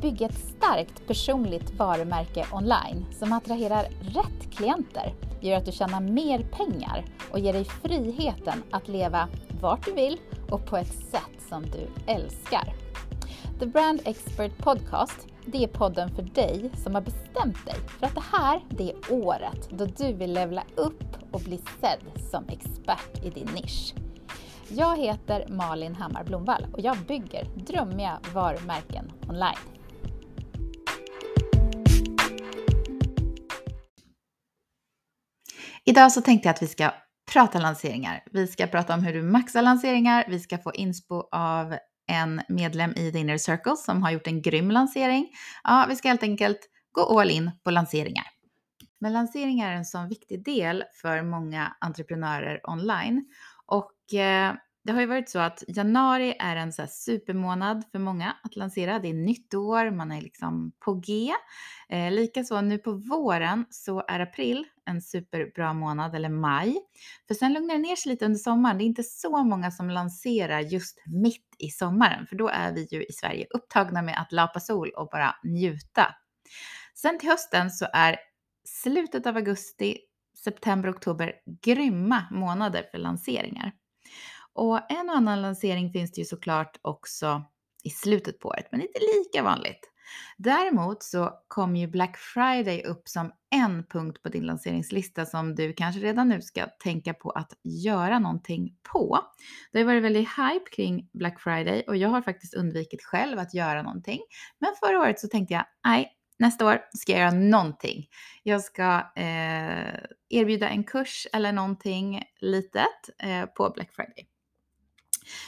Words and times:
bygga 0.00 0.26
ett 0.26 0.38
starkt 0.38 1.06
personligt 1.06 1.74
varumärke 1.78 2.46
online 2.52 3.06
som 3.18 3.32
attraherar 3.32 3.82
rätt 4.00 4.50
klienter, 4.56 5.14
gör 5.40 5.56
att 5.56 5.64
du 5.64 5.72
tjänar 5.72 6.00
mer 6.00 6.38
pengar 6.38 7.04
och 7.30 7.38
ger 7.38 7.52
dig 7.52 7.64
friheten 7.64 8.62
att 8.70 8.88
leva 8.88 9.28
vart 9.60 9.84
du 9.84 9.92
vill 9.92 10.18
och 10.50 10.66
på 10.66 10.76
ett 10.76 10.94
sätt 10.94 11.48
som 11.48 11.62
du 11.62 12.12
älskar. 12.12 12.74
The 13.60 13.66
Brand 13.66 14.00
Expert 14.04 14.58
Podcast, 14.58 15.26
det 15.46 15.64
är 15.64 15.68
podden 15.68 16.10
för 16.14 16.22
dig 16.22 16.70
som 16.84 16.94
har 16.94 17.02
bestämt 17.02 17.66
dig 17.66 17.74
för 17.98 18.06
att 18.06 18.14
det 18.14 18.24
här, 18.32 18.60
det 18.70 18.90
är 18.90 19.12
året 19.12 19.68
då 19.70 19.84
du 19.84 20.12
vill 20.12 20.32
levla 20.32 20.62
upp 20.74 21.04
och 21.32 21.40
bli 21.40 21.60
sedd 21.80 22.30
som 22.30 22.44
expert 22.48 23.24
i 23.24 23.30
din 23.30 23.48
nisch. 23.54 23.94
Jag 24.70 24.98
heter 24.98 25.46
Malin 25.48 25.94
Hammar 25.94 26.24
Blomvall 26.24 26.66
och 26.72 26.80
jag 26.80 26.96
bygger 26.98 27.44
drömmiga 27.54 28.18
varumärken 28.34 29.12
online. 29.28 29.77
Idag 35.88 36.12
så 36.12 36.20
tänkte 36.20 36.48
jag 36.48 36.54
att 36.54 36.62
vi 36.62 36.66
ska 36.66 36.90
prata 37.32 37.58
lanseringar. 37.58 38.22
Vi 38.32 38.46
ska 38.46 38.66
prata 38.66 38.94
om 38.94 39.02
hur 39.02 39.12
du 39.12 39.22
maxar 39.22 39.62
lanseringar. 39.62 40.24
Vi 40.28 40.40
ska 40.40 40.58
få 40.58 40.72
inspo 40.74 41.28
av 41.32 41.76
en 42.06 42.40
medlem 42.48 42.92
i 42.96 43.12
The 43.12 43.18
Inner 43.18 43.38
Circle 43.38 43.76
som 43.76 44.02
har 44.02 44.10
gjort 44.10 44.26
en 44.26 44.42
grym 44.42 44.70
lansering. 44.70 45.28
Ja, 45.64 45.86
vi 45.88 45.96
ska 45.96 46.08
helt 46.08 46.22
enkelt 46.22 46.58
gå 46.92 47.20
all 47.20 47.30
in 47.30 47.50
på 47.64 47.70
lanseringar. 47.70 48.24
Men 49.00 49.12
lanseringar 49.12 49.72
är 49.72 49.76
en 49.76 49.84
sån 49.84 50.08
viktig 50.08 50.44
del 50.44 50.84
för 51.02 51.22
många 51.22 51.76
entreprenörer 51.80 52.70
online 52.70 53.24
och 53.66 54.14
eh, 54.14 54.54
det 54.88 54.92
har 54.92 55.00
ju 55.00 55.06
varit 55.06 55.30
så 55.30 55.38
att 55.38 55.64
januari 55.68 56.34
är 56.38 56.56
en 56.56 56.72
så 56.72 56.86
supermånad 56.88 57.84
för 57.92 57.98
många 57.98 58.36
att 58.42 58.56
lansera. 58.56 58.98
Det 58.98 59.08
är 59.08 59.14
nytt 59.14 59.54
år, 59.54 59.90
man 59.90 60.12
är 60.12 60.20
liksom 60.20 60.72
på 60.78 60.94
G. 60.94 61.30
Eh, 61.88 62.12
Likaså 62.12 62.60
nu 62.60 62.78
på 62.78 62.92
våren 62.92 63.64
så 63.70 64.04
är 64.08 64.20
april 64.20 64.66
en 64.88 65.02
superbra 65.02 65.72
månad, 65.72 66.14
eller 66.14 66.28
maj. 66.28 66.76
För 67.28 67.34
sen 67.34 67.52
lugnar 67.52 67.74
det 67.74 67.80
ner 67.80 67.96
sig 67.96 68.12
lite 68.12 68.24
under 68.24 68.38
sommaren. 68.38 68.78
Det 68.78 68.84
är 68.84 68.86
inte 68.86 69.02
så 69.02 69.44
många 69.44 69.70
som 69.70 69.90
lanserar 69.90 70.60
just 70.60 70.98
mitt 71.06 71.46
i 71.58 71.68
sommaren, 71.68 72.26
för 72.26 72.36
då 72.36 72.48
är 72.48 72.72
vi 72.72 72.88
ju 72.90 73.04
i 73.04 73.12
Sverige 73.12 73.46
upptagna 73.50 74.02
med 74.02 74.20
att 74.20 74.32
lapa 74.32 74.60
sol 74.60 74.90
och 74.90 75.08
bara 75.12 75.34
njuta. 75.44 76.14
Sen 76.94 77.18
till 77.18 77.28
hösten 77.28 77.70
så 77.70 77.86
är 77.92 78.16
slutet 78.64 79.26
av 79.26 79.36
augusti, 79.36 79.98
september, 80.44 80.90
oktober 80.90 81.32
grymma 81.62 82.24
månader 82.30 82.84
för 82.90 82.98
lanseringar. 82.98 83.72
Och 84.52 84.92
en 84.92 85.10
och 85.10 85.16
annan 85.16 85.42
lansering 85.42 85.92
finns 85.92 86.12
det 86.12 86.20
ju 86.20 86.24
såklart 86.24 86.78
också 86.82 87.44
i 87.84 87.90
slutet 87.90 88.38
på 88.40 88.48
året, 88.48 88.68
men 88.70 88.82
inte 88.82 88.98
lika 89.16 89.42
vanligt. 89.42 89.90
Däremot 90.36 91.02
så 91.02 91.32
kom 91.48 91.76
ju 91.76 91.86
Black 91.86 92.16
Friday 92.16 92.82
upp 92.82 93.08
som 93.08 93.32
en 93.50 93.84
punkt 93.84 94.22
på 94.22 94.28
din 94.28 94.46
lanseringslista 94.46 95.26
som 95.26 95.54
du 95.54 95.72
kanske 95.72 96.00
redan 96.00 96.28
nu 96.28 96.42
ska 96.42 96.66
tänka 96.66 97.14
på 97.14 97.30
att 97.30 97.52
göra 97.62 98.18
någonting 98.18 98.74
på. 98.92 99.18
Det 99.72 99.78
har 99.78 99.86
varit 99.86 100.02
väldigt 100.02 100.28
hype 100.28 100.70
kring 100.72 101.08
Black 101.12 101.40
Friday 101.40 101.84
och 101.86 101.96
jag 101.96 102.08
har 102.08 102.22
faktiskt 102.22 102.54
undvikit 102.54 103.02
själv 103.02 103.38
att 103.38 103.54
göra 103.54 103.82
någonting. 103.82 104.20
Men 104.58 104.70
förra 104.80 105.00
året 105.00 105.20
så 105.20 105.28
tänkte 105.28 105.54
jag, 105.54 105.64
nej, 105.84 106.12
nästa 106.38 106.66
år 106.66 106.80
ska 106.94 107.12
jag 107.12 107.20
göra 107.20 107.30
någonting. 107.30 108.06
Jag 108.42 108.60
ska 108.60 109.12
eh, 109.16 109.94
erbjuda 110.28 110.68
en 110.68 110.84
kurs 110.84 111.26
eller 111.32 111.52
någonting 111.52 112.22
litet 112.40 113.20
eh, 113.22 113.46
på 113.46 113.70
Black 113.70 113.92
Friday. 113.92 114.37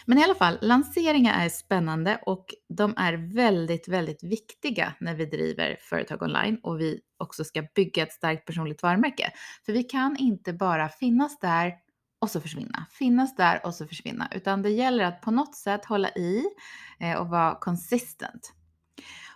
Men 0.07 0.19
i 0.19 0.25
alla 0.25 0.35
fall, 0.35 0.59
lanseringar 0.61 1.45
är 1.45 1.49
spännande 1.49 2.21
och 2.23 2.55
de 2.69 2.95
är 2.97 3.35
väldigt, 3.35 3.89
väldigt 3.89 4.23
viktiga 4.23 4.95
när 5.01 5.15
vi 5.15 5.27
driver 5.27 5.77
företag 5.81 6.23
online 6.23 6.61
och 6.63 6.81
vi 6.81 7.01
också 7.17 7.45
ska 7.45 7.63
bygga 7.75 8.03
ett 8.03 8.13
starkt 8.13 8.47
personligt 8.47 8.83
varumärke. 8.83 9.33
För 9.67 9.73
vi 9.73 9.83
kan 9.83 10.17
inte 10.17 10.53
bara 10.53 10.89
finnas 10.89 11.39
där 11.39 11.75
och 12.21 12.31
så 12.31 12.41
försvinna. 12.41 12.87
Finnas 12.91 13.37
där 13.37 13.67
och 13.67 13.75
så 13.75 13.87
försvinna. 13.87 14.29
Utan 14.35 14.63
det 14.63 14.71
gäller 14.71 15.05
att 15.05 15.21
på 15.21 15.31
något 15.31 15.57
sätt 15.57 15.85
hålla 15.85 16.11
i 16.11 16.45
eh, 17.01 17.19
och 17.19 17.29
vara 17.29 17.59
consistent. 17.61 18.53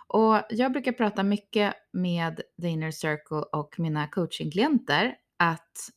Och 0.07 0.41
jag 0.49 0.71
brukar 0.71 0.91
prata 0.91 1.23
mycket 1.23 1.73
med 1.93 2.41
The 2.61 2.67
Inner 2.67 2.91
Circle 2.91 3.37
och 3.51 3.79
mina 3.79 4.07
coachingklienter 4.07 5.15
att 5.37 5.89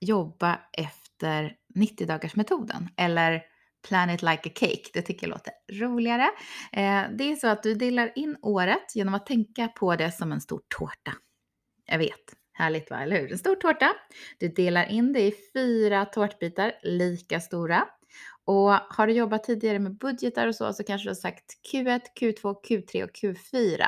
jobba 0.00 0.60
efter 0.72 1.56
90 1.74 2.06
dagars 2.06 2.36
metoden 2.36 2.88
eller 2.96 3.42
Plan 3.88 4.10
it 4.10 4.22
like 4.22 4.48
a 4.48 4.52
cake. 4.54 4.90
Det 4.92 5.02
tycker 5.02 5.26
jag 5.26 5.30
låter 5.30 5.52
roligare. 5.72 6.30
Eh, 6.72 7.02
det 7.18 7.32
är 7.32 7.36
så 7.36 7.48
att 7.48 7.62
du 7.62 7.74
delar 7.74 8.12
in 8.14 8.36
året 8.42 8.94
genom 8.94 9.14
att 9.14 9.26
tänka 9.26 9.68
på 9.68 9.96
det 9.96 10.12
som 10.12 10.32
en 10.32 10.40
stor 10.40 10.60
tårta. 10.78 11.12
Jag 11.86 11.98
vet, 11.98 12.34
härligt 12.52 12.90
va, 12.90 13.02
eller 13.02 13.20
hur? 13.20 13.32
En 13.32 13.38
stor 13.38 13.56
tårta. 13.56 13.90
Du 14.38 14.48
delar 14.48 14.84
in 14.84 15.12
det 15.12 15.20
i 15.20 15.34
fyra 15.54 16.04
tårtbitar, 16.04 16.72
lika 16.82 17.40
stora. 17.40 17.88
Och 18.44 18.72
har 18.72 19.06
du 19.06 19.12
jobbat 19.12 19.44
tidigare 19.44 19.78
med 19.78 19.98
budgetar 19.98 20.46
och 20.46 20.54
så, 20.54 20.72
så 20.72 20.84
kanske 20.84 21.06
du 21.06 21.10
har 21.10 21.14
sagt 21.14 21.44
Q1, 21.72 22.00
Q2, 22.20 22.54
Q3 22.68 23.04
och 23.04 23.10
Q4. 23.10 23.84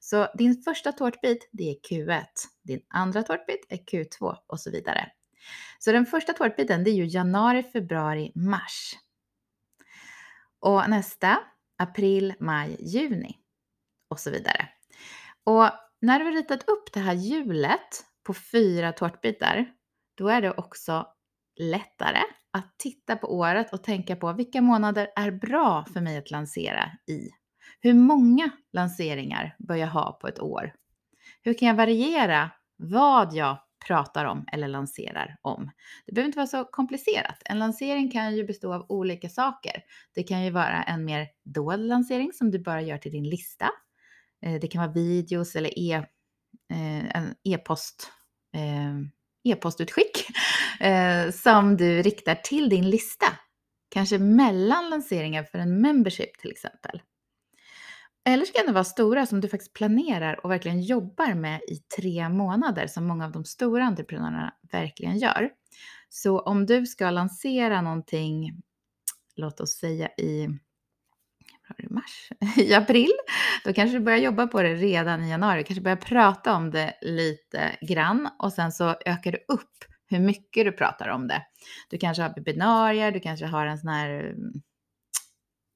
Så 0.00 0.28
din 0.38 0.62
första 0.62 0.92
tårtbit, 0.92 1.48
det 1.52 1.70
är 1.70 1.74
Q1. 1.90 2.24
Din 2.64 2.80
andra 2.88 3.22
tårtbit 3.22 3.66
är 3.68 3.76
Q2 3.76 4.36
och 4.46 4.60
så 4.60 4.70
vidare. 4.70 5.10
Så 5.78 5.92
den 5.92 6.06
första 6.06 6.32
tårtbiten 6.32 6.84
det 6.84 6.90
är 6.90 6.94
ju 6.94 7.06
januari, 7.06 7.62
februari, 7.62 8.32
mars. 8.34 8.96
Och 10.60 10.90
nästa 10.90 11.38
april, 11.78 12.34
maj, 12.40 12.76
juni 12.80 13.36
och 14.08 14.20
så 14.20 14.30
vidare. 14.30 14.68
Och 15.44 15.70
när 16.00 16.18
du 16.18 16.24
har 16.24 16.32
ritat 16.32 16.68
upp 16.68 16.92
det 16.92 17.00
här 17.00 17.14
hjulet 17.14 18.04
på 18.26 18.34
fyra 18.34 18.92
tårtbitar, 18.92 19.66
då 20.14 20.28
är 20.28 20.42
det 20.42 20.50
också 20.50 21.06
lättare 21.60 22.20
att 22.50 22.78
titta 22.78 23.16
på 23.16 23.38
året 23.38 23.72
och 23.72 23.84
tänka 23.84 24.16
på 24.16 24.32
vilka 24.32 24.60
månader 24.60 25.12
är 25.16 25.30
bra 25.30 25.84
för 25.92 26.00
mig 26.00 26.16
att 26.16 26.30
lansera 26.30 26.90
i. 27.08 27.28
Hur 27.80 27.94
många 27.94 28.50
lanseringar 28.72 29.56
bör 29.58 29.74
jag 29.74 29.88
ha 29.88 30.12
på 30.12 30.28
ett 30.28 30.40
år? 30.40 30.74
Hur 31.42 31.54
kan 31.54 31.68
jag 31.68 31.74
variera 31.74 32.50
vad 32.76 33.34
jag 33.34 33.58
pratar 33.86 34.24
om 34.24 34.44
eller 34.52 34.68
lanserar 34.68 35.36
om. 35.42 35.70
Det 36.06 36.12
behöver 36.12 36.26
inte 36.26 36.38
vara 36.38 36.46
så 36.46 36.64
komplicerat. 36.64 37.42
En 37.44 37.58
lansering 37.58 38.10
kan 38.10 38.36
ju 38.36 38.44
bestå 38.44 38.74
av 38.74 38.86
olika 38.88 39.28
saker. 39.28 39.82
Det 40.14 40.22
kan 40.22 40.44
ju 40.44 40.50
vara 40.50 40.82
en 40.82 41.04
mer 41.04 41.28
dold 41.44 41.88
lansering 41.88 42.32
som 42.32 42.50
du 42.50 42.58
bara 42.58 42.82
gör 42.82 42.98
till 42.98 43.12
din 43.12 43.28
lista. 43.28 43.70
Eh, 44.46 44.60
det 44.60 44.68
kan 44.68 44.80
vara 44.82 44.92
videos 44.92 45.56
eller 45.56 45.78
e, 45.78 46.02
eh, 46.72 47.24
e-post, 47.44 48.12
eh, 48.54 49.52
e-postutskick 49.52 50.26
som 51.32 51.76
du 51.76 52.02
riktar 52.02 52.34
till 52.34 52.68
din 52.68 52.90
lista. 52.90 53.26
Kanske 53.88 54.18
mellan 54.18 54.90
lanseringar 54.90 55.44
för 55.44 55.58
en 55.58 55.80
membership 55.80 56.38
till 56.38 56.50
exempel. 56.50 57.02
Eller 58.24 58.44
så 58.44 58.52
kan 58.52 58.66
det 58.66 58.72
vara 58.72 58.84
stora 58.84 59.26
som 59.26 59.40
du 59.40 59.48
faktiskt 59.48 59.72
planerar 59.72 60.44
och 60.44 60.50
verkligen 60.50 60.82
jobbar 60.82 61.34
med 61.34 61.60
i 61.68 61.76
tre 61.96 62.28
månader 62.28 62.86
som 62.86 63.06
många 63.06 63.24
av 63.24 63.32
de 63.32 63.44
stora 63.44 63.84
entreprenörerna 63.84 64.54
verkligen 64.72 65.18
gör. 65.18 65.50
Så 66.08 66.40
om 66.40 66.66
du 66.66 66.86
ska 66.86 67.10
lansera 67.10 67.82
någonting, 67.82 68.62
låt 69.36 69.60
oss 69.60 69.78
säga 69.78 70.08
i 70.08 70.48
mars, 71.90 72.32
i 72.56 72.74
april, 72.74 73.12
då 73.64 73.72
kanske 73.72 73.98
du 73.98 74.04
börjar 74.04 74.18
jobba 74.18 74.46
på 74.46 74.62
det 74.62 74.74
redan 74.74 75.24
i 75.24 75.30
januari, 75.30 75.64
kanske 75.64 75.82
börjar 75.82 75.96
prata 75.96 76.54
om 76.54 76.70
det 76.70 76.94
lite 77.02 77.76
grann 77.80 78.28
och 78.38 78.52
sen 78.52 78.72
så 78.72 78.96
ökar 79.06 79.32
du 79.32 79.44
upp 79.48 79.84
hur 80.06 80.20
mycket 80.20 80.64
du 80.64 80.72
pratar 80.72 81.08
om 81.08 81.28
det. 81.28 81.42
Du 81.90 81.98
kanske 81.98 82.22
har 82.22 82.34
webbinarier, 82.34 83.12
du 83.12 83.20
kanske 83.20 83.46
har 83.46 83.66
en 83.66 83.78
sån 83.78 83.88
här 83.88 84.10
mm, 84.10 84.52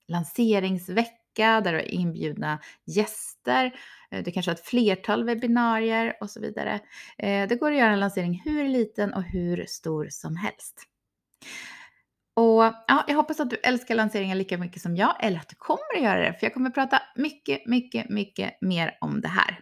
lanseringsvecka 0.09 1.24
vecka 1.35 1.61
där 1.61 1.73
du 1.73 1.79
har 1.79 1.95
inbjudna 1.95 2.59
gäster. 2.85 3.75
Eh, 4.11 4.23
du 4.25 4.31
kanske 4.31 4.51
har 4.51 4.55
ett 4.55 4.67
flertal 4.67 5.25
webbinarier 5.25 6.17
och 6.21 6.31
så 6.31 6.41
vidare. 6.41 6.81
Eh, 7.19 7.49
det 7.49 7.61
går 7.61 7.73
att 7.73 7.79
göra 7.79 7.93
en 7.93 8.01
lansering 8.01 8.43
hur 8.45 8.69
liten 8.69 9.15
och 9.15 9.23
hur 9.23 9.65
stor 9.69 10.09
som 10.11 10.37
helst. 10.37 10.83
Och 12.37 12.63
ja, 12.63 13.05
jag 13.09 13.17
hoppas 13.17 13.41
att 13.41 13.51
du 13.51 13.57
älskar 13.57 13.95
lanseringar 13.95 14.35
lika 14.35 14.59
mycket 14.59 14.83
som 14.83 14.97
jag, 14.97 15.17
eller 15.21 15.39
att 15.39 15.49
du 15.49 15.57
kommer 15.57 15.97
att 15.97 16.03
göra 16.03 16.21
det, 16.21 16.39
för 16.39 16.47
jag 16.47 16.55
kommer 16.55 16.69
att 16.69 16.75
prata 16.75 17.03
mycket, 17.17 17.67
mycket, 17.67 18.11
mycket 18.11 18.61
mer 18.61 18.99
om 19.01 19.21
det 19.21 19.29
här. 19.29 19.61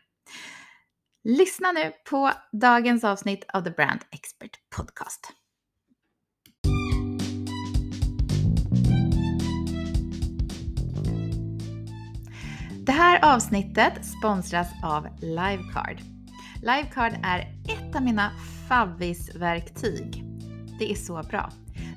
Lyssna 1.24 1.72
nu 1.72 1.92
på 2.10 2.30
dagens 2.52 3.04
avsnitt 3.04 3.44
av 3.52 3.62
The 3.62 3.70
Brand 3.70 4.00
Expert 4.10 4.58
Podcast. 4.76 5.41
Det 12.86 12.92
här 12.92 13.34
avsnittet 13.34 14.04
sponsras 14.04 14.68
av 14.82 15.08
Livecard. 15.20 16.00
Livecard 16.60 17.12
är 17.22 17.38
ett 17.68 17.96
av 17.96 18.02
mina 18.02 18.30
favvisverktyg. 18.68 20.24
Det 20.78 20.90
är 20.90 20.94
så 20.94 21.22
bra. 21.30 21.50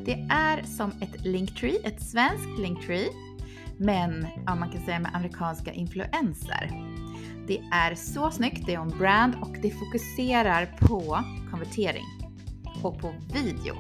Det 0.05 0.27
är 0.29 0.63
som 0.63 0.91
ett 1.01 1.25
Linktree, 1.25 1.77
ett 1.83 2.01
svenskt 2.01 2.59
Linktree, 2.59 3.09
men 3.77 4.27
ja, 4.45 4.55
man 4.55 4.71
kan 4.71 4.85
säga 4.85 4.99
med 4.99 5.15
amerikanska 5.15 5.73
influenser. 5.73 6.71
Det 7.47 7.61
är 7.71 7.95
så 7.95 8.31
snyggt, 8.31 8.65
det 8.65 8.73
är 8.73 8.79
on 8.79 8.97
brand 8.97 9.35
och 9.41 9.55
det 9.61 9.71
fokuserar 9.71 10.65
på 10.79 11.23
konvertering 11.51 12.05
och 12.83 12.99
på 12.99 13.13
video. 13.33 13.75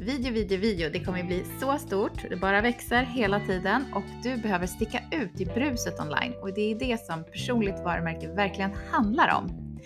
Video, 0.00 0.32
video, 0.32 0.58
video. 0.58 0.90
Det 0.90 1.04
kommer 1.04 1.22
bli 1.24 1.44
så 1.60 1.78
stort. 1.78 2.24
Det 2.30 2.36
bara 2.36 2.60
växer 2.60 3.02
hela 3.02 3.40
tiden 3.40 3.84
och 3.94 4.02
du 4.22 4.36
behöver 4.36 4.66
sticka 4.66 5.00
ut 5.12 5.40
i 5.40 5.44
bruset 5.44 6.00
online 6.00 6.34
och 6.42 6.54
det 6.54 6.60
är 6.60 6.74
det 6.74 7.06
som 7.06 7.24
personligt 7.24 7.80
varumärke 7.84 8.28
verkligen 8.28 8.70
handlar 8.90 9.34
om. 9.34 9.76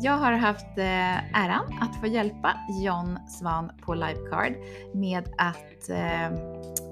Jag 0.00 0.12
har 0.12 0.32
haft 0.32 0.78
eh, 0.78 1.44
äran 1.44 1.78
att 1.80 2.00
få 2.00 2.06
hjälpa 2.06 2.54
John 2.82 3.18
Svan 3.28 3.70
på 3.80 3.94
Livecard 3.94 4.52
med 4.94 5.28
att 5.38 5.90
eh, 5.90 6.30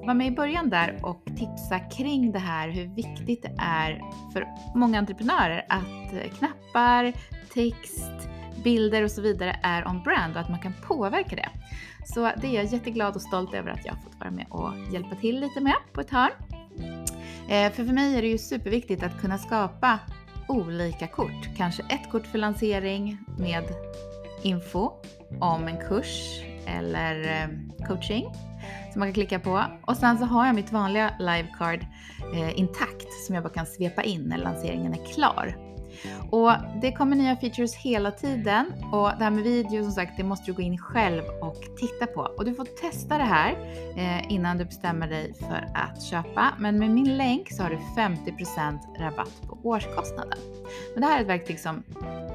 vara 0.01 0.15
med 0.15 0.27
i 0.27 0.31
början 0.31 0.71
där 0.71 0.99
och 1.03 1.25
tipsa 1.25 1.79
kring 1.79 2.33
det 2.33 2.39
här 2.39 2.69
hur 2.69 2.95
viktigt 2.95 3.43
det 3.43 3.55
är 3.59 4.01
för 4.33 4.47
många 4.75 4.99
entreprenörer 4.99 5.67
att 5.69 6.13
eh, 6.13 6.31
knappar, 6.39 7.13
text, 7.55 8.31
bilder 8.65 9.03
och 9.03 9.11
så 9.11 9.23
vidare 9.23 9.61
är 9.63 9.89
on 9.89 10.03
brand 10.03 10.35
och 10.35 10.41
att 10.41 10.49
man 10.49 10.59
kan 10.59 10.73
påverka 10.83 11.37
det. 11.37 11.49
Så 12.05 12.21
det 12.21 12.47
är 12.47 12.53
jag 12.53 12.65
jätteglad 12.65 13.15
och 13.15 13.23
stolt 13.23 13.55
över 13.55 13.71
att 13.71 13.85
jag 13.85 13.93
har 13.93 14.01
fått 14.01 14.21
vara 14.21 14.31
med 14.31 14.47
och 14.51 14.73
hjälpa 14.93 15.17
till 15.17 15.41
lite 15.41 15.61
med 15.61 15.77
på 15.93 16.01
ett 16.01 16.11
hörn. 16.11 16.33
Eh, 17.49 17.73
för 17.73 17.85
för 17.85 17.93
mig 17.93 18.17
är 18.17 18.23
det 18.23 18.29
ju 18.29 18.39
superviktigt 18.39 19.03
att 19.03 19.21
kunna 19.21 19.39
skapa 19.39 19.99
olika 20.49 21.07
kort. 21.07 21.57
Kanske 21.57 21.83
ett 21.83 22.11
kort 22.11 22.27
för 22.27 22.39
lansering 22.39 23.19
med 23.39 23.65
info 24.43 24.91
om 25.41 25.69
en 25.69 25.77
kurs 25.89 26.41
eller 26.67 27.43
eh, 27.43 27.49
coaching 27.87 28.25
som 28.93 29.01
man 29.01 29.09
kan 29.09 29.15
klicka 29.15 29.39
på. 29.39 29.65
Och 29.87 29.97
sen 29.97 30.19
så 30.19 30.25
har 30.25 30.47
jag 30.47 30.55
mitt 30.55 30.73
vanliga 30.73 31.11
livecard 31.19 31.87
eh, 32.35 32.59
intakt 32.59 33.13
som 33.27 33.35
jag 33.35 33.45
bara 33.45 33.55
kan 33.55 33.67
svepa 33.67 34.03
in 34.03 34.23
när 34.23 34.39
lanseringen 34.39 34.93
är 34.93 35.05
klar. 35.15 35.70
Och 36.31 36.53
det 36.83 36.93
kommer 36.93 37.17
nya 37.17 37.37
features 37.37 37.75
hela 37.75 38.11
tiden 38.11 38.73
och 38.93 39.11
det 39.19 39.25
här 39.25 39.31
med 39.31 39.45
video 39.45 39.83
som 39.83 39.93
sagt, 39.93 40.13
det 40.17 40.25
måste 40.25 40.47
du 40.47 40.53
gå 40.53 40.63
in 40.63 40.79
själv 40.79 41.23
och 41.41 41.57
titta 41.81 42.07
på. 42.07 42.21
Och 42.21 42.45
du 42.45 42.55
får 42.55 42.65
testa 42.65 43.19
det 43.19 43.25
här 43.25 43.57
eh, 43.97 44.33
innan 44.33 44.59
du 44.59 44.65
bestämmer 44.65 45.09
dig 45.09 45.35
för 45.35 45.69
att 45.75 46.03
köpa. 46.03 46.55
Men 46.59 46.79
med 46.79 46.91
min 46.91 47.17
länk 47.17 47.53
så 47.53 47.63
har 47.63 47.71
du 47.71 47.79
50% 47.97 48.79
rabatt 48.99 49.43
på 49.47 49.59
årskostnaden. 49.63 50.39
Men 50.95 51.01
det 51.01 51.07
här 51.07 51.19
är 51.19 51.23
ett 51.23 51.29
verktyg 51.29 51.61
som 51.61 51.83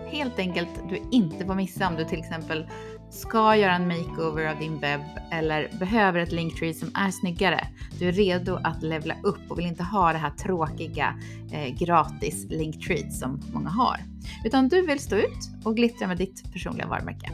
helt 0.08 0.40
enkelt 0.40 0.70
du 0.90 1.02
inte 1.12 1.46
får 1.46 1.56
missa 1.56 1.88
om 1.88 1.96
du 1.96 2.06
till 2.06 2.20
exempel 2.20 2.68
ska 3.16 3.56
göra 3.56 3.76
en 3.76 3.88
makeover 3.88 4.46
av 4.46 4.60
din 4.60 4.80
webb 4.80 5.02
eller 5.32 5.70
behöver 5.80 6.20
ett 6.20 6.32
linktree 6.32 6.74
som 6.74 6.92
är 6.96 7.12
snyggare. 7.12 7.68
Du 8.00 8.08
är 8.08 8.12
redo 8.12 8.60
att 8.64 8.84
levla 8.84 9.16
upp 9.24 9.40
och 9.50 9.60
vill 9.60 9.66
inte 9.66 9.84
ha 9.84 10.12
det 10.12 10.18
här 10.18 10.30
tråkiga 10.30 11.16
eh, 11.52 11.76
gratis 11.76 12.46
linktree 12.50 13.12
som 13.12 13.42
många 13.54 13.70
har. 13.70 13.98
Utan 14.46 14.68
du 14.68 14.86
vill 14.86 15.00
stå 15.00 15.16
ut 15.16 15.50
och 15.64 15.76
glittra 15.76 16.08
med 16.08 16.18
ditt 16.18 16.54
personliga 16.54 16.88
varumärke. 16.88 17.32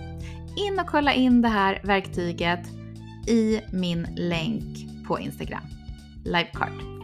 In 0.55 0.79
och 0.79 0.87
kolla 0.87 1.13
in 1.13 1.41
det 1.41 1.49
här 1.49 1.81
verktyget 1.83 2.67
i 3.27 3.61
min 3.71 4.07
länk 4.15 4.87
på 5.07 5.19
Instagram. 5.19 5.63
Livecard. 6.23 7.00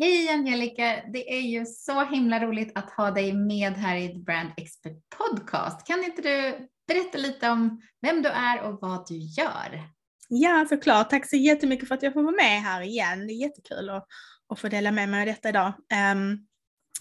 Hej 0.00 0.28
Angelica! 0.28 1.02
Det 1.12 1.32
är 1.36 1.40
ju 1.40 1.66
så 1.66 2.04
himla 2.04 2.40
roligt 2.40 2.72
att 2.74 2.90
ha 2.90 3.10
dig 3.10 3.32
med 3.32 3.72
här 3.72 3.96
i 3.96 4.08
The 4.08 4.18
Brand 4.18 4.50
Expert 4.56 4.96
Podcast. 5.18 5.86
Kan 5.86 6.04
inte 6.04 6.22
du 6.22 6.68
berätta 6.88 7.18
lite 7.18 7.50
om 7.50 7.82
vem 8.00 8.22
du 8.22 8.28
är 8.28 8.62
och 8.62 8.78
vad 8.80 9.06
du 9.08 9.16
gör? 9.16 9.88
Ja, 10.28 10.66
såklart. 10.68 11.10
Tack 11.10 11.28
så 11.28 11.36
jättemycket 11.36 11.88
för 11.88 11.94
att 11.94 12.02
jag 12.02 12.12
får 12.12 12.22
vara 12.22 12.36
med 12.36 12.62
här 12.62 12.80
igen. 12.80 13.26
Det 13.26 13.32
är 13.32 13.42
jättekul 13.42 13.90
att, 13.90 14.06
att 14.48 14.60
få 14.60 14.68
dela 14.68 14.90
med 14.90 15.08
mig 15.08 15.20
av 15.20 15.26
detta 15.26 15.48
idag. 15.48 15.72
Ehm, 15.92 16.38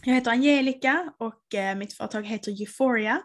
jag 0.04 0.14
heter 0.14 0.32
Angelica 0.32 1.14
och 1.20 1.56
eh, 1.56 1.78
mitt 1.78 1.94
företag 1.94 2.28
heter 2.28 2.52
Euphoria. 2.62 3.22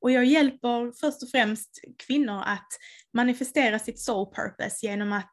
Och 0.00 0.10
jag 0.10 0.24
hjälper 0.24 0.92
först 1.00 1.22
och 1.22 1.30
främst 1.30 1.70
kvinnor 2.06 2.42
att 2.46 2.68
manifestera 3.12 3.78
sitt 3.78 4.00
soul 4.00 4.34
purpose 4.34 4.86
genom 4.86 5.12
att 5.12 5.32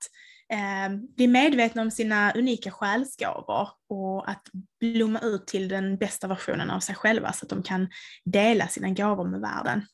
eh, 0.52 0.90
bli 1.16 1.28
medvetna 1.28 1.82
om 1.82 1.92
sina 1.92 2.32
unika 2.32 2.72
själsgåvor 2.72 3.70
och 3.90 4.30
att 4.30 4.48
blomma 4.80 5.20
ut 5.20 5.48
till 5.48 5.68
den 5.68 5.98
bästa 5.98 6.28
versionen 6.28 6.70
av 6.70 6.80
sig 6.80 6.96
själva 6.96 7.34
så 7.34 7.46
att 7.46 7.50
de 7.50 7.64
kan 7.64 7.90
dela 8.26 8.68
sina 8.68 8.90
gåvor 8.90 9.28
med 9.28 9.42
världen. 9.42 9.86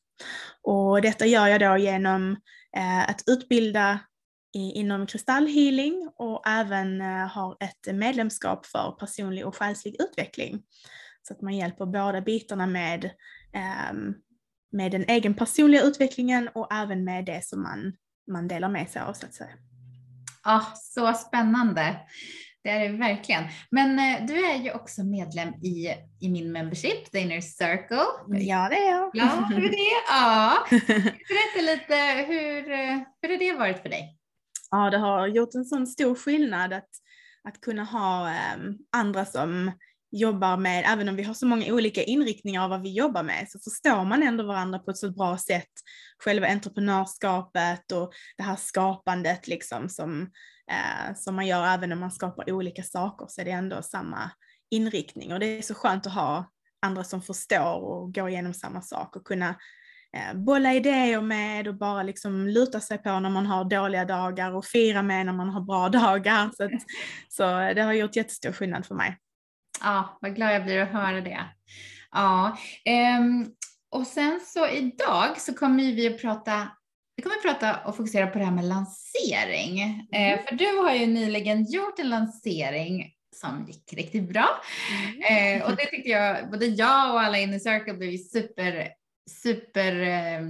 Och 0.62 1.02
detta 1.02 1.26
gör 1.26 1.48
jag 1.48 1.60
då 1.60 1.78
genom 1.78 2.32
eh, 2.78 3.10
att 3.10 3.24
utbilda 3.28 4.00
i, 4.56 4.72
inom 4.72 5.08
kristallhealing 5.08 6.10
och 6.16 6.48
även 6.48 7.02
eh, 7.02 7.28
har 7.28 7.58
ett 7.60 7.96
medlemskap 7.96 8.66
för 8.66 8.92
personlig 9.00 9.46
och 9.46 9.56
själslig 9.56 9.96
utveckling. 10.00 10.64
Så 11.22 11.34
att 11.34 11.42
man 11.42 11.58
hjälper 11.58 11.86
båda 11.86 12.22
bitarna 12.22 12.68
med, 12.68 13.06
eh, 13.54 13.94
med 14.72 14.92
den 14.92 15.06
egen 15.08 15.34
personliga 15.34 15.82
utvecklingen 15.82 16.50
och 16.56 16.74
även 16.74 17.04
med 17.04 17.26
det 17.26 17.46
som 17.46 17.62
man, 17.62 17.94
man 18.32 18.48
delar 18.48 18.70
med 18.70 18.90
sig 18.90 19.02
av 19.02 19.14
så 19.14 19.26
att 19.26 19.34
säga. 19.34 19.54
Ja, 20.44 20.66
så 20.76 21.14
spännande. 21.14 21.96
Det 22.64 22.70
är 22.70 22.90
det 22.90 22.98
verkligen. 22.98 23.44
Men 23.72 24.00
eh, 24.00 24.26
du 24.26 24.46
är 24.46 24.56
ju 24.56 24.72
också 24.72 25.04
medlem 25.04 25.50
i, 25.50 25.94
i 26.22 26.30
min 26.30 26.52
membership, 26.52 27.12
The 27.12 27.20
Inner 27.20 27.42
Circle. 27.42 28.06
Ja, 28.28 28.70
det 28.70 28.78
är 28.78 28.92
jag. 28.92 29.12
Ja, 29.14 29.50
är 29.56 29.62
det? 29.62 29.78
Ja. 30.10 30.66
Berätta 31.30 31.62
lite, 31.62 31.96
hur, 32.28 32.72
eh, 32.72 33.00
hur 33.22 33.30
har 33.30 33.40
det 33.40 33.54
varit 33.54 33.82
för 33.82 33.90
dig? 33.90 34.18
Ja, 34.72 34.90
det 34.90 34.98
har 34.98 35.28
gjort 35.28 35.54
en 35.56 35.66
sån 35.66 35.88
stor 35.88 36.16
skillnad 36.16 36.74
att, 36.74 36.90
att 37.44 37.62
kunna 37.62 37.84
ha 37.84 38.30
um, 38.56 38.78
andra 38.92 39.26
som 39.26 39.72
jobbar 40.12 40.58
med, 40.58 40.84
även 40.88 41.10
om 41.10 41.16
vi 41.16 41.24
har 41.24 41.34
så 41.34 41.46
många 41.46 41.74
olika 41.74 42.04
inriktningar 42.04 42.64
av 42.64 42.70
vad 42.70 42.82
vi 42.82 42.94
jobbar 42.94 43.24
med, 43.24 43.48
så 43.50 43.60
förstår 43.60 44.06
man 44.06 44.24
ändå 44.24 44.44
varandra 44.44 44.80
på 44.80 44.92
ett 44.92 44.98
så 44.98 45.12
bra 45.12 45.38
sätt. 45.38 45.72
Själva 46.24 46.48
entreprenörskapet 46.48 47.92
och 47.92 48.14
det 48.38 48.44
här 48.44 48.56
skapandet 48.56 49.48
liksom 49.48 49.90
som, 49.90 50.22
eh, 50.72 51.16
som 51.16 51.36
man 51.36 51.48
gör 51.48 51.68
även 51.68 51.92
om 51.92 52.00
man 52.00 52.12
skapar 52.12 52.52
olika 52.52 52.84
saker 52.84 53.26
så 53.30 53.42
är 53.42 53.46
det 53.46 53.52
ändå 53.52 53.82
samma 53.82 54.32
inriktning 54.72 55.34
och 55.34 55.40
det 55.40 55.46
är 55.46 55.62
så 55.62 55.74
skönt 55.74 56.08
att 56.08 56.14
ha 56.14 56.52
andra 56.82 57.04
som 57.04 57.22
förstår 57.22 57.76
och 57.76 58.14
går 58.14 58.30
igenom 58.30 58.54
samma 58.54 58.82
sak 58.82 59.16
och 59.16 59.28
kunna 59.28 59.50
eh, 60.18 60.38
bolla 60.38 60.74
idéer 60.74 61.22
med 61.22 61.68
och 61.68 61.78
bara 61.78 62.04
liksom 62.04 62.48
luta 62.48 62.80
sig 62.80 62.98
på 62.98 63.20
när 63.20 63.30
man 63.30 63.46
har 63.46 63.66
dåliga 63.66 64.06
dagar 64.06 64.52
och 64.52 64.66
fira 64.66 65.04
med 65.04 65.26
när 65.26 65.34
man 65.34 65.50
har 65.50 65.62
bra 65.62 65.90
dagar. 66.00 66.52
Så, 66.58 66.64
att, 66.64 66.72
så 67.30 67.60
eh, 67.60 67.76
det 67.76 67.82
har 67.82 67.94
gjort 67.94 68.16
jättestor 68.16 68.52
skillnad 68.52 68.86
för 68.86 68.96
mig. 68.96 69.18
Ja, 69.82 70.18
vad 70.22 70.36
glad 70.36 70.56
jag 70.56 70.64
blir 70.64 70.80
att 70.80 70.92
höra 70.92 71.22
det. 71.22 71.46
Ja, 72.12 72.58
um, 73.20 73.52
och 73.92 74.08
sen 74.08 74.40
så 74.46 74.68
idag 74.68 75.42
så 75.42 75.54
kommer 75.54 75.84
vi 75.84 76.08
att 76.08 76.22
prata 76.22 76.68
vi 77.16 77.24
kommer 77.24 77.36
att 77.36 77.44
prata 77.44 77.90
och 77.90 77.96
fokusera 77.96 78.28
på 78.28 78.40
det 78.40 78.46
här 78.46 78.52
med 78.52 78.66
lansering. 78.66 79.80
Eh, 80.12 80.32
mm. 80.32 80.46
För 80.48 80.56
du 80.56 80.78
har 80.78 80.96
ju 80.96 81.06
nyligen 81.06 81.66
gjort 81.66 82.00
en 82.00 82.10
lansering 82.10 83.14
som 83.36 83.66
gick 83.68 83.94
riktigt 83.94 84.30
bra. 84.30 84.48
Mm. 85.12 85.62
Eh, 85.62 85.66
och 85.66 85.76
det 85.76 85.86
tyckte 85.86 86.10
jag, 86.10 86.50
både 86.52 86.66
jag 86.66 87.14
och 87.14 87.22
alla 87.22 87.38
in 87.38 87.54
i 87.54 87.60
Circle 87.60 87.94
blev 87.94 88.18
super, 88.18 88.90
super 89.44 90.02
eh, 90.02 90.42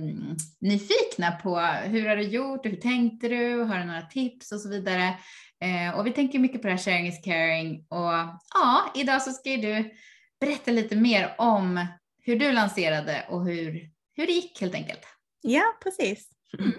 nyfikna 0.61 1.31
på. 1.31 1.59
Hur 1.83 2.09
har 2.09 2.15
du 2.15 2.23
gjort 2.23 2.65
och 2.65 2.71
hur 2.71 2.81
tänkte 2.81 3.27
du? 3.27 3.63
Har 3.63 3.79
du 3.79 3.85
några 3.85 4.01
tips 4.01 4.51
och 4.51 4.61
så 4.61 4.69
vidare? 4.69 5.13
Eh, 5.59 5.99
och 5.99 6.05
vi 6.05 6.11
tänker 6.11 6.39
mycket 6.39 6.61
på 6.61 6.67
det 6.67 6.73
här 6.73 6.79
sharing 6.79 7.07
is 7.07 7.21
caring 7.23 7.85
och 7.89 8.39
ja, 8.53 8.91
idag 8.95 9.21
så 9.21 9.31
ska 9.31 9.49
du 9.49 9.93
berätta 10.39 10.71
lite 10.71 10.95
mer 10.95 11.35
om 11.37 11.85
hur 12.21 12.39
du 12.39 12.51
lanserade 12.51 13.25
och 13.29 13.45
hur, 13.45 13.89
hur 14.13 14.27
det 14.27 14.33
gick 14.33 14.61
helt 14.61 14.75
enkelt. 14.75 15.01
Ja, 15.41 15.63
precis. 15.83 16.29
Mm. 16.59 16.71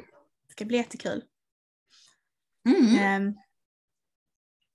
Det 0.47 0.53
ska 0.53 0.65
bli 0.65 0.77
jättekul. 0.77 1.23
Mm. 2.69 3.23
Um, 3.23 3.39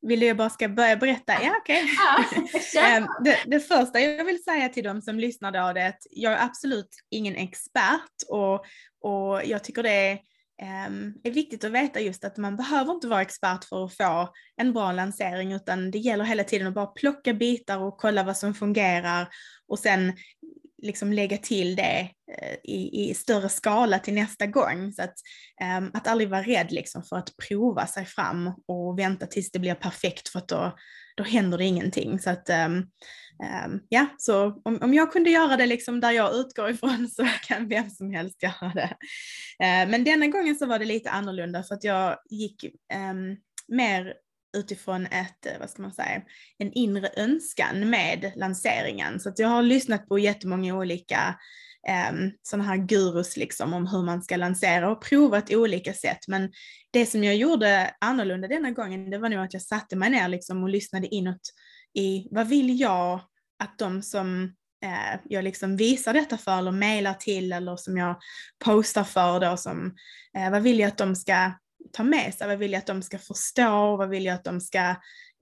vill 0.01 0.19
du 0.19 0.25
jag 0.25 0.37
bara 0.37 0.49
ska 0.49 0.69
börja 0.69 0.97
berätta? 0.97 1.33
Ja, 1.43 1.55
okej. 1.61 1.83
Okay. 2.17 2.97
Um, 2.97 3.07
det, 3.23 3.39
det, 3.45 3.59
första 3.59 3.99
jag 3.99 4.25
vill 4.25 4.43
säga 4.43 4.69
till 4.69 4.83
dem 4.83 5.01
som 5.01 5.19
lyssnar 5.19 5.51
då 5.51 5.59
är 5.59 5.89
att 5.89 6.07
jag 6.11 6.33
är 6.33 6.45
absolut 6.45 6.89
ingen 7.09 7.35
expert 7.35 8.23
och, 8.29 8.65
och 9.01 9.45
jag 9.45 9.63
tycker 9.63 9.83
det 9.83 9.91
är 9.91 10.13
Ehm, 10.13 10.19
Ehm, 10.63 11.13
är 11.23 11.31
viktigt 11.31 11.63
att 11.63 11.71
veta 11.71 11.99
just 11.99 12.23
att 12.23 12.37
man 12.37 12.55
behöver 12.55 12.93
inte 12.93 13.07
vara 13.07 13.21
expert 13.21 13.63
för 13.63 13.85
att 13.85 13.93
få 13.93 14.33
en 14.57 14.73
bra 14.73 14.91
lansering 14.91 15.53
utan 15.53 15.91
det 15.91 15.97
gäller 15.97 16.23
hela 16.23 16.43
tiden 16.43 16.67
att 16.67 16.73
bara 16.73 16.85
plocka 16.85 17.33
bitar 17.33 17.77
och 17.77 17.97
kolla 17.97 18.23
vad 18.23 18.37
som 18.37 18.53
fungerar 18.53 19.27
och 19.67 19.79
sen 19.79 20.13
liksom 20.81 21.13
lägga 21.13 21.37
till 21.37 21.75
det 21.75 22.09
eh, 22.37 22.53
i, 22.63 23.09
i 23.09 23.13
större 23.13 23.49
skala 23.49 23.99
till 23.99 24.13
nästa 24.13 24.45
gång. 24.45 24.91
Så 24.91 25.03
att, 25.03 25.13
ehm, 25.61 25.91
att 25.93 26.07
aldrig 26.07 26.29
vara 26.29 26.43
rädd 26.43 26.71
liksom 26.71 27.03
för 27.03 27.15
att 27.15 27.37
prova 27.47 27.87
sig 27.87 28.05
fram 28.05 28.53
och 28.67 28.99
vänta 28.99 29.25
tills 29.27 29.51
det 29.51 29.59
blir 29.59 29.75
perfekt 29.75 30.29
för 30.29 30.39
att 30.39 30.47
då, 30.47 30.75
då 31.17 31.23
händer 31.23 31.57
det 31.57 31.65
ingenting. 31.65 32.19
Så 32.19 32.29
att, 32.29 32.49
Um, 32.49 32.87
Ehm, 33.43 33.79
ja, 33.89 34.07
så 34.17 34.61
om, 34.65 34.79
om 34.81 34.93
jag 34.93 35.11
kunde 35.11 35.29
göra 35.29 35.57
det 35.57 35.65
liksom 35.65 35.99
där 35.99 36.11
jag 36.11 36.35
utgår 36.35 36.69
ifrån 36.69 37.09
så 37.15 37.27
kan 37.47 37.67
vem 37.67 37.89
som 37.89 38.11
helst 38.11 38.43
göra 38.43 38.71
det. 38.73 38.97
Uh, 39.63 39.91
men 39.91 40.03
denna 40.03 40.27
gången 40.27 40.55
så 40.55 40.65
var 40.65 40.79
det 40.79 40.85
lite 40.85 41.09
annorlunda 41.09 41.63
för 41.63 41.75
att 41.75 41.83
jag 41.83 42.17
gick 42.29 42.65
um, 43.11 43.37
mer 43.67 44.13
utifrån 44.57 45.05
ett, 45.05 45.45
eh, 45.45 45.59
vad 45.59 45.69
ska 45.69 45.81
man 45.81 45.93
säga, 45.93 46.21
en 46.57 46.73
inre 46.73 47.09
önskan 47.17 47.89
med 47.89 48.31
lanseringen. 48.35 49.19
Så 49.19 49.29
att 49.29 49.39
jag 49.39 49.47
har 49.47 49.63
lyssnat 49.63 50.07
på 50.07 50.19
jättemånga 50.19 50.75
olika 50.75 51.39
um, 52.11 52.31
sådana 52.43 52.69
här 52.69 52.77
gurus 52.77 53.37
liksom 53.37 53.73
om 53.73 53.87
hur 53.87 54.03
man 54.03 54.21
ska 54.21 54.35
lansera 54.35 54.91
och 54.91 55.01
provat 55.01 55.53
olika 55.53 55.93
sätt. 55.93 56.27
Men 56.27 56.51
det 56.91 57.05
som 57.05 57.23
jag 57.23 57.35
gjorde 57.35 57.93
annorlunda 58.01 58.47
denna 58.47 58.71
gången, 58.71 59.09
det 59.09 59.17
var 59.17 59.29
nog 59.29 59.39
att 59.39 59.53
jag 59.53 59.61
satte 59.61 59.95
mig 59.95 60.09
ner 60.09 60.27
liksom 60.27 60.63
och 60.63 60.69
lyssnade 60.69 61.15
inåt 61.15 61.41
i 61.93 62.27
vad 62.31 62.47
vill 62.47 62.79
jag 62.79 63.21
att 63.63 63.77
de 63.77 64.01
som 64.01 64.43
eh, 64.83 65.19
jag 65.23 65.43
liksom 65.43 65.77
visar 65.77 66.13
detta 66.13 66.37
för 66.37 66.57
eller 66.57 66.71
mejlar 66.71 67.13
till 67.13 67.51
eller 67.51 67.75
som 67.75 67.97
jag 67.97 68.17
postar 68.65 69.03
för 69.03 69.39
då 69.39 69.57
som, 69.57 69.95
eh, 70.37 70.51
vad 70.51 70.61
vill 70.61 70.79
jag 70.79 70.87
att 70.87 70.97
de 70.97 71.15
ska 71.15 71.51
ta 71.91 72.03
med 72.03 72.33
sig, 72.33 72.47
vad 72.47 72.57
vill 72.57 72.71
jag 72.71 72.79
att 72.79 72.87
de 72.87 73.01
ska 73.01 73.17
förstå, 73.17 73.97
vad 73.97 74.09
vill 74.09 74.25
jag 74.25 74.35
att 74.35 74.43
de 74.43 74.61
ska 74.61 74.89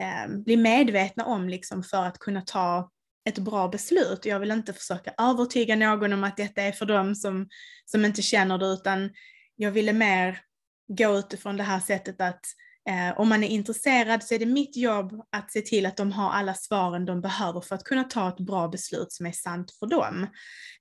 eh, 0.01 0.27
bli 0.45 0.57
medvetna 0.57 1.25
om 1.25 1.49
liksom 1.49 1.83
för 1.83 2.05
att 2.05 2.19
kunna 2.19 2.41
ta 2.41 2.91
ett 3.29 3.39
bra 3.39 3.67
beslut. 3.67 4.25
Jag 4.25 4.39
vill 4.39 4.51
inte 4.51 4.73
försöka 4.73 5.13
övertyga 5.17 5.75
någon 5.75 6.13
om 6.13 6.23
att 6.23 6.37
detta 6.37 6.61
är 6.61 6.71
för 6.71 6.85
dem 6.85 7.15
som, 7.15 7.49
som 7.85 8.05
inte 8.05 8.21
känner 8.21 8.57
det 8.57 8.65
utan 8.65 9.09
jag 9.55 9.71
ville 9.71 9.93
mer 9.93 10.39
gå 10.87 11.17
utifrån 11.17 11.57
det 11.57 11.63
här 11.63 11.79
sättet 11.79 12.21
att 12.21 12.41
Eh, 12.89 13.19
om 13.19 13.29
man 13.29 13.43
är 13.43 13.47
intresserad 13.47 14.23
så 14.23 14.33
är 14.33 14.39
det 14.39 14.45
mitt 14.45 14.77
jobb 14.77 15.25
att 15.29 15.51
se 15.51 15.61
till 15.61 15.85
att 15.85 15.97
de 15.97 16.11
har 16.11 16.31
alla 16.31 16.53
svaren 16.53 17.05
de 17.05 17.21
behöver 17.21 17.61
för 17.61 17.75
att 17.75 17.83
kunna 17.83 18.03
ta 18.03 18.29
ett 18.29 18.39
bra 18.39 18.67
beslut 18.67 19.11
som 19.11 19.25
är 19.25 19.31
sant 19.31 19.71
för 19.79 19.87
dem. 19.87 20.27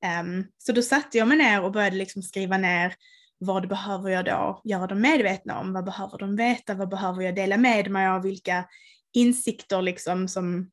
Eh, 0.04 0.44
så 0.58 0.72
då 0.72 0.82
satte 0.82 1.18
jag 1.18 1.28
mig 1.28 1.38
ner 1.38 1.62
och 1.62 1.72
började 1.72 1.96
liksom 1.96 2.22
skriva 2.22 2.58
ner 2.58 2.94
vad 3.38 3.68
behöver 3.68 4.10
jag 4.10 4.24
då 4.24 4.60
göra 4.64 4.86
dem 4.86 5.00
medvetna 5.00 5.60
om? 5.60 5.72
Vad 5.72 5.84
behöver 5.84 6.18
de 6.18 6.36
veta? 6.36 6.74
Vad 6.74 6.88
behöver 6.88 7.22
jag 7.22 7.34
dela 7.34 7.56
med 7.56 7.90
mig 7.90 8.08
av? 8.08 8.22
Vilka 8.22 8.64
insikter 9.12 9.82
liksom 9.82 10.28
som 10.28 10.70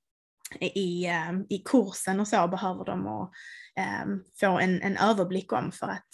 i, 0.60 1.06
eh, 1.06 1.32
i 1.50 1.58
kursen 1.66 2.20
och 2.20 2.28
så 2.28 2.48
behöver 2.48 2.86
de 2.86 3.08
och, 3.08 3.34
um, 4.04 4.24
få 4.40 4.60
en, 4.60 4.82
en 4.82 4.98
överblick 4.98 5.54
om 5.54 5.72
för 5.72 5.88
att 5.88 6.08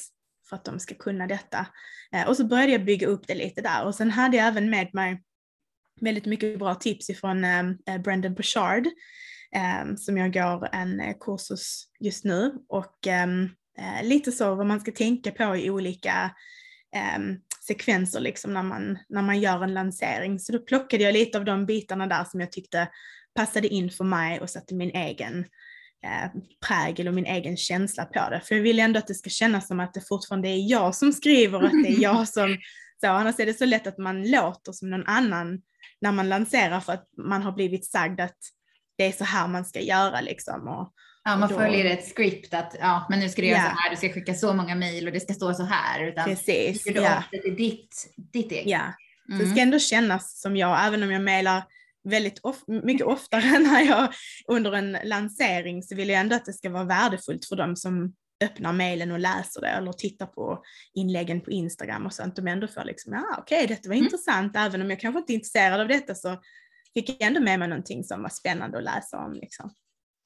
för 0.54 0.58
att 0.58 0.66
de 0.66 0.80
ska 0.80 0.96
kunna 0.96 1.28
detta. 1.28 1.66
Eh, 2.12 2.28
och 2.28 2.38
så 2.38 2.46
började 2.46 2.72
jag 2.72 2.86
bygga 2.86 3.08
upp 3.08 3.28
det 3.28 3.36
lite 3.36 3.62
där 3.62 3.86
och 3.86 3.96
sen 3.96 4.12
hade 4.12 4.38
jag 4.38 4.48
även 4.48 4.70
med 4.70 4.94
mig 4.94 5.24
väldigt 6.02 6.26
mycket 6.26 6.60
bra 6.60 6.76
tips 6.76 7.10
ifrån 7.10 7.46
ehm, 7.46 7.78
eh, 7.88 7.98
Brendan 7.98 8.34
Bouchard 8.34 8.88
ehm, 9.56 9.98
som 9.98 10.18
jag 10.18 10.34
går 10.34 10.70
en 10.72 11.00
eh, 11.00 11.16
kurs 11.20 11.50
hos 11.50 11.90
just 12.00 12.24
nu 12.24 12.54
och 12.70 13.08
ehm, 13.08 13.50
lite 14.04 14.32
så 14.32 14.56
vad 14.56 14.66
man 14.66 14.80
ska 14.80 14.92
tänka 14.92 15.32
på 15.32 15.56
i 15.56 15.70
olika 15.70 16.32
sekvenser 17.68 18.20
liksom 18.20 18.54
när 18.54 18.64
man, 18.64 18.98
när 19.10 19.22
man 19.22 19.40
gör 19.40 19.64
en 19.64 19.74
lansering. 19.74 20.40
Så 20.40 20.52
då 20.52 20.60
plockade 20.60 21.04
jag 21.04 21.14
lite 21.14 21.38
av 21.38 21.46
de 21.46 21.66
bitarna 21.66 22.08
där 22.08 22.24
som 22.24 22.40
jag 22.40 22.52
tyckte 22.52 22.88
passade 23.36 23.68
in 23.68 23.90
för 23.90 24.04
mig 24.04 24.40
och 24.40 24.50
satte 24.50 24.76
min 24.76 24.90
egen 24.90 25.40
eh, 25.40 25.46
prägel 26.68 27.08
och 27.08 27.14
min 27.14 27.26
egen 27.26 27.58
känsla 27.58 28.06
på 28.06 28.30
det. 28.30 28.42
För 28.46 28.56
jag 28.56 28.62
vill 28.62 28.80
ändå 28.80 29.00
att 29.00 29.08
det 29.08 29.14
ska 29.14 29.30
kännas 29.30 29.68
som 29.68 29.80
att 29.80 29.94
det 29.94 30.08
fortfarande 30.08 30.50
är 30.50 30.70
jag 30.72 30.96
som 30.96 31.14
skriver 31.14 31.60
och 31.60 31.66
att 31.66 31.84
det 31.84 31.90
är 31.90 32.02
jag 32.02 32.28
som, 32.38 32.58
så 33.02 33.08
annars 33.08 33.40
är 33.40 33.46
det 33.46 33.54
så 33.54 33.66
lätt 33.66 33.88
att 33.88 33.98
man 33.98 34.32
låter 34.32 34.72
som 34.72 34.90
någon 34.90 35.08
annan 35.08 35.62
när 36.02 36.12
man 36.12 36.30
lanserar 36.30 36.80
för 36.80 36.94
att 36.94 37.08
man 37.18 37.42
har 37.42 37.52
blivit 37.52 37.86
sagd 37.86 38.20
att 38.20 38.38
det 38.98 39.04
är 39.04 39.12
så 39.12 39.24
här 39.24 39.48
man 39.48 39.66
ska 39.66 39.82
göra 39.82 40.22
liksom. 40.22 40.68
Och, 40.68 40.94
Ja, 41.26 41.36
man 41.36 41.50
då... 41.50 41.56
följer 41.56 41.86
ett 41.86 42.16
script 42.16 42.54
att 42.54 42.76
ja, 42.80 43.06
men 43.10 43.20
nu 43.20 43.30
ska 43.30 43.42
du 43.42 43.48
göra 43.48 43.60
yeah. 43.60 43.76
så 43.76 43.82
här, 43.82 43.90
du 43.90 43.96
ska 43.96 44.10
skicka 44.10 44.34
så 44.34 44.54
många 44.54 44.76
mejl 44.76 45.08
och 45.08 45.14
det 45.14 45.20
ska 45.20 45.34
stå 45.34 45.54
så 45.54 45.64
här. 45.64 46.08
Utan 46.08 46.26
Precis. 46.26 46.84
Du 46.84 46.92
yeah. 46.92 47.24
det 47.32 47.38
är 47.38 47.56
ditt, 47.56 48.14
ditt 48.34 48.52
eget. 48.52 48.68
Ja, 48.68 48.94
mm. 49.30 49.40
det 49.40 49.52
ska 49.52 49.62
ändå 49.62 49.80
kännas 49.80 50.42
som 50.42 50.58
jag, 50.58 50.88
även 50.88 51.04
om 51.04 51.12
jag 51.12 51.22
mejlar 51.22 51.64
väldigt 52.04 52.40
of 52.44 52.64
mycket 52.68 53.08
oftare 53.08 53.60
när 53.60 53.82
jag 53.82 54.14
under 54.48 54.72
en 54.72 54.98
lansering 55.04 55.84
så 55.84 55.96
vill 55.96 56.10
jag 56.10 56.20
ändå 56.20 56.36
att 56.36 56.46
det 56.46 56.54
ska 56.54 56.70
vara 56.70 56.84
värdefullt 56.84 57.46
för 57.46 57.56
dem 57.56 57.76
som 57.76 58.14
öppnar 58.44 58.74
mejlen 58.74 59.12
och 59.12 59.20
läser 59.20 59.62
det 59.62 59.68
eller 59.68 59.94
tittar 59.94 60.26
på 60.26 60.64
inläggen 60.94 61.42
på 61.42 61.52
Instagram 61.52 62.06
och 62.06 62.14
sånt. 62.14 62.36
De 62.36 62.48
ändå 62.48 62.68
får 62.68 62.84
liksom, 62.84 63.14
ja 63.14 63.36
okej 63.38 63.64
okay, 63.64 63.76
detta 63.76 63.90
var 63.90 63.96
mm. 63.96 64.06
intressant, 64.06 64.56
även 64.56 64.82
om 64.82 64.90
jag 64.90 65.00
kanske 65.00 65.20
inte 65.20 65.34
är 65.34 65.36
intresserad 65.36 65.82
av 65.82 65.88
detta 65.88 66.16
så 66.16 66.42
fick 66.94 67.10
jag 67.10 67.22
ändå 67.22 67.40
med 67.40 67.60
mig 67.60 67.68
någonting 67.68 68.04
som 68.04 68.22
var 68.22 68.30
spännande 68.30 68.78
att 68.78 68.84
läsa 68.84 69.18
om. 69.18 69.34
Liksom. 69.34 69.74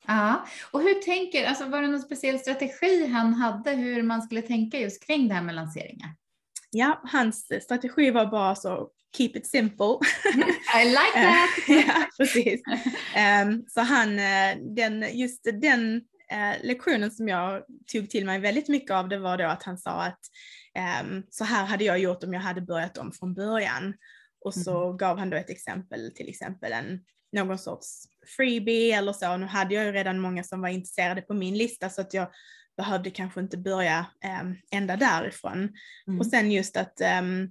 Ja, 0.08 0.46
och 0.72 0.82
hur 0.82 0.94
tänker, 0.94 1.46
alltså 1.46 1.66
var 1.66 1.82
det 1.82 1.88
någon 1.88 2.00
speciell 2.00 2.40
strategi 2.40 3.08
han 3.08 3.34
hade 3.34 3.72
hur 3.72 4.04
man 4.04 4.22
skulle 4.22 4.42
tänka 4.42 4.80
just 4.80 5.08
kring 5.08 5.28
det 5.28 5.34
här 5.34 5.42
med 5.42 5.56
lanseringar? 5.56 6.10
Ja, 6.70 7.02
hans 7.04 7.48
strategi 7.64 8.12
var 8.12 8.26
bara 8.26 8.56
så 8.56 8.90
keep 9.18 9.32
it 9.36 9.48
simple. 9.48 10.00
I 10.76 10.86
like 10.86 11.14
that! 11.14 11.50
ja, 11.68 12.08
precis. 12.18 12.62
Um, 13.44 13.66
så 13.68 13.82
han, 13.82 14.20
eh, 14.20 14.58
den, 14.76 15.18
just 15.18 15.44
den 15.62 15.96
uh, 16.34 16.64
lektionen 16.64 17.12
som 17.12 17.28
jag 17.28 17.64
tog 17.92 18.10
till 18.10 18.26
mig 18.26 18.40
väldigt 18.40 18.68
mycket 18.68 18.92
av 18.92 19.10
det 19.10 19.18
var 19.18 19.38
då 19.38 19.46
att 19.46 19.64
han 19.64 19.78
sa 19.78 20.04
att 20.04 20.20
um, 21.04 21.24
så 21.30 21.44
här 21.44 21.66
hade 21.66 21.84
jag 21.84 22.00
gjort 22.00 22.24
om 22.24 22.34
jag 22.34 22.42
hade 22.42 22.62
börjat 22.62 22.98
om 22.98 23.12
från 23.12 23.34
början. 23.34 23.94
Och 24.46 24.54
så 24.54 24.86
mm. 24.86 24.98
gav 24.98 25.18
han 25.18 25.30
då 25.30 25.38
ett 25.38 25.50
exempel, 25.50 26.12
till 26.16 26.30
exempel 26.30 26.72
en, 26.72 27.00
någon 27.32 27.58
sorts 27.58 28.04
freebie 28.38 28.98
eller 28.98 29.14
så. 29.14 29.38
Nu 29.38 29.46
hade 29.46 29.76
jag 29.76 29.86
ju 29.86 29.92
redan 29.92 30.20
många 30.20 30.44
som 30.44 30.62
var 30.62 30.70
intresserade 30.70 31.22
på 31.22 31.34
min 31.34 31.58
lista 31.58 31.90
så 31.90 32.02
att 32.02 32.14
jag 32.14 32.28
behövde 32.78 33.10
kanske 33.10 33.40
inte 33.40 33.58
börja 33.58 34.06
um, 34.42 34.56
ända 34.72 34.96
därifrån. 34.96 35.70
Mm. 36.08 36.20
Och 36.20 36.26
sen 36.26 36.52
just 36.52 36.78
att 36.78 37.02
um, 37.22 37.44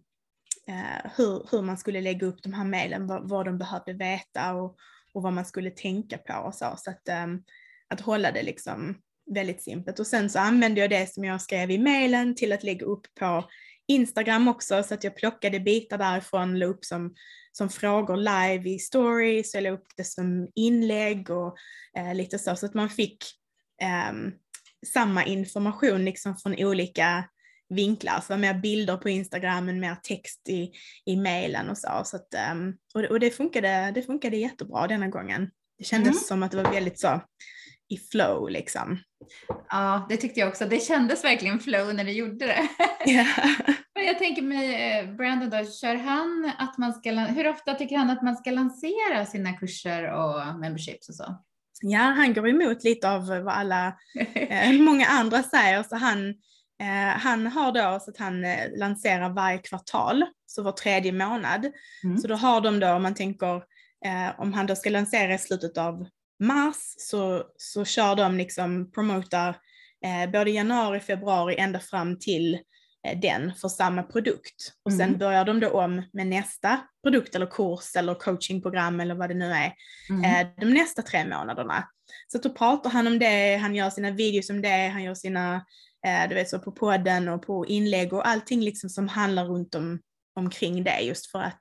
eh, 0.68 1.11
hur, 1.16 1.49
hur 1.50 1.62
man 1.62 1.78
skulle 1.78 2.00
lägga 2.00 2.26
upp 2.26 2.42
de 2.42 2.52
här 2.52 2.64
mejlen, 2.64 3.06
vad, 3.06 3.28
vad 3.28 3.47
de 3.47 3.59
behövde 3.59 3.92
veta 3.92 4.54
och, 4.54 4.76
och 5.12 5.23
vad 5.23 5.33
man 5.33 5.45
skulle 5.45 5.71
tänka 5.71 6.18
på 6.18 6.35
och 6.35 6.54
så. 6.54 6.75
Så 6.76 6.90
att, 6.90 7.25
um, 7.25 7.45
att 7.88 8.00
hålla 8.00 8.33
det 8.33 8.42
liksom 8.42 8.97
väldigt 9.35 9.62
simpelt. 9.62 9.99
Och 9.99 10.06
sen 10.06 10.30
så 10.30 10.38
använde 10.38 10.80
jag 10.80 10.90
det 10.90 11.14
som 11.14 11.25
jag 11.25 11.42
skrev 11.42 11.71
i 11.71 11.78
mejlen 11.78 12.35
till 12.35 12.52
att 12.52 12.62
lägga 12.62 12.87
upp 12.87 13.06
på 13.21 13.45
Instagram 13.88 14.49
också 14.49 14.83
så 14.83 14.95
att 14.95 15.04
jag 15.04 15.16
plockade 15.16 15.61
bitar 15.61 15.99
därifrån, 15.99 16.59
la 16.59 16.66
upp 16.66 16.85
som, 16.85 17.14
som 17.52 17.68
frågor 17.68 18.16
live 18.16 18.71
i 18.71 18.78
stories, 18.78 19.54
jag 19.54 19.62
la 19.62 19.71
upp 19.71 19.87
det 19.97 20.04
som 20.04 20.49
inlägg 20.54 21.30
och 21.30 21.56
eh, 21.97 22.14
lite 22.14 22.38
så, 22.38 22.56
så 22.56 22.66
att 22.66 22.75
man 22.75 22.90
fick 22.90 23.25
eh, 23.83 24.12
samma 24.93 25.25
information 25.25 26.05
liksom 26.05 26.37
från 26.37 26.55
olika 26.59 27.25
vinklar, 27.69 28.21
så 28.21 28.37
mer 28.37 28.55
bilder 28.55 28.97
på 28.97 29.09
Instagram, 29.09 29.66
men 29.66 29.81
mer 29.81 29.97
text 30.02 30.49
i, 30.49 30.71
i 31.07 31.16
mailen 31.16 31.71
och 31.71 31.78
så. 31.78 32.02
så 32.05 32.16
att, 32.16 32.35
um, 32.52 32.76
och 32.95 33.00
och 33.00 33.21
det, 33.21 33.31
funkade, 33.31 33.93
det 33.95 34.02
funkade 34.02 34.37
jättebra 34.37 34.87
denna 34.87 35.09
gången. 35.09 35.50
Det 35.78 35.85
kändes 35.85 36.11
mm. 36.11 36.19
som 36.19 36.43
att 36.43 36.50
det 36.50 36.62
var 36.62 36.73
väldigt 36.73 37.00
så 37.00 37.21
i 37.88 37.97
flow 37.97 38.50
liksom. 38.50 38.99
Ja, 39.69 40.07
det 40.09 40.16
tyckte 40.16 40.40
jag 40.40 40.49
också. 40.49 40.64
Det 40.66 40.81
kändes 40.81 41.25
verkligen 41.25 41.61
flow 41.61 41.95
när 41.95 42.05
du 42.05 42.12
gjorde 42.12 42.47
det. 42.47 42.69
Yeah. 43.11 43.26
Men 43.95 44.05
jag 44.05 44.19
tänker 44.19 44.43
mig, 44.43 44.99
eh, 44.99 45.14
Brandon 45.14 45.50
då, 45.50 45.71
kör 45.71 45.95
han 45.95 46.52
att 46.59 46.78
man 46.78 46.93
ska, 46.93 47.11
hur 47.11 47.49
ofta 47.49 47.75
tycker 47.75 47.97
han 47.97 48.11
att 48.11 48.23
man 48.23 48.37
ska 48.37 48.50
lansera 48.50 49.26
sina 49.26 49.52
kurser 49.52 50.12
och 50.12 50.61
memberships 50.61 51.09
och 51.09 51.14
så? 51.14 51.45
Ja, 51.83 51.99
han 51.99 52.35
går 52.35 52.49
emot 52.49 52.85
lite 52.85 53.11
av 53.11 53.26
vad 53.26 53.49
alla, 53.49 53.97
eh, 54.35 54.73
många 54.80 55.06
andra 55.06 55.42
säger, 55.42 55.83
så 55.83 55.97
han 55.97 56.35
Eh, 56.80 57.18
han 57.18 57.47
har 57.47 57.73
då 57.73 58.00
så 58.00 58.11
att 58.11 58.18
han 58.18 58.45
eh, 58.45 58.71
lanserar 58.76 59.30
varje 59.30 59.59
kvartal, 59.59 60.25
så 60.47 60.62
var 60.62 60.73
tredje 60.73 61.12
månad. 61.12 61.73
Mm. 62.04 62.18
Så 62.18 62.28
då 62.28 62.35
har 62.35 62.61
de 62.61 62.80
då, 62.80 62.88
om 62.88 63.02
man 63.02 63.14
tänker, 63.14 63.56
eh, 64.04 64.40
om 64.40 64.52
han 64.52 64.66
då 64.66 64.76
ska 64.76 64.90
lansera 64.90 65.35
i 65.35 65.38
slutet 65.38 65.78
av 65.78 66.06
mars 66.40 66.95
så, 66.99 67.45
så 67.56 67.85
kör 67.85 68.16
de 68.16 68.37
liksom, 68.37 68.92
promotar 68.92 69.56
eh, 70.04 70.30
både 70.30 70.50
januari, 70.50 71.00
februari 71.00 71.56
ända 71.56 71.80
fram 71.80 72.18
till 72.18 72.59
den 73.15 73.55
för 73.55 73.69
samma 73.69 74.03
produkt. 74.03 74.73
Och 74.85 74.93
sen 74.93 75.09
mm. 75.09 75.19
börjar 75.19 75.45
de 75.45 75.61
då 75.61 75.71
om 75.71 76.03
med 76.13 76.27
nästa 76.27 76.81
produkt 77.03 77.35
eller 77.35 77.47
kurs 77.47 77.97
eller 77.97 78.15
coachingprogram 78.15 79.01
eller 79.01 79.15
vad 79.15 79.31
det 79.31 79.35
nu 79.35 79.53
är, 79.53 79.73
mm. 80.11 80.25
Eh, 80.25 80.53
de 80.61 80.67
nästa 80.67 81.03
tre 81.03 81.25
månaderna. 81.25 81.89
Så 82.33 82.39
då 82.39 82.51
pratar 82.51 82.91
han 82.91 83.07
om 83.07 83.19
det, 83.19 83.57
han 83.57 83.75
gör 83.75 83.91
sina 83.91 84.11
videos 84.11 84.51
om 84.51 84.63
det, 84.63 84.91
han 84.93 85.03
gör 85.03 85.15
sina 85.15 85.65
Eh, 86.07 86.29
du 86.29 86.35
vet 86.35 86.49
så 86.49 86.59
på 86.59 86.73
podden 86.73 87.29
och 87.29 87.43
på 87.43 87.67
inlägg 87.67 88.13
och 88.13 88.29
allting 88.29 88.61
liksom 88.61 88.91
som 88.91 89.09
handlar 89.09 89.45
runt 89.45 89.75
om, 89.75 90.01
omkring 90.35 90.85
det 90.85 91.01
just 91.01 91.31
för 91.31 91.39
att 91.39 91.53
eh, 91.53 91.61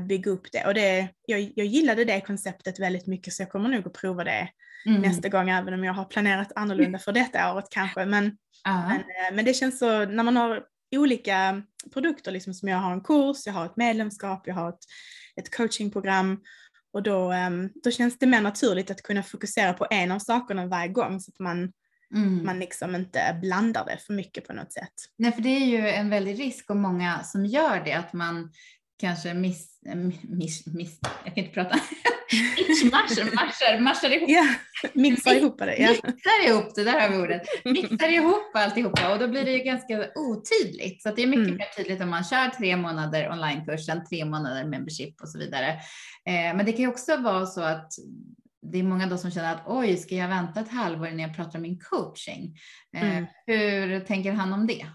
bygga 0.00 0.30
upp 0.30 0.52
det. 0.52 0.66
Och 0.66 0.74
det, 0.74 1.08
jag, 1.26 1.52
jag 1.56 1.66
gillade 1.66 2.04
det 2.04 2.20
konceptet 2.20 2.80
väldigt 2.80 3.06
mycket 3.06 3.32
så 3.32 3.42
jag 3.42 3.50
kommer 3.50 3.68
nog 3.68 3.86
att 3.86 3.92
prova 3.92 4.24
det 4.24 4.48
mm. 4.86 5.02
nästa 5.02 5.28
gång 5.28 5.50
även 5.50 5.74
om 5.74 5.84
jag 5.84 5.94
har 5.94 6.04
planerat 6.04 6.52
annorlunda 6.54 6.98
för 6.98 7.12
detta 7.12 7.54
året 7.54 7.66
kanske. 7.70 8.04
Men, 8.04 8.24
uh 8.26 8.88
men, 8.88 9.00
eh, 9.00 9.34
men, 9.34 9.44
det 9.44 9.54
känns 9.54 9.78
så 9.78 10.04
när 10.04 10.22
man 10.22 10.36
har 10.36 10.62
olika 10.96 11.62
produkter, 11.92 12.32
liksom 12.32 12.54
som 12.54 12.68
jag 12.68 12.78
har 12.78 12.92
en 12.92 13.00
kurs, 13.00 13.46
jag 13.46 13.52
har 13.52 13.66
ett 13.66 13.76
medlemskap, 13.76 14.46
jag 14.46 14.54
har 14.54 14.68
ett, 14.68 14.84
ett 15.36 15.56
coachingprogram 15.56 16.40
och 16.92 17.02
då, 17.02 17.32
um, 17.32 17.70
då 17.74 17.90
känns 17.90 18.18
det 18.18 18.26
mer 18.26 18.40
naturligt 18.40 18.90
att 18.90 19.02
kunna 19.02 19.22
fokusera 19.22 19.72
på 19.72 19.86
en 19.90 20.12
av 20.12 20.18
sakerna 20.18 20.66
varje 20.66 20.88
gång 20.88 21.20
så 21.20 21.30
att 21.30 21.38
man, 21.38 21.72
mm. 22.14 22.44
man 22.44 22.58
liksom 22.58 22.94
inte 22.94 23.38
blandar 23.42 23.84
det 23.84 23.98
för 24.06 24.12
mycket 24.12 24.46
på 24.46 24.52
något 24.52 24.72
sätt. 24.72 24.92
Nej, 25.18 25.32
för 25.32 25.42
det 25.42 25.48
är 25.48 25.66
ju 25.66 25.88
en 25.88 26.10
väldig 26.10 26.40
risk 26.40 26.70
och 26.70 26.76
många 26.76 27.22
som 27.22 27.46
gör 27.46 27.82
det, 27.84 27.92
att 27.92 28.12
man 28.12 28.52
kanske 28.98 29.34
miss, 29.34 29.73
miss, 30.22 30.66
miss 30.66 30.98
jag 31.24 31.34
kan 31.34 31.44
inte 31.44 31.54
prata, 31.54 31.74
marschar 33.80 34.10
ihop. 34.10 34.30
Ja, 34.30 34.46
mixar 34.92 35.34
ihop 35.34 35.58
det. 35.58 35.76
Ja. 35.76 35.88
Mixar 35.88 36.46
ihop 36.46 36.74
det, 36.74 36.84
där 36.84 37.00
har 37.00 37.08
vi 37.08 37.16
ordet. 37.16 37.42
Mixar 37.64 38.08
ihop 38.08 38.50
alltihopa 38.54 39.12
och 39.12 39.18
då 39.18 39.28
blir 39.28 39.44
det 39.44 39.52
ju 39.52 39.58
ganska 39.58 40.06
otydligt. 40.14 41.02
Så 41.02 41.10
det 41.10 41.22
är 41.22 41.26
mycket 41.26 41.46
mm. 41.46 41.56
mer 41.56 41.76
tydligt 41.76 42.02
om 42.02 42.10
man 42.10 42.24
kör 42.24 42.48
tre 42.48 42.76
månader 42.76 43.30
onlinekursen, 43.30 44.04
tre 44.10 44.24
månader 44.24 44.64
membership 44.64 45.20
och 45.20 45.28
så 45.28 45.38
vidare. 45.38 45.68
Eh, 46.26 46.56
men 46.56 46.66
det 46.66 46.72
kan 46.72 46.80
ju 46.80 46.88
också 46.88 47.16
vara 47.16 47.46
så 47.46 47.60
att 47.60 47.92
det 48.72 48.78
är 48.78 48.82
många 48.82 49.06
då 49.06 49.18
som 49.18 49.30
känner 49.30 49.54
att 49.54 49.62
oj, 49.66 49.96
ska 49.96 50.14
jag 50.14 50.28
vänta 50.28 50.60
ett 50.60 50.70
halvår 50.70 51.06
innan 51.06 51.20
jag 51.20 51.36
pratar 51.36 51.58
om 51.58 51.62
min 51.62 51.78
coaching? 51.78 52.56
Eh, 52.96 53.16
mm. 53.16 53.26
Hur 53.46 54.00
tänker 54.00 54.32
han 54.32 54.52
om 54.52 54.66
det? 54.66 54.86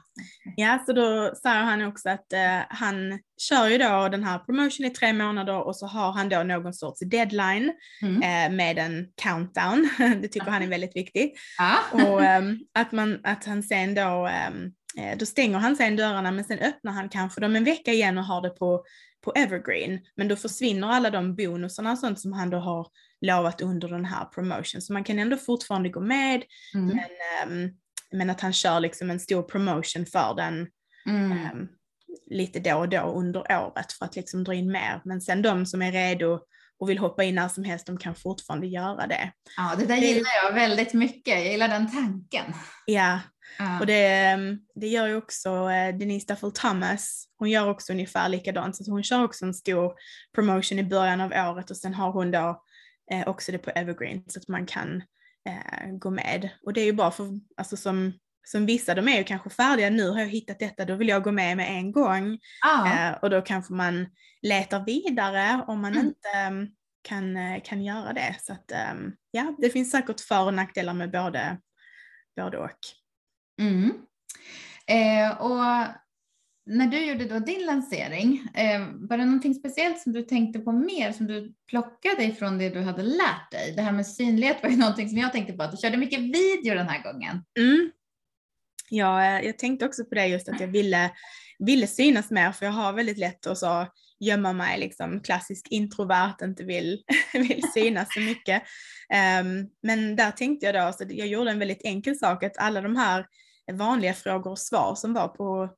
Ja, 0.56 0.84
så 0.86 0.94
då 0.94 1.34
säger 1.44 1.64
han 1.64 1.82
också 1.82 2.10
att 2.10 2.34
eh, 2.34 2.60
han 2.70 3.20
kör 3.42 3.68
ju 3.68 3.78
då 3.78 4.10
den 4.10 4.24
här 4.24 4.40
promotion 4.40 4.86
i 4.86 4.90
tre 4.90 5.14
månader 5.14 5.68
och 5.68 5.76
så 5.76 5.88
har 5.88 6.12
han 6.12 6.30
då 6.30 6.44
någon 6.44 6.74
sorts 6.74 7.00
deadline 7.00 7.74
mm. 8.02 8.22
eh, 8.24 8.56
med 8.56 8.78
en 8.78 9.08
countdown. 9.22 9.90
det 10.22 10.28
tycker 10.28 10.52
han 10.52 10.64
är 10.64 10.68
väldigt 10.68 10.96
viktigt. 10.96 11.34
Ah. 11.60 12.04
och 12.06 12.24
ehm, 12.24 12.60
att, 12.74 12.92
man, 12.92 13.20
att 13.24 13.46
han 13.46 13.64
sen 13.64 13.96
då 13.96 14.28
ehm, 14.28 14.72
eh, 14.98 15.18
då 15.18 15.26
stänger 15.26 15.58
han 15.58 15.76
sen 15.76 15.96
dörrarna 15.96 16.32
men 16.32 16.44
sen 16.44 16.60
öppnar 16.60 16.92
han 16.92 17.10
kanske 17.10 17.42
dem 17.42 17.56
en 17.56 17.64
vecka 17.64 17.92
igen 17.92 18.18
och 18.18 18.26
har 18.26 18.42
det 18.42 18.50
på, 18.50 18.84
på 19.24 19.32
evergreen. 19.32 20.00
Men 20.16 20.28
då 20.28 20.36
försvinner 20.36 20.88
alla 20.88 21.10
de 21.10 21.36
bonusarna 21.36 21.92
och 21.92 22.00
sånt 22.00 22.20
som 22.20 22.34
han 22.34 22.50
då 22.50 22.58
har 22.58 22.88
lovat 23.22 23.62
under 23.62 23.88
den 23.88 24.06
här 24.06 24.26
promotion. 24.26 24.82
Så 24.82 24.94
man 24.94 25.04
kan 25.04 25.20
ändå 25.20 25.38
fortfarande 25.38 25.90
gå 25.90 26.00
med, 26.00 26.44
mm. 26.74 26.88
men, 26.88 27.64
um, 27.66 27.78
men 28.12 28.30
att 28.30 28.42
han 28.42 28.54
kör 28.54 28.80
liksom 28.80 29.10
en 29.10 29.20
stor 29.20 29.44
promotion 29.44 30.06
för 30.06 30.36
den 30.36 30.68
mm. 31.06 31.32
um, 31.32 31.68
lite 32.30 32.60
då 32.60 32.76
och 32.76 32.90
då 32.90 33.02
under 33.02 33.40
året 33.40 33.92
för 33.92 34.06
att 34.06 34.16
liksom 34.16 34.44
dra 34.44 34.54
in 34.54 34.72
mer. 34.72 35.02
Men 35.06 35.22
sen 35.22 35.42
de 35.42 35.66
som 35.66 35.82
är 35.82 35.92
redo 35.92 36.40
och 36.80 36.90
vill 36.90 36.98
hoppa 36.98 37.24
in 37.24 37.36
när 37.36 37.48
som 37.48 37.64
helst, 37.64 37.86
de 37.86 37.98
kan 37.98 38.16
fortfarande 38.16 38.68
göra 38.68 39.08
det. 39.08 39.32
Ja, 39.58 39.76
det 39.78 39.86
där 39.86 39.96
gillar 39.96 40.30
jag 40.44 40.54
väldigt 40.54 40.94
mycket. 40.94 41.34
Jag 41.34 41.52
gillar 41.52 41.68
den 41.68 41.92
tanken. 41.92 42.54
Ja, 42.86 43.20
ja. 43.58 43.80
och 43.80 43.86
det, 43.86 44.08
ehm, 44.16 44.60
det 44.76 44.88
gör 44.88 45.08
ju 45.08 45.16
också 45.16 45.50
eh, 45.50 45.98
Denise 45.98 46.34
Duffel 46.34 46.52
Thomas. 46.52 47.26
Hon 47.38 47.50
gör 47.50 47.70
också 47.70 47.94
ungefär 47.94 48.30
likadant, 48.30 48.76
så 48.76 48.92
hon 48.92 49.04
kör 49.04 49.24
också 49.24 49.46
en 49.46 49.54
stor 49.54 49.94
promotion 50.36 50.80
i 50.80 50.84
början 50.84 51.22
av 51.22 51.32
året 51.32 51.72
och 51.72 51.78
sen 51.78 51.94
har 51.94 52.12
hon 52.12 52.32
då 52.32 52.64
eh, 53.12 53.28
också 53.28 53.52
det 53.52 53.58
på 53.58 53.70
Evergreen 53.70 54.24
så 54.28 54.40
att 54.40 54.48
man 54.48 54.66
kan 54.66 55.04
eh, 55.50 55.92
gå 55.92 56.10
med. 56.10 56.50
Och 56.64 56.74
det 56.74 56.82
är 56.82 56.86
ju 56.86 56.94
bra 56.94 57.12
för, 57.12 57.40
alltså 57.58 57.78
som, 57.78 58.14
som 58.48 58.66
vissa, 58.66 58.96
de 58.96 59.08
är 59.08 59.18
ju 59.18 59.24
kanske 59.24 59.50
färdiga, 59.50 59.90
nu 59.90 60.10
har 60.10 60.20
jag 60.20 60.28
hittat 60.28 60.60
detta, 60.60 60.86
då 60.86 60.96
vill 60.96 61.08
jag 61.08 61.24
gå 61.24 61.32
med 61.32 61.58
med 61.58 61.70
en 61.70 61.92
gång. 61.92 62.40
Ah. 62.66 62.88
Eh, 62.88 63.14
och 63.22 63.30
då 63.30 63.42
kanske 63.42 63.74
man 63.74 64.08
letar 64.42 64.86
vidare 64.86 65.64
om 65.68 65.82
man 65.82 65.94
mm. 65.94 66.06
inte 66.06 66.30
um, 66.48 66.70
kan, 67.02 67.38
eh, 67.38 67.62
kan 67.64 67.84
göra 67.84 68.14
det. 68.14 68.36
Så 68.40 68.54
att 68.54 68.72
um, 68.94 69.16
ja, 69.32 69.56
det 69.58 69.70
finns 69.70 69.92
säkert 69.92 70.20
för 70.22 70.46
och 70.46 70.54
nackdelar 70.54 70.94
med 70.94 71.12
både, 71.12 71.58
både 72.36 72.58
och. 72.58 72.80
Mm. 73.62 73.92
Eh, 74.88 75.42
och 75.42 75.86
när 76.70 76.88
du 76.88 77.06
gjorde 77.06 77.26
då 77.26 77.40
din 77.40 77.66
lansering, 77.66 78.48
eh, 78.54 78.82
var 79.10 79.18
det 79.18 79.26
någonting 79.26 79.54
speciellt 79.54 80.00
som 80.00 80.14
du 80.14 80.22
tänkte 80.22 80.60
på 80.60 80.72
mer 80.72 81.12
som 81.12 81.28
du 81.28 81.54
plockade 81.70 82.24
ifrån 82.24 82.58
det 82.58 82.70
du 82.70 82.82
hade 82.82 83.04
lärt 83.04 83.52
dig? 83.52 83.74
Det 83.76 83.82
här 83.82 83.92
med 83.92 84.08
synlighet 84.08 84.64
var 84.64 84.70
ju 84.70 84.78
någonting 84.78 85.10
som 85.10 85.18
jag 85.18 85.32
tänkte 85.32 85.54
på, 85.54 85.64
att 85.64 85.72
du 85.72 85.78
körde 85.78 85.98
mycket 85.98 86.20
video 86.20 86.76
den 86.76 86.88
här 86.88 87.04
gången. 87.04 87.44
Mm. 87.60 87.92
Ja, 88.90 89.24
eh, 89.24 89.46
jag 89.46 89.58
tänkte 89.58 89.86
också 89.86 90.06
på 90.06 90.16
det 90.16 90.28
just 90.28 90.50
att 90.50 90.60
jag 90.60 90.68
ville, 90.68 91.12
ville 91.60 91.88
synas 91.88 92.32
mer 92.32 92.52
för 92.52 92.66
jag 92.66 92.74
har 92.74 92.94
väldigt 92.94 93.18
lätt 93.18 93.48
att 93.48 93.58
så 93.58 93.88
gömma 94.20 94.54
mig 94.54 94.80
liksom 94.80 95.22
klassisk 95.22 95.68
introvert, 95.70 96.36
inte 96.44 96.64
vill, 96.64 97.04
vill 97.34 97.64
synas 97.74 98.14
så 98.14 98.20
mycket. 98.20 98.64
Um, 99.42 99.70
men 99.84 100.16
där 100.16 100.32
tänkte 100.32 100.66
jag 100.66 100.76
då, 100.76 100.94
så 100.94 101.04
jag 101.10 101.28
gjorde 101.28 101.52
en 101.52 101.60
väldigt 101.60 101.86
enkel 101.86 102.18
sak, 102.18 102.44
att 102.44 102.58
alla 102.58 102.82
de 102.82 102.96
här 102.96 103.26
vanliga 103.72 104.14
frågor 104.14 104.52
och 104.52 104.60
svar 104.60 104.96
som 104.96 105.14
var 105.14 105.28
på 105.28 105.70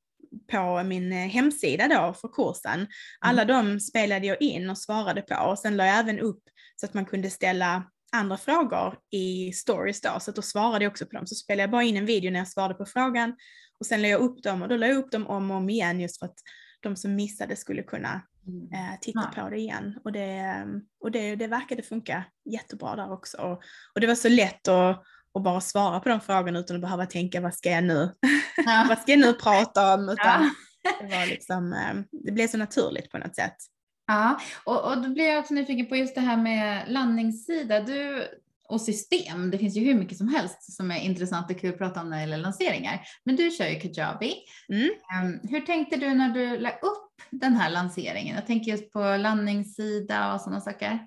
på 0.51 0.83
min 0.83 1.13
eh, 1.13 1.27
hemsida 1.27 1.87
då 1.87 2.13
för 2.13 2.27
kursen. 2.27 2.87
Alla 3.19 3.41
mm. 3.41 3.71
de 3.71 3.79
spelade 3.79 4.27
jag 4.27 4.41
in 4.41 4.69
och 4.69 4.77
svarade 4.77 5.21
på 5.21 5.35
och 5.35 5.59
sen 5.59 5.77
la 5.77 5.85
jag 5.85 5.99
även 5.99 6.19
upp 6.19 6.43
så 6.75 6.85
att 6.85 6.93
man 6.93 7.05
kunde 7.05 7.29
ställa 7.29 7.83
andra 8.11 8.37
frågor 8.37 8.97
i 9.11 9.51
stories 9.53 10.01
då, 10.01 10.19
så 10.19 10.29
att 10.29 10.35
då 10.35 10.41
svarade 10.41 10.85
jag 10.85 10.91
också 10.91 11.05
på 11.05 11.15
dem. 11.15 11.27
Så 11.27 11.35
spelade 11.35 11.63
jag 11.63 11.71
bara 11.71 11.83
in 11.83 11.97
en 11.97 12.05
video 12.05 12.31
när 12.31 12.39
jag 12.39 12.47
svarade 12.47 12.73
på 12.73 12.85
frågan 12.85 13.35
och 13.79 13.85
sen 13.85 14.01
la 14.01 14.07
jag 14.07 14.21
upp 14.21 14.43
dem 14.43 14.61
och 14.61 14.67
då 14.67 14.77
la 14.77 14.87
jag 14.87 14.97
upp 14.97 15.11
dem 15.11 15.27
om 15.27 15.51
och 15.51 15.57
om 15.57 15.69
igen 15.69 15.99
just 15.99 16.19
för 16.19 16.25
att 16.25 16.37
de 16.79 16.95
som 16.95 17.15
missade 17.15 17.55
skulle 17.55 17.83
kunna 17.83 18.21
mm. 18.47 18.73
eh, 18.73 18.99
titta 19.01 19.31
ja. 19.35 19.43
på 19.43 19.49
det 19.49 19.57
igen. 19.57 19.99
Och, 20.03 20.11
det, 20.11 20.25
ehm, 20.25 20.81
och 20.99 21.11
det, 21.11 21.35
det 21.35 21.47
verkade 21.47 21.83
funka 21.83 22.23
jättebra 22.45 22.95
där 22.95 23.11
också. 23.11 23.37
Och, 23.37 23.61
och 23.93 24.01
det 24.01 24.07
var 24.07 24.15
så 24.15 24.29
lätt 24.29 24.67
att 24.67 25.03
och 25.33 25.41
bara 25.41 25.61
svara 25.61 25.99
på 25.99 26.09
de 26.09 26.21
frågorna 26.21 26.59
utan 26.59 26.75
att 26.75 26.81
behöva 26.81 27.05
tänka 27.05 27.41
vad 27.41 27.53
ska 27.53 27.69
jag 27.69 27.83
nu, 27.83 28.11
ja. 28.65 28.85
vad 28.89 28.97
ska 28.97 29.11
jag 29.11 29.19
nu 29.19 29.33
prata 29.33 29.93
om? 29.93 30.09
Utan 30.09 30.17
ja. 30.17 30.49
det, 31.01 31.15
var 31.17 31.25
liksom, 31.25 31.73
eh, 31.73 32.19
det 32.25 32.31
blev 32.31 32.47
så 32.47 32.57
naturligt 32.57 33.11
på 33.11 33.17
något 33.17 33.35
sätt. 33.35 33.55
Ja, 34.07 34.39
och, 34.63 34.91
och 34.91 35.01
då 35.01 35.09
blir 35.09 35.29
jag 35.29 35.39
också 35.39 35.53
nyfiken 35.53 35.85
på 35.85 35.95
just 35.95 36.15
det 36.15 36.21
här 36.21 36.37
med 36.37 36.83
landningssida 36.87 37.79
du, 37.79 38.27
och 38.71 38.81
system. 38.81 39.51
Det 39.51 39.57
finns 39.57 39.77
ju 39.77 39.85
hur 39.85 39.95
mycket 39.95 40.17
som 40.17 40.27
helst 40.27 40.73
som 40.73 40.91
är 40.91 40.99
intressant 40.99 41.51
och 41.51 41.59
kul 41.59 41.69
att 41.69 41.77
prata 41.77 42.01
om 42.01 42.09
när 42.09 42.17
det 42.17 42.21
gäller 42.21 42.37
lanseringar. 42.37 43.01
Men 43.25 43.35
du 43.35 43.51
kör 43.51 43.67
ju 43.67 43.79
Kajabi. 43.79 44.35
Mm. 44.69 44.89
Um, 45.23 45.49
hur 45.49 45.61
tänkte 45.61 45.95
du 45.95 46.13
när 46.13 46.29
du 46.29 46.59
la 46.59 46.69
upp 46.69 47.11
den 47.31 47.53
här 47.53 47.69
lanseringen? 47.69 48.35
Jag 48.35 48.47
tänker 48.47 48.71
just 48.71 48.91
på 48.91 49.17
landningssida 49.17 50.33
och 50.33 50.41
sådana 50.41 50.61
saker. 50.61 50.99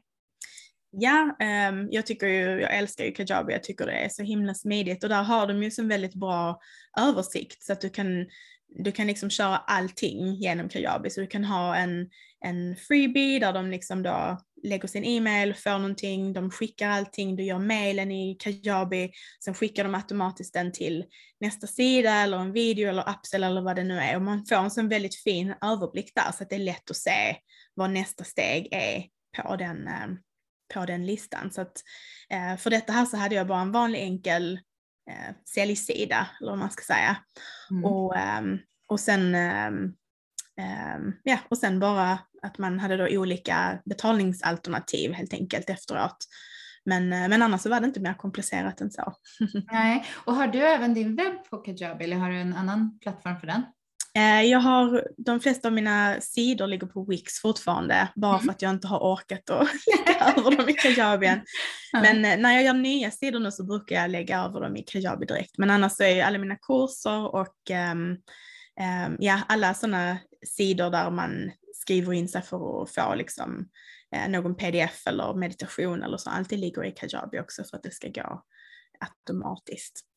Ja, 0.97 1.37
um, 1.71 1.89
jag 1.91 2.07
tycker 2.07 2.27
ju, 2.27 2.61
jag 2.61 2.77
älskar 2.77 3.05
ju 3.05 3.13
Kajabi, 3.13 3.53
jag 3.53 3.63
tycker 3.63 3.87
det 3.87 3.93
är 3.93 4.09
så 4.09 4.23
himla 4.23 4.55
smidigt 4.55 5.03
och 5.05 5.11
där 5.11 5.23
har 5.23 5.47
de 5.47 5.63
ju 5.63 5.71
så 5.71 5.85
väldigt 5.85 6.15
bra 6.15 6.61
översikt 7.01 7.63
så 7.63 7.73
att 7.73 7.81
du 7.81 7.91
kan, 7.91 8.27
du 8.69 8.93
kan 8.93 9.07
liksom 9.07 9.31
köra 9.31 9.57
allting 9.57 10.35
genom 10.35 10.69
Kajabi. 10.69 11.11
Så 11.11 11.21
du 11.21 11.27
kan 11.27 11.45
ha 11.45 11.77
en, 11.77 12.11
en 12.41 12.77
freebie 12.77 13.39
där 13.39 13.53
de 13.53 13.71
liksom 13.71 14.03
då 14.03 14.39
lägger 14.63 14.89
sin 14.89 15.05
e-mail, 15.05 15.55
får 15.55 15.79
någonting, 15.79 16.33
de 16.33 16.51
skickar 16.51 16.89
allting, 16.89 17.37
du 17.37 17.43
gör 17.43 17.59
mailen 17.59 18.13
i 18.13 18.35
Kajabi, 18.35 19.13
sen 19.45 19.55
skickar 19.55 19.85
de 19.85 19.95
automatiskt 19.95 20.55
den 20.55 20.73
till 20.73 21.05
nästa 21.41 21.67
sida 21.67 22.11
eller 22.11 22.39
en 22.39 22.53
video 22.53 22.89
eller 22.89 23.11
upsell 23.11 23.45
eller 23.45 23.63
vad 23.63 23.77
det 23.77 23.85
nu 23.85 23.99
är 23.99 24.17
och 24.17 24.23
man 24.23 24.47
får 24.47 24.57
en 24.57 24.71
sån 24.71 24.89
väldigt 24.89 25.17
fin 25.17 25.55
överblick 25.61 26.13
där 26.15 26.33
så 26.33 26.43
att 26.43 26.51
det 26.51 26.57
är 26.57 26.61
lätt 26.61 26.91
att 26.91 26.97
se 26.97 27.37
vad 27.75 27.91
nästa 27.91 28.25
steg 28.25 28.69
är 28.71 29.05
på 29.43 29.57
den, 29.57 29.89
ehm, 29.89 30.19
på 30.75 30.87
den 30.87 31.07
listan. 31.07 31.51
Så 31.51 31.61
att, 31.61 31.83
eh, 32.31 32.57
för 32.57 32.71
detta 32.71 32.93
här 32.93 33.05
så 33.05 33.17
hade 33.17 33.35
jag 33.35 33.47
bara 33.47 33.61
en 33.61 33.73
vanlig 33.73 34.01
enkel 34.01 34.61
eh, 35.11 35.35
säljsida, 35.55 36.27
eller 36.41 36.51
vad 36.51 36.59
man 36.59 36.71
ska 36.71 36.95
säga. 36.95 37.17
Mm. 37.71 37.85
Och, 37.85 38.17
eh, 38.17 38.43
och 38.89 39.01
sen 39.01 39.35
ehm, 39.35 39.95
ehm, 40.61 41.13
ja, 41.23 41.39
och 41.49 41.59
sen 41.59 41.81
bara 41.81 42.19
att 42.43 42.59
man 42.59 42.79
hade 42.79 42.97
då 42.97 43.19
olika 43.19 43.83
betalningsalternativ 43.85 45.13
helt 45.13 45.35
enkelt 45.35 45.71
efteråt. 45.71 46.17
Men, 46.85 47.13
eh, 47.13 47.29
men 47.29 47.43
annars 47.43 47.61
så 47.61 47.71
var 47.71 47.81
det 47.81 47.87
inte 47.87 48.01
mer 48.01 48.15
komplicerat 48.15 48.81
än 48.81 48.91
så. 48.91 49.13
Nej, 49.73 50.07
och 50.25 50.35
har 50.35 50.49
du 50.49 50.59
även 50.59 50.95
din 50.95 51.17
webb 51.17 51.45
på 51.51 51.57
Kajabi 51.57 52.05
eller 52.05 52.17
har 52.17 52.31
du 52.31 52.41
en 52.41 52.55
annan 52.55 52.99
plattform 52.99 53.41
för 53.41 53.47
den? 53.47 53.63
Eh, 54.17 54.43
jag 54.43 54.59
har, 54.59 55.09
de 55.17 55.41
flesta 55.41 55.69
av 55.69 55.75
mina 55.75 56.21
sidor 56.21 56.67
ligger 56.67 56.87
på 56.87 57.05
Wix 57.05 57.41
fortfarande, 57.41 58.09
bara 58.17 58.35
mm. 58.35 58.45
för 58.45 58.51
att 58.51 58.63
jag 58.63 58.71
inte 58.71 58.87
har 58.87 58.99
orkat 58.99 59.51
att 59.51 59.69
lägga 60.07 60.35
över 60.37 60.57
dem 60.57 60.69
i 60.69 60.73
Kajabi 60.73 61.27
än. 61.27 61.41
Men 61.93 62.25
eh, 62.25 62.39
när 62.39 62.53
jag 62.53 62.63
gör 62.63 62.75
nya 62.75 63.11
sidor 63.11 63.41
nu 63.41 63.51
så 63.51 63.65
brukar 63.65 63.97
jag 63.97 64.11
lägga 64.11 64.39
över 64.39 64.61
dem 64.61 64.77
i 64.77 64.83
Kajabi 64.83 65.27
direkt. 65.27 65.59
Men 65.59 65.71
annars 65.71 65.93
så 65.93 66.03
är 66.03 66.25
alla 66.25 66.39
mina 66.39 66.57
kurser 66.57 67.35
och 67.35 67.71
um, 67.93 68.11
um, 69.07 69.17
ja, 69.19 69.41
alla 69.49 69.75
sådana 69.75 70.19
sidor 70.47 70.91
där 70.91 71.11
man 71.11 71.51
skriver 71.75 72.13
in 72.13 72.29
sig 72.29 72.43
för 72.43 72.83
att 72.83 72.95
få 72.95 73.15
liksom, 73.15 73.69
uh, 74.17 74.29
någon 74.29 74.55
pdf 74.57 75.07
eller 75.07 75.35
meditation 75.35 76.03
eller 76.03 76.17
så, 76.17 76.31
alltid 76.31 76.59
ligger 76.59 76.85
i 76.85 76.91
Kajabi 76.91 77.41
också 77.41 77.65
för 77.65 77.77
att 77.77 77.83
det 77.83 77.95
ska 77.95 78.09
gå 78.09 78.43
automatiskt. 79.01 80.14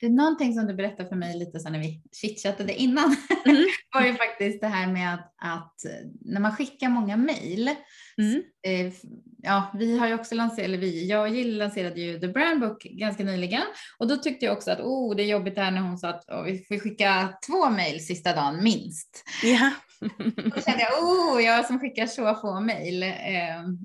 Det 0.00 0.06
är 0.06 0.10
någonting 0.10 0.54
som 0.54 0.66
du 0.66 0.74
berättade 0.74 1.08
för 1.08 1.16
mig 1.16 1.38
lite 1.38 1.60
så 1.60 1.70
när 1.70 1.78
vi 1.78 2.02
chitchattade 2.12 2.74
innan. 2.74 3.16
Mm. 3.46 3.64
var 3.94 4.06
ju 4.06 4.14
faktiskt 4.14 4.60
det 4.60 4.66
här 4.66 4.86
med 4.86 5.14
att, 5.14 5.34
att 5.36 5.74
när 6.20 6.40
man 6.40 6.56
skickar 6.56 6.88
många 6.88 7.16
mejl. 7.16 7.70
Mm. 8.18 8.42
Eh, 8.66 8.92
ja, 9.42 9.70
vi 9.78 9.98
har 9.98 10.08
ju 10.08 10.14
också 10.14 10.34
lanserat, 10.34 10.64
eller 10.64 10.78
vi, 10.78 11.08
jag 11.08 11.20
och 11.20 11.28
Jill 11.28 11.58
lanserade 11.58 12.00
ju 12.00 12.20
The 12.20 12.28
Brand 12.28 12.60
Book 12.60 12.82
ganska 12.82 13.24
nyligen 13.24 13.62
och 13.98 14.08
då 14.08 14.16
tyckte 14.16 14.46
jag 14.46 14.56
också 14.56 14.70
att 14.70 14.80
oh, 14.80 15.16
det 15.16 15.22
är 15.22 15.26
jobbigt 15.26 15.56
här 15.56 15.70
när 15.70 15.80
hon 15.80 15.98
sa 15.98 16.08
att 16.08 16.24
oh, 16.28 16.42
vi 16.42 16.64
får 16.68 16.78
skicka 16.78 17.34
två 17.46 17.70
mejl 17.70 18.00
sista 18.00 18.34
dagen 18.34 18.64
minst. 18.64 19.24
Ja. 19.42 19.70
Då 20.36 20.60
kände 20.60 20.82
jag, 20.82 21.02
oh, 21.02 21.42
jag 21.42 21.66
som 21.66 21.80
skickar 21.80 22.06
så 22.06 22.34
få 22.34 22.60
mejl. 22.60 23.02
Eh, 23.02 23.10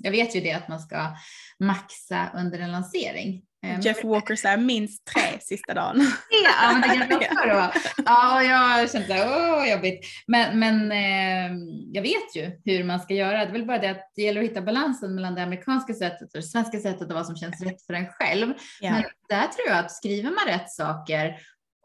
jag 0.03 0.11
vet 0.11 0.35
ju 0.35 0.41
det 0.41 0.51
att 0.51 0.67
man 0.67 0.79
ska 0.79 1.15
maxa 1.59 2.29
under 2.35 2.59
en 2.59 2.71
lansering. 2.71 3.41
Eh, 3.65 3.79
Jeff 3.81 4.03
Walker 4.03 4.35
säger 4.35 4.57
minst 4.57 5.05
tre 5.05 5.39
sista 5.41 5.73
dagen. 5.73 6.01
ja, 6.43 6.71
men 6.71 6.81
det 6.81 6.87
kan 6.87 7.17
också 7.17 7.47
det 7.47 7.71
Ja, 8.05 8.43
jag 8.43 8.91
kände 8.91 9.07
såhär, 9.07 9.57
åh 9.57 9.71
jobbigt. 9.71 10.05
Men, 10.27 10.59
men 10.59 10.91
eh, 10.91 11.57
jag 11.91 12.01
vet 12.01 12.35
ju 12.35 12.51
hur 12.65 12.83
man 12.83 12.99
ska 12.99 13.13
göra. 13.13 13.37
Det 13.37 13.51
är 13.51 13.51
väl 13.51 13.65
bara 13.65 13.77
det 13.77 13.91
att 13.91 14.11
det 14.15 14.21
gäller 14.21 14.43
att 14.43 14.49
hitta 14.49 14.61
balansen 14.61 15.15
mellan 15.15 15.35
det 15.35 15.43
amerikanska 15.43 15.93
sättet 15.93 16.33
och 16.33 16.39
det 16.39 16.43
svenska 16.43 16.79
sättet 16.79 17.09
och 17.09 17.15
vad 17.15 17.25
som 17.25 17.35
känns 17.35 17.61
rätt 17.61 17.85
för 17.85 17.93
en 17.93 18.07
själv. 18.07 18.53
Ja. 18.81 18.91
Men 18.91 19.03
där 19.29 19.47
tror 19.47 19.67
jag 19.67 19.77
att 19.77 19.91
skriver 19.91 20.29
man 20.29 20.45
rätt 20.47 20.71
saker 20.71 21.35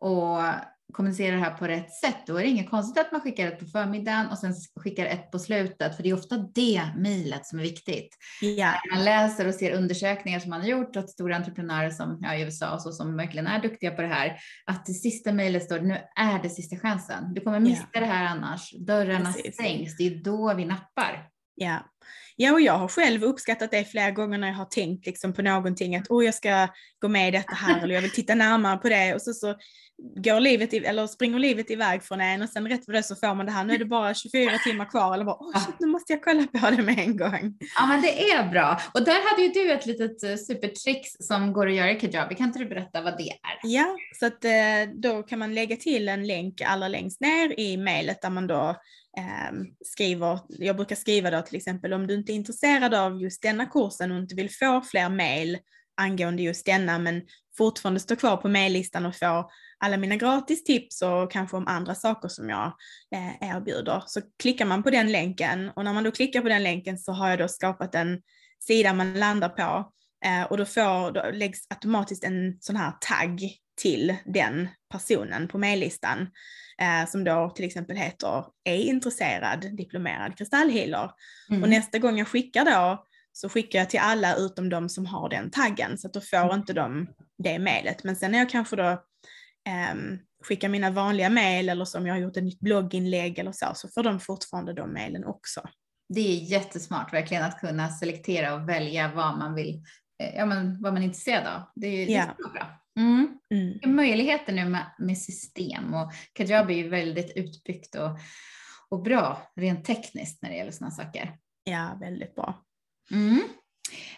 och 0.01 0.41
kommunicera 0.92 1.37
det 1.37 1.42
här 1.42 1.51
på 1.51 1.66
rätt 1.66 1.94
sätt, 1.94 2.16
då 2.27 2.37
är 2.37 2.42
det 2.42 2.49
inget 2.49 2.70
konstigt 2.70 3.01
att 3.07 3.12
man 3.12 3.20
skickar 3.20 3.47
ett 3.47 3.59
på 3.59 3.66
förmiddagen 3.66 4.27
och 4.27 4.38
sen 4.38 4.55
skickar 4.81 5.07
ett 5.07 5.31
på 5.31 5.38
slutet, 5.38 5.97
för 5.97 6.03
det 6.03 6.09
är 6.09 6.14
ofta 6.14 6.37
det 6.37 6.83
mejlet 6.97 7.47
som 7.47 7.59
är 7.59 7.62
viktigt. 7.62 8.09
Ja. 8.40 8.75
Man 8.94 9.05
läser 9.05 9.49
och 9.49 9.55
ser 9.55 9.73
undersökningar 9.73 10.40
som 10.40 10.51
man 10.51 10.61
har 10.61 10.68
gjort 10.68 10.97
åt 10.97 11.11
stora 11.11 11.37
entreprenörer 11.37 11.90
som 11.90 12.18
ja, 12.23 12.35
i 12.35 12.42
USA 12.42 12.75
och 12.75 12.83
så, 12.83 12.92
som 12.92 13.16
verkligen 13.16 13.47
är 13.47 13.62
duktiga 13.62 13.90
på 13.90 14.03
det 14.03 14.09
här, 14.09 14.37
att 14.66 14.87
det 14.87 14.94
sista 14.94 15.33
mejlet 15.33 15.64
står 15.64 15.81
nu 15.81 15.99
är 16.16 16.42
det 16.42 16.51
sista 16.51 16.77
chansen. 16.77 17.35
Du 17.35 17.40
kommer 17.40 17.61
missa 17.61 17.87
ja. 17.92 18.01
det 18.01 18.07
här 18.07 18.25
annars. 18.25 18.73
Dörrarna 18.87 19.33
Precis. 19.33 19.55
stängs. 19.55 19.97
Det 19.97 20.07
är 20.07 20.25
då 20.25 20.55
vi 20.55 20.64
nappar. 20.64 21.29
Ja. 21.55 21.79
Ja, 22.37 22.53
och 22.53 22.61
jag 22.61 22.79
har 22.79 22.88
själv 22.88 23.25
uppskattat 23.25 23.70
det 23.70 23.85
flera 23.85 24.11
gånger 24.11 24.38
när 24.38 24.49
jag 24.49 24.55
har 24.55 24.64
tänkt 24.64 25.07
liksom 25.07 25.33
på 25.33 25.42
någonting 25.42 25.97
att 25.97 26.11
oh, 26.11 26.25
jag 26.25 26.35
ska 26.35 26.68
gå 26.99 27.09
med 27.09 27.29
i 27.29 27.31
detta 27.31 27.55
här 27.55 27.83
eller 27.83 27.94
jag 27.94 28.03
vill 28.03 28.11
titta 28.11 28.35
närmare 28.35 28.79
på 28.79 28.88
det 28.88 29.14
och 29.14 29.23
så, 29.23 29.33
så 29.33 29.55
går 29.97 30.40
livet, 30.40 30.75
i, 30.75 30.77
eller 30.77 31.07
springer 31.07 31.38
livet 31.38 31.70
iväg 31.70 32.03
från 32.03 32.20
en 32.20 32.42
och 32.42 32.49
sen 32.49 32.68
rätt 32.68 32.85
för 32.85 32.92
det 32.92 33.03
så 33.03 33.16
får 33.16 33.35
man 33.35 33.47
det 33.47 33.53
här, 33.53 33.64
nu 33.64 33.75
är 33.75 33.79
det 33.79 33.85
bara 33.85 34.14
24 34.14 34.59
timmar 34.59 34.90
kvar 34.90 35.14
eller 35.14 35.25
bara, 35.25 35.37
oh 35.37 35.64
shit, 35.66 35.75
nu 35.81 35.87
måste 35.87 36.12
jag 36.12 36.25
kolla 36.25 36.47
på 36.47 36.70
det 36.70 36.83
med 36.83 36.99
en 36.99 37.16
gång. 37.16 37.59
Ja 37.79 37.87
men 37.87 38.03
det 38.03 38.31
är 38.31 38.51
bra. 38.51 38.81
Och 38.94 39.05
där 39.05 39.31
hade 39.31 39.42
ju 39.42 39.49
du 39.49 39.73
ett 39.73 39.87
litet 39.87 40.23
eh, 40.23 40.37
supertricks 40.37 41.11
som 41.20 41.53
går 41.53 41.68
att 41.68 41.75
göra 41.75 41.90
i 41.90 42.01
Kajabi, 42.01 42.35
kan 42.35 42.47
inte 42.47 42.59
du 42.59 42.66
berätta 42.66 43.03
vad 43.03 43.18
det 43.18 43.31
är? 43.31 43.59
Ja, 43.62 43.97
så 44.20 44.27
att 44.27 44.44
eh, 44.44 44.94
då 44.94 45.23
kan 45.23 45.38
man 45.38 45.55
lägga 45.55 45.77
till 45.77 46.09
en 46.09 46.27
länk 46.27 46.61
allra 46.61 46.88
längst 46.88 47.20
ner 47.20 47.61
i 47.61 47.77
mejlet 47.77 48.23
där 48.23 48.31
man 48.31 48.47
då 48.47 48.77
Ehm, 49.16 49.66
skriver, 49.85 50.40
jag 50.48 50.77
brukar 50.77 50.96
skriva 50.96 51.31
då 51.31 51.42
till 51.42 51.57
exempel 51.57 51.92
om 51.92 52.07
du 52.07 52.14
inte 52.14 52.33
är 52.33 52.35
intresserad 52.35 52.94
av 52.94 53.22
just 53.22 53.42
denna 53.42 53.66
kursen 53.66 54.12
och 54.12 54.18
inte 54.18 54.35
vill 54.35 54.50
få 54.50 54.81
fler 54.81 55.09
mejl 55.09 55.59
angående 55.96 56.42
just 56.42 56.66
denna 56.66 56.98
men 56.98 57.22
fortfarande 57.57 58.00
står 58.00 58.16
kvar 58.16 58.37
på 58.37 58.48
mejllistan 58.48 59.07
och 59.07 59.16
får 59.16 59.44
alla 59.79 59.96
mina 59.96 60.16
gratis 60.16 60.64
tips 60.64 61.03
och 61.03 61.33
kanske 61.33 61.57
om 61.57 61.66
andra 61.66 61.94
saker 61.94 62.29
som 62.29 62.50
jag 62.50 62.72
eh, 63.14 63.50
erbjuder. 63.50 64.03
Så 64.07 64.20
klickar 64.42 64.64
man 64.64 64.83
på 64.83 64.90
den 64.90 65.12
länken 65.12 65.70
och 65.77 65.85
när 65.85 65.92
man 65.92 66.05
då 66.05 66.11
klickar 66.11 66.40
på 66.40 66.48
den 66.48 66.62
länken 66.62 66.98
så 66.98 67.12
har 67.12 67.29
jag 67.29 67.38
då 67.38 67.48
skapat 67.48 67.94
en 67.94 68.22
sida 68.61 68.92
man 68.92 69.14
landar 69.14 69.48
på 69.48 69.92
eh, 70.24 70.42
och 70.42 70.57
då, 70.57 70.64
får, 70.64 71.12
då 71.12 71.31
läggs 71.33 71.66
automatiskt 71.70 72.24
en 72.24 72.57
sån 72.61 72.77
här 72.77 72.92
tagg 73.00 73.40
till 73.77 74.17
den 74.25 74.69
personen 74.91 75.49
på 75.49 75.59
mejllistan 75.59 76.21
eh, 76.81 77.09
som 77.09 77.25
då 77.25 77.53
till 77.57 77.65
exempel 77.65 77.97
heter 77.97 78.45
är 78.65 78.77
intresserad 78.77 79.77
diplomerad 79.77 80.39
kristallhealer. 80.39 81.11
Mm. 81.51 81.63
Och 81.63 81.69
nästa 81.69 81.99
gång 81.99 82.19
jag 82.19 82.29
skickar 82.29 82.65
då 82.65 83.07
så 83.33 83.49
skickar 83.49 83.79
jag 83.79 83.91
till 83.91 84.01
alla 84.01 84.35
utom 84.37 84.69
de 84.69 84.89
som 84.89 85.07
har 85.07 85.29
den 85.29 85.51
taggen 85.51 85.99
så 85.99 86.07
att 86.07 86.15
då 86.15 86.21
får 86.21 86.37
mm. 86.37 86.57
inte 86.57 86.73
de 86.73 87.09
det 87.39 87.59
mejlet. 87.59 88.05
Men 88.05 88.17
sen 88.17 88.31
när 88.31 88.39
jag 88.39 88.51
kanske 88.51 88.77
då 88.77 88.91
eh, 89.69 89.95
skickar 90.45 90.69
mina 90.69 90.91
vanliga 90.91 91.31
mejl 91.31 91.69
eller 91.69 91.85
som 91.85 92.07
jag 92.07 92.15
har 92.15 92.21
gjort 92.21 92.37
ett 92.37 92.45
nytt 92.45 92.61
blogginlägg 92.61 93.39
eller 93.39 93.53
så, 93.53 93.73
så 93.75 93.89
får 93.89 94.03
de 94.03 94.21
fortfarande 94.21 94.73
de 94.73 94.93
mejlen 94.93 95.25
också. 95.25 95.63
Det 96.09 96.21
är 96.21 96.51
jättesmart 96.51 97.13
verkligen 97.13 97.43
att 97.43 97.61
kunna 97.61 97.89
selektera 97.89 98.55
och 98.55 98.69
välja 98.69 99.13
vad 99.15 99.39
man 99.39 99.55
vill, 99.55 99.83
ja 100.16 100.46
men 100.46 100.83
vad 100.83 100.92
man 100.92 101.03
är 101.03 101.07
intresserad 101.07 101.46
av. 101.46 101.62
Det 101.74 101.87
är, 101.87 102.11
ja. 102.11 102.35
det 102.38 102.44
är 102.44 102.53
bra. 102.53 102.66
Mm. 102.96 103.38
Mm. 103.50 103.96
Möjligheter 103.96 104.53
nu 104.53 104.64
med, 104.64 104.87
med 104.98 105.18
system 105.18 105.94
och 105.94 106.12
Kajabi 106.33 106.74
är 106.74 106.83
ju 106.83 106.88
väldigt 106.88 107.37
utbyggt 107.37 107.94
och, 107.94 108.11
och 108.88 109.03
bra 109.03 109.53
rent 109.57 109.85
tekniskt 109.85 110.42
när 110.42 110.50
det 110.50 110.57
gäller 110.57 110.72
sådana 110.72 110.90
saker. 110.90 111.38
Ja, 111.64 111.98
väldigt 112.00 112.35
bra. 112.35 112.64
Mm. 113.11 113.40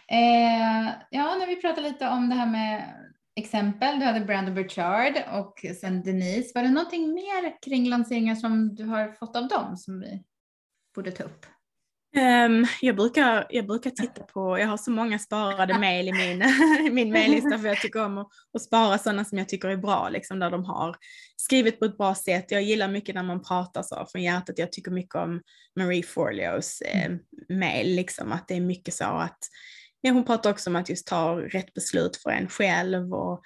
Eh, 0.08 0.92
ja, 1.10 1.36
när 1.36 1.46
vi 1.46 1.56
pratar 1.56 1.82
lite 1.82 2.08
om 2.08 2.28
det 2.28 2.34
här 2.34 2.46
med 2.46 2.94
exempel, 3.36 3.98
du 3.98 4.04
hade 4.04 4.20
Brandon 4.20 4.54
Burchard 4.54 5.14
och 5.32 5.64
sen 5.80 6.02
Denise. 6.02 6.52
Var 6.54 6.62
det 6.62 6.70
någonting 6.70 7.14
mer 7.14 7.62
kring 7.62 7.88
lanseringar 7.88 8.34
som 8.34 8.74
du 8.74 8.84
har 8.84 9.12
fått 9.12 9.36
av 9.36 9.48
dem 9.48 9.76
som 9.76 10.00
vi 10.00 10.24
borde 10.94 11.12
ta 11.12 11.24
upp? 11.24 11.46
Um, 12.16 12.66
jag, 12.80 12.96
brukar, 12.96 13.46
jag 13.50 13.66
brukar 13.66 13.90
titta 13.90 14.22
på, 14.22 14.58
jag 14.58 14.66
har 14.66 14.76
så 14.76 14.90
många 14.90 15.18
sparade 15.18 15.78
mejl 15.78 16.08
i 16.08 16.12
min, 16.12 16.44
min 16.94 17.12
mejllista 17.12 17.58
för 17.58 17.68
jag 17.68 17.80
tycker 17.80 18.04
om 18.04 18.18
att, 18.18 18.28
att 18.54 18.62
spara 18.62 18.98
sådana 18.98 19.24
som 19.24 19.38
jag 19.38 19.48
tycker 19.48 19.68
är 19.68 19.76
bra, 19.76 20.08
liksom, 20.08 20.38
där 20.38 20.50
de 20.50 20.64
har 20.64 20.96
skrivit 21.36 21.78
på 21.78 21.84
ett 21.84 21.98
bra 21.98 22.14
sätt. 22.14 22.50
Jag 22.50 22.62
gillar 22.62 22.88
mycket 22.88 23.14
när 23.14 23.22
man 23.22 23.42
pratar 23.42 23.82
så 23.82 24.06
från 24.12 24.22
hjärtat. 24.22 24.58
Jag 24.58 24.72
tycker 24.72 24.90
mycket 24.90 25.14
om 25.14 25.40
Marie 25.76 26.02
Forleos 26.02 26.80
eh, 26.80 27.12
mejl, 27.48 27.96
liksom, 27.96 28.32
att 28.32 28.48
det 28.48 28.54
är 28.54 28.60
mycket 28.60 28.94
så 28.94 29.04
att 29.04 29.38
ja, 30.00 30.12
hon 30.12 30.24
pratar 30.24 30.50
också 30.50 30.70
om 30.70 30.76
att 30.76 30.88
just 30.88 31.06
ta 31.06 31.40
rätt 31.40 31.74
beslut 31.74 32.16
för 32.16 32.30
en 32.30 32.48
själv 32.48 33.14
och, 33.14 33.42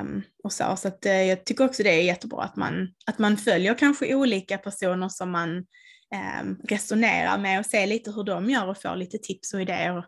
um, 0.00 0.22
och 0.44 0.52
så. 0.52 0.76
Så 0.76 0.88
att, 0.88 1.06
uh, 1.06 1.22
jag 1.22 1.44
tycker 1.44 1.64
också 1.64 1.82
det 1.82 1.90
är 1.90 2.02
jättebra 2.02 2.42
att 2.42 2.56
man, 2.56 2.88
att 3.06 3.18
man 3.18 3.36
följer 3.36 3.78
kanske 3.78 4.14
olika 4.14 4.58
personer 4.58 5.08
som 5.08 5.30
man 5.30 5.64
um, 6.40 6.60
resonerar 6.68 7.38
med 7.38 7.58
och 7.58 7.66
ser 7.66 7.86
lite 7.86 8.10
hur 8.10 8.24
de 8.24 8.50
gör 8.50 8.68
och 8.68 8.82
får 8.82 8.96
lite 8.96 9.18
tips 9.18 9.54
och 9.54 9.60
idéer 9.60 10.04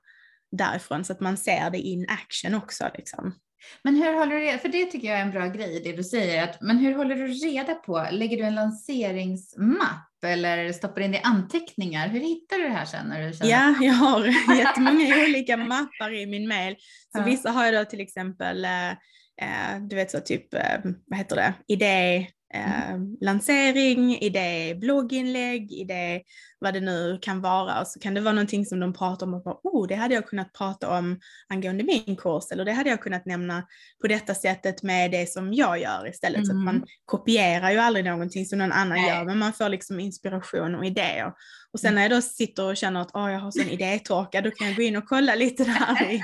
därifrån 0.53 1.05
så 1.05 1.13
att 1.13 1.21
man 1.21 1.37
ser 1.37 1.71
det 1.71 1.79
in 1.79 2.07
action 2.09 2.55
också. 2.55 2.91
Liksom. 2.95 3.35
Men 3.83 3.97
hur 3.97 4.15
håller 4.15 4.41
du 4.41 4.59
för 4.59 4.69
det 4.69 4.85
tycker 4.87 5.09
jag 5.09 5.19
är 5.19 5.23
en 5.23 5.31
bra 5.31 5.47
grej 5.47 5.81
det 5.85 5.93
du 5.93 6.05
säger, 6.05 6.45
att, 6.45 6.61
men 6.61 6.79
hur 6.79 6.95
håller 6.95 7.17
du 7.17 7.27
reda 7.27 7.75
på, 7.75 8.07
lägger 8.11 8.37
du 8.37 8.43
en 8.43 8.55
lanseringsmapp 8.55 10.25
eller 10.27 10.73
stoppar 10.73 11.01
in 11.01 11.13
det 11.13 11.19
i 11.19 11.23
anteckningar? 11.23 12.09
Hur 12.09 12.21
hittar 12.21 12.57
du 12.57 12.63
det 12.63 12.75
här 12.75 12.85
sen? 12.85 13.07
När 13.09 13.27
du 13.27 13.33
känner... 13.33 13.51
Ja, 13.51 13.75
jag 13.81 13.93
har 13.93 14.27
jättemånga 14.59 15.25
olika 15.25 15.57
mappar 15.57 16.15
i 16.15 16.27
min 16.27 16.49
mail. 16.49 16.77
Så 17.13 17.19
ja. 17.19 17.25
vissa 17.25 17.51
har 17.51 17.65
jag 17.65 17.75
då 17.75 17.91
till 17.91 18.01
exempel, 18.01 18.65
eh, 18.65 18.91
eh 18.91 19.81
du 19.81 19.97
vet 19.97 20.11
så 20.11 20.21
typ, 20.21 20.55
eh, 20.55 20.79
vad 21.07 21.19
heter 21.19 21.37
det, 21.37 21.55
idé, 21.69 22.27
eh, 22.55 22.99
lansering, 23.21 24.19
i 24.19 24.29
det 24.29 24.81
blogginlägg, 24.81 25.73
i 25.73 25.85
det 25.85 26.23
vad 26.59 26.75
det 26.75 26.81
nu 26.81 27.19
kan 27.23 27.41
vara. 27.41 27.81
Och 27.81 27.87
så 27.87 28.01
kan 28.01 28.15
det 28.15 28.21
vara 28.21 28.35
någonting 28.35 28.67
som 28.67 28.81
de 28.81 28.93
pratar 28.93 29.27
om 29.27 29.35
och 29.35 29.43
bara, 29.43 29.59
oh, 29.63 29.87
det 29.87 29.95
hade 29.95 30.15
jag 30.15 30.27
kunnat 30.27 30.53
prata 30.53 30.99
om 30.99 31.21
angående 31.49 31.85
min 31.85 32.17
kurs 32.17 32.45
eller 32.53 32.65
det 32.65 32.73
hade 32.73 32.91
jag 32.91 33.03
kunnat 33.03 33.27
nämna 33.27 33.67
på 34.01 34.09
detta 34.09 34.35
sättet 34.35 34.83
med 34.83 35.11
det 35.11 35.31
som 35.31 35.55
jag 35.55 35.81
gör 35.81 36.09
istället. 36.09 36.37
Mm. 36.37 36.47
Så 36.47 36.53
att 36.53 36.65
man 36.65 36.77
mm. 36.77 36.89
kopierar 37.05 37.71
ju 37.71 37.79
aldrig 37.79 38.05
någonting 38.05 38.47
som 38.47 38.59
någon 38.59 38.73
annan 38.73 38.99
Nej. 38.99 39.09
gör, 39.09 39.25
men 39.25 39.39
man 39.39 39.53
får 39.53 39.69
liksom 39.69 40.01
inspiration 40.01 40.75
och 40.75 40.85
idéer. 40.85 41.33
Och 41.73 41.81
sen 41.81 41.89
mm. 41.89 41.95
när 41.95 42.03
jag 42.03 42.11
då 42.11 42.23
sitter 42.23 42.65
och 42.65 42.77
känner 42.77 43.01
att 43.01 43.15
oh, 43.15 43.33
jag 43.33 43.41
har 43.41 43.51
sån 43.51 43.69
idétorka, 43.69 44.41
då 44.41 44.51
kan 44.51 44.67
jag 44.67 44.77
gå 44.77 44.83
in 44.83 44.97
och 44.97 45.09
kolla 45.09 45.35
lite 45.35 45.65
där 45.65 46.11
i, 46.11 46.23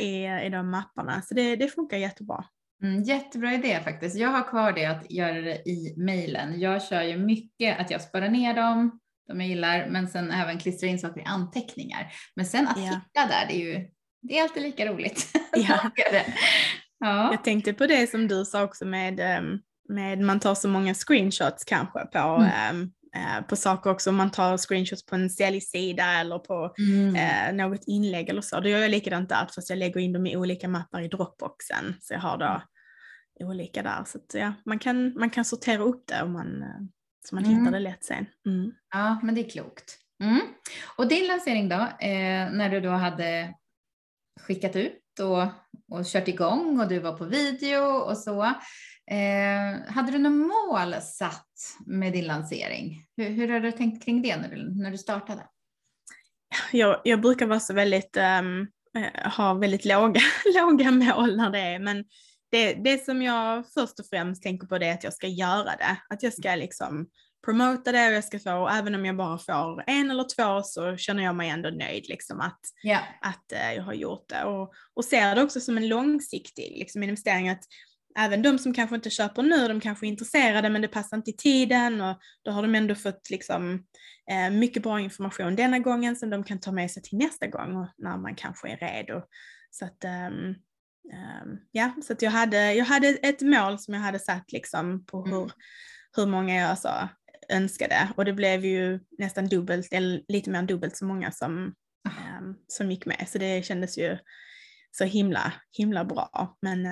i, 0.04 0.46
i 0.46 0.48
de 0.48 0.70
mapparna. 0.70 1.22
Så 1.22 1.34
det, 1.34 1.56
det 1.56 1.68
funkar 1.68 1.96
jättebra. 1.96 2.44
Mm, 2.82 3.02
jättebra 3.02 3.54
idé 3.54 3.80
faktiskt. 3.84 4.16
Jag 4.16 4.28
har 4.28 4.48
kvar 4.48 4.72
det 4.72 4.86
att 4.86 5.10
göra 5.10 5.40
det 5.40 5.68
i 5.68 5.94
mejlen. 5.96 6.60
Jag 6.60 6.82
kör 6.82 7.02
ju 7.02 7.16
mycket 7.16 7.80
att 7.80 7.90
jag 7.90 8.00
sparar 8.00 8.28
ner 8.28 8.54
dem, 8.54 9.00
de 9.28 9.40
jag 9.40 9.48
gillar, 9.48 9.88
men 9.90 10.08
sen 10.08 10.30
även 10.30 10.58
klistra 10.58 10.88
in 10.88 10.98
saker 10.98 11.20
i 11.20 11.24
anteckningar. 11.24 12.12
Men 12.36 12.46
sen 12.46 12.68
att 12.68 12.76
ja. 12.76 12.84
hitta 12.84 13.26
där, 13.28 13.46
det 13.48 13.54
är 13.54 13.74
ju 13.74 13.88
det 14.22 14.38
är 14.38 14.42
alltid 14.42 14.62
lika 14.62 14.86
roligt. 14.86 15.32
Ja. 15.52 15.90
ja. 17.00 17.30
Jag 17.32 17.44
tänkte 17.44 17.72
på 17.72 17.86
det 17.86 18.10
som 18.10 18.28
du 18.28 18.44
sa 18.44 18.62
också 18.62 18.84
med, 18.84 19.20
ehm, 19.20 19.58
med 19.88 20.18
man 20.18 20.40
tar 20.40 20.54
så 20.54 20.68
många 20.68 20.94
screenshots 20.94 21.64
kanske 21.64 22.06
på 22.06 22.18
mm. 22.18 22.92
Uh, 23.16 23.46
på 23.46 23.56
saker 23.56 23.90
också, 23.90 24.10
om 24.10 24.16
man 24.16 24.30
tar 24.30 24.56
screenshots 24.56 25.06
på 25.06 25.14
en 25.14 25.30
säljsida 25.30 26.04
eller 26.04 26.38
på 26.38 26.74
mm. 26.78 27.14
uh, 27.14 27.64
något 27.64 27.84
inlägg 27.86 28.28
eller 28.28 28.42
så. 28.42 28.60
Då 28.60 28.68
gör 28.68 28.78
jag 28.78 28.90
likadant 28.90 29.28
där 29.28 29.48
fast 29.54 29.70
jag 29.70 29.78
lägger 29.78 30.00
in 30.00 30.12
dem 30.12 30.26
i 30.26 30.36
olika 30.36 30.68
mappar 30.68 31.00
i 31.00 31.08
Dropboxen. 31.08 31.94
Så 32.00 32.14
jag 32.14 32.20
har 32.20 32.38
då 32.38 32.62
olika 33.44 33.82
där. 33.82 34.04
Så 34.06 34.18
att, 34.18 34.34
ja, 34.34 34.52
man, 34.64 34.78
kan, 34.78 35.14
man 35.18 35.30
kan 35.30 35.44
sortera 35.44 35.82
upp 35.82 36.06
det 36.06 36.22
om 36.22 36.32
man, 36.32 36.62
eh, 36.62 36.80
så 37.24 37.34
man 37.34 37.44
mm. 37.44 37.58
hittar 37.58 37.72
det 37.72 37.78
lätt 37.78 38.04
sen. 38.04 38.26
Mm. 38.46 38.72
Ja, 38.90 39.20
men 39.22 39.34
det 39.34 39.40
är 39.46 39.50
klokt. 39.50 39.98
Mm. 40.22 40.40
Och 40.96 41.08
din 41.08 41.26
lansering 41.26 41.68
då, 41.68 41.76
eh, 42.00 42.50
när 42.50 42.70
du 42.70 42.80
då 42.80 42.90
hade 42.90 43.54
skickat 44.40 44.76
ut 44.76 45.02
och, 45.20 45.42
och 45.98 46.04
kört 46.06 46.28
igång 46.28 46.80
och 46.80 46.88
du 46.88 46.98
var 46.98 47.12
på 47.18 47.24
video 47.24 47.82
och 47.82 48.18
så. 48.18 48.54
Eh, 49.10 49.92
hade 49.92 50.12
du 50.12 50.18
något 50.18 50.48
mål 50.48 50.94
satt 51.02 51.46
med 51.86 52.12
din 52.12 52.26
lansering? 52.26 53.06
Hur, 53.16 53.30
hur 53.30 53.48
har 53.48 53.60
du 53.60 53.72
tänkt 53.72 54.04
kring 54.04 54.22
det 54.22 54.36
när 54.36 54.48
du, 54.48 54.82
när 54.82 54.90
du 54.90 54.98
startade? 54.98 55.46
Jag, 56.72 57.00
jag 57.04 57.20
brukar 57.20 57.46
vara 57.46 57.60
så 57.60 57.74
väldigt, 57.74 58.16
um, 58.16 58.68
ha 59.36 59.54
väldigt 59.54 59.84
låga, 59.84 60.20
låga 60.56 60.90
mål 60.90 61.36
när 61.36 61.50
det 61.50 61.58
är, 61.58 61.78
men 61.78 62.04
det, 62.50 62.74
det 62.74 63.04
som 63.04 63.22
jag 63.22 63.72
först 63.74 64.00
och 64.00 64.06
främst 64.10 64.42
tänker 64.42 64.66
på 64.66 64.78
det 64.78 64.86
är 64.86 64.94
att 64.94 65.04
jag 65.04 65.14
ska 65.14 65.26
göra 65.26 65.76
det. 65.76 65.96
Att 66.08 66.22
jag 66.22 66.32
ska 66.32 66.54
liksom 66.54 67.06
promota 67.44 67.92
det 67.92 68.08
och 68.08 68.14
jag 68.14 68.24
ska 68.24 68.38
få, 68.38 68.52
och 68.52 68.72
även 68.72 68.94
om 68.94 69.04
jag 69.06 69.16
bara 69.16 69.38
får 69.38 69.84
en 69.86 70.10
eller 70.10 70.24
två 70.36 70.62
så 70.62 70.96
känner 70.96 71.22
jag 71.22 71.34
mig 71.34 71.48
ändå 71.48 71.70
nöjd 71.70 72.08
liksom 72.08 72.40
att, 72.40 72.60
Ja. 72.82 72.98
att 73.20 73.52
eh, 73.52 73.72
jag 73.72 73.82
har 73.82 73.94
gjort 73.94 74.28
det. 74.28 74.44
Och, 74.44 74.72
och 74.94 75.04
ser 75.04 75.34
det 75.34 75.42
också 75.42 75.60
som 75.60 75.76
en 75.76 75.88
långsiktig 75.88 76.76
liksom, 76.78 77.02
investering. 77.02 77.48
att 77.48 77.64
Även 78.18 78.42
de 78.42 78.58
som 78.58 78.74
kanske 78.74 78.96
inte 78.96 79.10
köper 79.10 79.42
nu, 79.42 79.68
de 79.68 79.80
kanske 79.80 80.06
är 80.06 80.08
intresserade 80.08 80.70
men 80.70 80.82
det 80.82 80.88
passar 80.88 81.16
inte 81.16 81.30
i 81.30 81.36
tiden 81.36 82.00
och 82.00 82.18
då 82.42 82.50
har 82.50 82.62
de 82.62 82.74
ändå 82.74 82.94
fått 82.94 83.30
liksom, 83.30 83.84
eh, 84.30 84.50
mycket 84.50 84.82
bra 84.82 85.00
information 85.00 85.56
denna 85.56 85.78
gången 85.78 86.16
som 86.16 86.30
de 86.30 86.44
kan 86.44 86.60
ta 86.60 86.72
med 86.72 86.90
sig 86.90 87.02
till 87.02 87.18
nästa 87.18 87.46
gång 87.46 87.76
och 87.76 87.88
när 87.98 88.16
man 88.18 88.34
kanske 88.34 88.68
är 88.68 88.76
redo. 88.76 89.22
Så 89.70 89.84
att, 89.84 90.04
ehm, 90.04 90.54
ehm, 91.12 91.58
ja, 91.72 91.92
så 92.04 92.12
att 92.12 92.22
jag, 92.22 92.30
hade, 92.30 92.74
jag 92.74 92.84
hade 92.84 93.08
ett 93.08 93.42
mål 93.42 93.78
som 93.78 93.94
jag 93.94 94.00
hade 94.00 94.18
satt 94.18 94.52
liksom 94.52 95.04
på 95.06 95.26
hur, 95.26 95.36
Mm. 95.42 95.50
hur 96.16 96.26
många 96.26 96.56
jag 96.56 96.78
så 96.78 97.08
önskade 97.48 98.08
och 98.16 98.24
det 98.24 98.32
blev 98.32 98.64
ju 98.64 99.00
nästan 99.18 99.48
dubbelt, 99.48 99.88
eller 99.92 100.22
lite 100.28 100.50
mer 100.50 100.58
än 100.58 100.66
dubbelt 100.66 100.96
så 100.96 101.04
många 101.04 101.32
som, 101.32 101.74
ehm, 102.08 102.54
som 102.68 102.90
gick 102.90 103.06
med. 103.06 103.24
Så 103.28 103.38
det 103.38 103.64
kändes 103.66 103.98
ju 103.98 104.18
så 104.90 105.04
himla, 105.04 105.52
himla 105.78 106.04
bra. 106.04 106.56
Men 106.62 106.86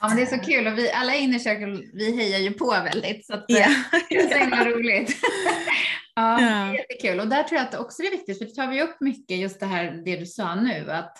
Ja, 0.00 0.08
men 0.08 0.16
det 0.16 0.22
är 0.22 0.26
så 0.26 0.38
kul 0.38 0.66
och 0.66 0.78
vi 0.78 0.92
alla 0.92 1.14
i 1.14 1.18
Inner 1.18 1.38
Circle, 1.38 1.88
vi 1.92 2.16
hejar 2.16 2.38
ju 2.38 2.50
på 2.50 2.70
väldigt 2.70 3.26
så 3.26 3.34
att 3.34 3.50
eh, 3.50 3.68
det 4.08 4.16
är 4.16 4.28
så 4.28 4.38
himla 4.38 4.64
roligt. 4.64 5.16
ja, 6.14 6.40
Ja. 6.40 6.40
det 6.40 6.44
är 6.44 6.74
jättekul 6.74 7.20
och 7.20 7.28
där 7.28 7.42
tror 7.42 7.58
jag 7.58 7.68
att 7.68 7.74
också 7.74 8.02
det 8.02 8.08
är 8.08 8.12
viktigt 8.12 8.38
för 8.38 8.44
det 8.44 8.54
tar 8.54 8.70
vi 8.70 8.82
upp 8.82 9.00
mycket 9.00 9.38
just 9.38 9.60
det 9.60 9.66
här 9.66 10.02
det 10.04 10.16
du 10.16 10.26
sa 10.26 10.54
nu 10.54 10.90
att 10.90 11.16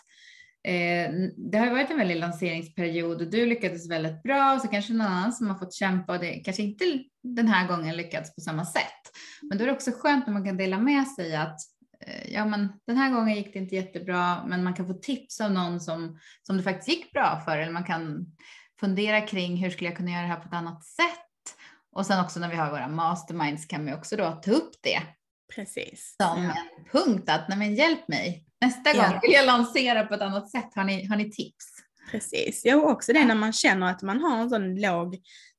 eh, 0.69 1.13
det 1.37 1.59
har 1.59 1.71
varit 1.71 1.91
en 1.91 1.99
väldig 1.99 2.17
lanseringsperiod 2.17 3.21
och 3.23 3.31
du 3.31 3.47
lyckades 3.47 3.91
väldigt 3.91 4.23
bra 4.23 4.55
och 4.55 4.61
så 4.61 4.69
kanske 4.69 4.93
någon 4.93 5.07
annan 5.07 5.33
som 5.33 5.47
har 5.49 5.59
fått 5.59 5.75
kämpa 5.75 6.13
och 6.13 6.21
det 6.21 6.35
kanske 6.35 6.63
inte 6.63 6.85
den 7.23 7.49
här 7.49 7.69
gången 7.69 7.97
lyckats 7.97 8.35
på 8.35 8.41
samma 8.41 8.65
sätt. 8.65 9.03
Men 9.43 9.59
då 9.59 9.65
är 9.65 9.69
det 9.69 9.75
också 9.75 9.91
skönt 9.93 10.27
när 10.27 10.35
man 10.35 10.45
kan 10.45 10.57
dela 10.57 10.79
med 10.79 11.09
sig 11.09 11.37
att 11.37 11.59
eh, 12.07 12.33
ja, 12.33 12.45
men 12.45 12.69
den 12.87 12.97
här 12.97 13.11
gången 13.11 13.37
gick 13.37 13.53
det 13.53 13.59
inte 13.59 13.75
jättebra, 13.75 14.47
men 14.47 14.65
man 14.65 14.75
kan 14.75 14.87
få 14.87 14.95
tips 14.95 15.41
av 15.41 15.53
någon 15.53 15.81
som, 15.81 16.19
som 16.43 16.57
det 16.57 16.63
faktiskt 16.63 16.89
gick 16.89 17.13
bra 17.13 17.43
för 17.45 17.59
eller 17.59 17.73
man 17.73 17.85
kan 17.85 18.27
fundera 18.81 19.21
kring 19.21 19.57
hur 19.57 19.71
skulle 19.71 19.91
jag 19.91 19.97
kunna 19.97 20.11
göra 20.11 20.23
det 20.23 20.29
här 20.29 20.37
på 20.41 20.49
ett 20.49 20.55
annat 20.55 20.85
sätt? 20.85 21.57
Och 21.93 22.07
sen 22.07 22.21
också 22.25 22.41
när 22.41 22.49
vi 22.49 22.57
har 22.57 22.71
våra 22.71 22.89
masterminds 22.89 23.67
kan 23.67 23.87
vi 23.87 23.93
också 23.95 24.17
då 24.17 24.31
ta 24.43 24.51
upp 24.51 24.71
det 24.83 25.03
Precis. 25.55 26.17
som 26.23 26.43
Ja. 26.45 26.51
en 26.51 26.85
punkt 26.93 27.29
att 27.31 27.49
nej 27.49 27.59
men 27.59 27.75
hjälp 27.75 28.09
mig. 28.09 28.45
Nästa 28.61 28.91
Ja. 28.97 29.09
gång 29.11 29.19
vill 29.23 29.33
jag 29.33 29.47
lansera 29.47 30.07
på 30.07 30.15
ett 30.15 30.21
annat 30.21 30.51
sätt. 30.51 30.71
Har 30.75 30.85
ni, 30.85 31.07
har 31.07 31.17
ni 31.17 31.31
tips? 31.31 31.65
Precis, 32.11 32.65
ja 32.65 32.77
och 32.77 32.91
också 32.91 33.13
det 33.13 33.25
när 33.25 33.35
man 33.35 33.53
känner 33.53 33.91
att 33.91 34.03
man 34.03 34.21
har 34.21 34.39
en 34.39 34.51
sån 34.51 34.81
låg 34.81 35.17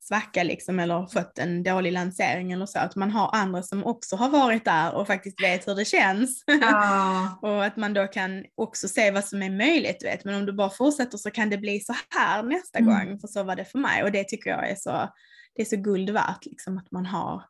svacka 0.07 0.43
liksom 0.43 0.79
eller 0.79 1.05
fått 1.05 1.37
en 1.39 1.63
dålig 1.63 1.91
lansering 1.91 2.51
eller 2.51 2.65
så, 2.65 2.79
att 2.79 2.95
man 2.95 3.11
har 3.11 3.29
andra 3.35 3.63
som 3.63 3.83
också 3.85 4.15
har 4.15 4.29
varit 4.29 4.65
där 4.65 4.93
och 4.95 5.07
faktiskt 5.07 5.41
vet 5.43 5.67
hur 5.67 5.75
det 5.75 5.85
känns. 5.85 6.43
Ja. 6.61 7.39
och 7.41 7.65
att 7.65 7.77
man 7.77 7.93
då 7.93 8.07
kan 8.07 8.45
också 8.55 8.87
se 8.87 9.11
vad 9.11 9.25
som 9.25 9.41
är 9.43 9.49
möjligt, 9.49 10.03
vet. 10.03 10.23
men 10.25 10.35
om 10.35 10.45
du 10.45 10.53
bara 10.53 10.69
fortsätter 10.69 11.17
så 11.17 11.31
kan 11.31 11.49
det 11.49 11.57
bli 11.57 11.79
så 11.79 11.93
här 12.09 12.43
nästa 12.43 12.79
Mm. 12.79 13.07
gång, 13.07 13.19
för 13.19 13.27
så 13.27 13.43
var 13.43 13.55
det 13.55 13.65
för 13.65 13.79
mig 13.79 14.03
och 14.03 14.11
det 14.11 14.23
tycker 14.23 14.49
jag 14.49 14.69
är 14.69 14.75
så, 14.75 15.09
det 15.55 15.61
är 15.61 15.65
så 15.65 15.77
guld 15.77 16.09
värt 16.09 16.45
liksom 16.45 16.77
att 16.77 16.91
man 16.91 17.05
har, 17.05 17.43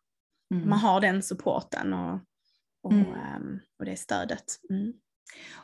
Mm. 0.54 0.70
man 0.70 0.80
har 0.80 1.02
den 1.02 1.24
supporten 1.24 1.94
och, 1.94 2.20
och, 2.84 2.92
Mm. 2.94 3.06
ehm, 3.14 3.60
och 3.80 3.86
det 3.86 3.96
stödet. 3.96 4.44
Mm. 4.70 4.94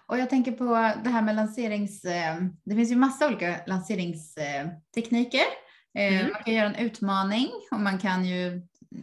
Och 0.07 0.17
jag 0.17 0.29
tänker 0.29 0.51
på 0.51 0.63
det 1.03 1.09
här 1.09 1.21
med 1.21 1.35
lanserings... 1.35 2.05
eh, 2.05 2.35
Det 2.65 2.75
finns 2.75 2.91
ju 2.91 2.95
massa 2.95 3.27
olika 3.27 3.59
lanseringstekniker. 3.67 5.41
Eh, 5.97 6.13
Mm. 6.19 6.31
Man 6.31 6.43
kan 6.43 6.53
göra 6.53 6.67
en 6.67 6.75
utmaning 6.85 7.49
och 7.71 7.79
man 7.79 7.97
kan 7.99 8.25
ju 8.25 8.61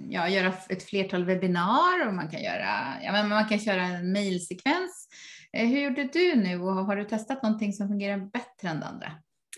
ja, 0.09 0.29
göra 0.29 0.53
ett 0.69 0.83
flertal 0.83 1.25
webbinar 1.25 2.07
och 2.07 2.15
man 2.15 2.29
kan 2.29 2.43
göra, 2.43 2.95
ja, 3.03 3.13
men 3.13 3.29
man 3.29 3.49
kan 3.49 3.59
köra 3.59 3.83
en 3.83 4.13
mejlsekvens. 4.13 5.09
Eh, 5.53 5.67
Hur 5.69 5.81
gjorde 5.81 6.05
du 6.13 6.35
nu 6.35 6.61
och 6.61 6.75
har 6.75 6.97
du 6.97 7.05
testat 7.05 7.43
någonting 7.43 7.73
som 7.73 7.89
fungerar 7.89 8.17
bättre 8.19 8.69
än 8.69 8.81
det 8.81 8.87
andra? 8.87 9.13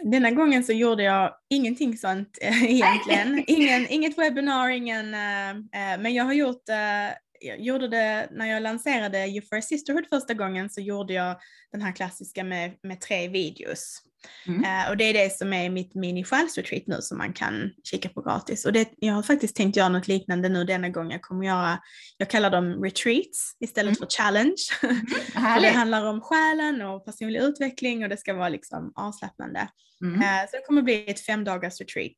Denna 0.05 0.31
gången 0.31 0.65
så 0.65 0.73
gjorde 0.73 1.03
jag 1.03 1.35
ingenting 1.51 1.97
sånt 1.97 2.39
eh, 2.43 2.65
egentligen. 2.65 3.45
Ingen, 3.47 3.87
inget 3.89 4.19
webbinar, 4.19 4.69
ingen, 4.69 5.15
eh, 5.15 5.51
eh, 5.51 6.01
men 6.01 6.15
jag 6.15 6.25
har 6.25 6.33
gjort, 6.33 6.69
eh, 6.69 7.15
jag 7.43 7.61
gjorde 7.61 7.89
det 7.89 8.29
när 8.31 8.47
jag 8.47 8.63
lanserade 8.63 9.27
You 9.27 9.43
for 9.49 9.57
a 9.57 9.63
Sisterhood 9.63 10.07
första 10.09 10.35
gången 10.35 10.71
så 10.71 10.81
gjorde 10.81 11.13
jag 11.13 11.41
den 11.73 11.83
här 11.83 11.93
klassiska 11.93 12.45
med, 12.45 12.73
med 12.83 13.01
tre 13.01 13.29
videos. 13.29 14.03
Mm. 14.47 14.65
Eh, 14.65 14.91
och 14.91 14.97
det 14.97 15.05
är 15.05 15.13
det 15.15 15.37
som 15.37 15.53
är 15.53 15.71
mitt 15.71 15.95
mini 15.95 16.25
själsretreat 16.25 16.83
nu 16.87 16.97
som 17.01 17.19
man 17.19 17.33
kan 17.33 17.71
kika 17.85 18.09
på 18.09 18.23
gratis. 18.23 18.67
Och 18.67 18.73
det, 18.73 18.89
jag 18.97 19.15
har 19.15 19.23
faktiskt 19.23 19.57
tänkt 19.57 19.77
göra 19.77 19.89
något 19.89 20.09
liknande 20.09 20.49
nu 20.49 20.65
denna 20.65 20.89
gång. 20.89 21.11
Jag 21.11 21.23
kommer 21.23 21.47
göra, 21.47 21.79
jag 22.17 22.31
kallar 22.31 22.51
dem 22.51 22.85
retreats 22.85 23.57
istället 23.61 23.99
Mm. 23.99 24.09
för 24.09 24.17
challenge. 24.17 24.57
För 25.33 25.61
det 25.63 25.69
handlar 25.69 26.05
om 26.07 26.21
själen 26.21 26.83
och 26.83 27.05
personlig 27.05 27.41
utveckling 27.41 28.03
och 28.03 28.09
det 28.09 28.17
ska 28.17 28.35
vara 28.35 28.49
liksom 28.49 28.93
avslappnande. 28.95 29.69
Mm. 30.03 30.21
Eh, 30.23 30.51
Så 30.51 30.57
det 30.57 30.63
kommer 30.67 30.83
bli 30.83 31.11
ett 31.11 31.21
fem 31.21 31.45
dagars 31.45 31.81
retreat 31.81 32.17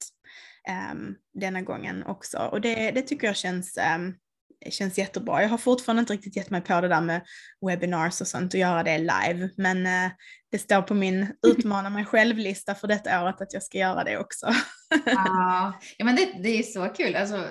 ehm, 0.69 1.15
denna 1.35 1.63
gången 1.63 2.03
också. 2.07 2.39
Och 2.39 2.61
det, 2.61 2.91
det 2.91 3.03
tycker 3.03 3.27
jag 3.27 3.37
känns, 3.37 3.79
ehm, 3.79 4.15
känns 4.71 4.99
jättebra. 4.99 5.43
Jag 5.43 5.49
har 5.49 5.59
fortfarande 5.59 6.01
inte 6.01 6.13
riktigt 6.13 6.37
gett 6.37 6.51
mig 6.51 6.61
på 6.61 6.81
det 6.81 6.89
där 6.89 7.01
med 7.01 7.23
webinars 7.67 8.21
och 8.21 8.27
sånt 8.27 8.55
och 8.55 8.61
göra 8.61 8.83
det 8.83 8.99
live. 8.99 9.51
Men 9.57 9.87
eh, 9.87 10.13
det 10.51 10.59
står 10.59 10.83
på 10.83 10.95
min 10.95 11.27
utmana 11.47 11.91
mig 11.91 12.05
själv-lista 12.05 12.75
för 12.75 12.89
detta 12.89 13.25
året 13.25 13.41
att 13.41 13.53
jag 13.53 13.63
ska 13.63 13.79
göra 13.79 14.05
det 14.05 14.19
också. 14.19 14.47
Ja, 15.07 15.73
ja 15.99 16.05
men 16.05 16.17
det, 16.17 16.33
det 16.43 16.59
är 16.59 16.63
så 16.63 16.89
kul. 16.89 17.17
Alltså, 17.17 17.49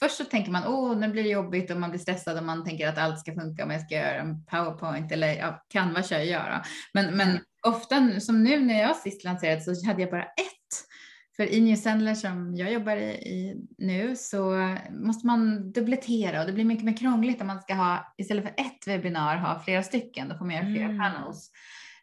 först 0.00 0.16
så 0.16 0.24
tänker 0.24 0.50
man, 0.50 0.66
åh, 0.66 0.96
nu 0.96 1.08
blir 1.08 1.22
det 1.22 1.28
jobbigt 1.28 1.70
och 1.70 1.80
man 1.80 1.90
blir 1.90 2.00
stressad 2.00 2.38
och 2.38 2.44
man 2.44 2.64
tänker 2.64 2.88
att 2.88 2.98
allt 2.98 3.20
ska 3.20 3.34
funka 3.34 3.64
om 3.64 3.70
jag 3.70 3.80
ska 3.80 3.94
göra 3.94 4.20
en 4.20 4.44
powerpoint 4.44 5.12
eller 5.12 5.34
ja, 5.34 5.64
Canva 5.68 6.02
kör 6.02 6.16
jag 6.16 6.26
göra. 6.26 6.64
Men, 6.94 7.16
men 7.16 7.38
ofta, 7.66 8.20
som 8.20 8.44
nu 8.44 8.60
när 8.60 8.82
jag 8.82 8.96
sist 8.96 9.24
lanserade 9.24 9.60
så 9.60 9.86
hade 9.86 10.02
jag 10.02 10.10
bara 10.10 10.24
ett. 10.24 10.63
För 11.36 11.52
i 11.52 11.60
New 11.60 11.76
Sendler 11.76 12.14
som 12.14 12.56
jag 12.56 12.72
jobbar 12.72 12.96
i, 12.96 13.10
i 13.10 13.56
nu 13.78 14.16
så 14.16 14.74
måste 14.90 15.26
man 15.26 15.72
dublettera 15.72 16.40
och 16.40 16.46
det 16.46 16.52
blir 16.52 16.64
mycket 16.64 16.84
mer 16.84 16.96
krångligt 16.96 17.40
om 17.40 17.46
man 17.46 17.60
ska 17.60 17.74
ha, 17.74 18.14
istället 18.18 18.44
för 18.44 18.50
ett 18.56 18.86
webbinar, 18.86 19.36
ha 19.36 19.60
flera 19.64 19.82
stycken. 19.82 20.28
Då 20.28 20.36
får 20.38 20.44
man 20.44 20.54
göra 20.54 20.64
flera 20.66 20.84
Mm. 20.84 20.98
panels. 20.98 21.50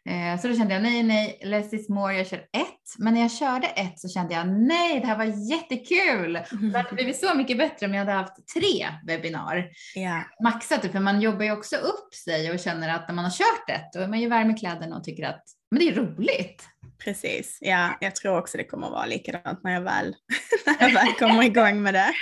Eh, 0.08 0.40
Så 0.40 0.48
då 0.48 0.54
kände 0.56 0.74
jag 0.74 0.82
nej, 0.82 1.02
nej, 1.02 1.38
less 1.44 1.72
is 1.72 1.88
more, 1.88 2.16
jag 2.16 2.26
kör 2.26 2.38
ett. 2.38 2.94
Men 2.98 3.14
när 3.14 3.20
jag 3.20 3.32
körde 3.32 3.66
ett 3.66 3.98
så 4.00 4.08
kände 4.08 4.34
jag 4.34 4.48
nej, 4.48 5.00
det 5.00 5.06
här 5.06 5.18
var 5.18 5.50
jättekul. 5.50 6.32
Det 6.72 6.78
hade 6.78 6.94
blivit 6.94 7.20
så 7.20 7.34
mycket 7.34 7.58
bättre 7.58 7.86
om 7.86 7.94
jag 7.94 8.00
hade 8.04 8.12
haft 8.18 8.36
tre 8.56 8.86
webbinar 9.06 9.68
ja, 9.94 10.22
maxat 10.44 10.82
det, 10.82 10.88
för 10.88 11.00
man 11.00 11.20
jobbar 11.20 11.44
ju 11.44 11.52
också 11.52 11.76
upp 11.76 12.14
sig 12.24 12.50
och 12.52 12.58
känner 12.58 12.88
att 12.88 13.08
när 13.08 13.14
man 13.14 13.24
har 13.24 13.32
kört 13.32 13.70
ett, 13.70 13.92
då 13.92 14.00
är 14.00 14.08
man 14.08 14.20
ju 14.20 14.28
varm 14.28 14.50
i 14.50 14.54
kläderna 14.54 14.96
och 14.96 15.04
tycker 15.04 15.26
att 15.28 15.42
men 15.70 15.78
det 15.78 15.88
är 15.88 15.94
roligt. 15.94 16.68
Precis. 17.04 17.58
Ja, 17.60 17.98
jag 18.00 18.16
tror 18.16 18.38
också 18.38 18.58
det 18.58 18.64
kommer 18.64 18.90
vara 18.90 19.06
likadant 19.06 19.62
när 19.62 19.72
jag 19.72 19.80
väl, 19.80 20.16
när 20.66 20.76
jag 20.80 20.90
väl 20.94 21.12
kommer 21.12 21.42
igång 21.42 21.82
med 21.82 21.94
det. 21.94 22.12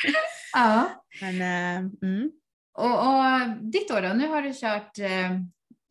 Ja. 0.52 1.04
Men, 1.20 1.34
eh, 1.40 1.90
mm. 2.02 2.30
Och, 2.78 3.08
och 3.08 3.48
ditt 3.72 3.90
år 3.90 4.02
då, 4.02 4.08
nu 4.08 4.28
har 4.28 4.42
du 4.42 4.52
kört 4.54 4.98
eh, 4.98 5.32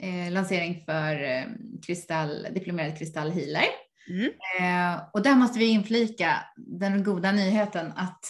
eh, 0.03 0.31
lansering 0.31 0.83
för 0.85 1.23
eh, 1.23 1.43
kristall, 1.85 2.47
diplomerad 2.51 2.97
kristallhealer. 2.97 3.65
Mm. 4.09 4.31
Eh, 4.59 5.01
och 5.13 5.21
där 5.21 5.35
måste 5.35 5.59
vi 5.59 5.65
inflika 5.65 6.35
den 6.57 7.03
goda 7.03 7.31
nyheten 7.31 7.91
att 7.95 8.25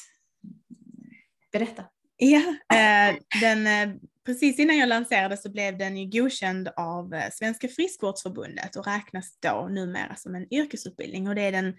berätta. 1.52 1.84
Ja, 2.17 2.43
eh, 2.78 3.15
den, 3.41 3.67
precis 4.30 4.60
innan 4.60 4.78
jag 4.78 4.89
lanserade 4.89 5.38
så 5.38 5.52
blev 5.52 5.78
den 5.78 5.98
ju 5.98 6.22
godkänd 6.22 6.68
av 6.76 7.13
eh, 7.13 7.30
Svenska 7.32 7.68
friskvårdsförbundet 7.68 8.76
och 8.76 8.88
räknas 8.88 9.39
då 9.39 9.68
numera 9.72 10.15
som 10.15 10.36
en 10.36 10.54
yrkesutbildning 10.54 11.28
och 11.28 11.36
det 11.36 11.42
är 11.42 11.52
den, 11.52 11.74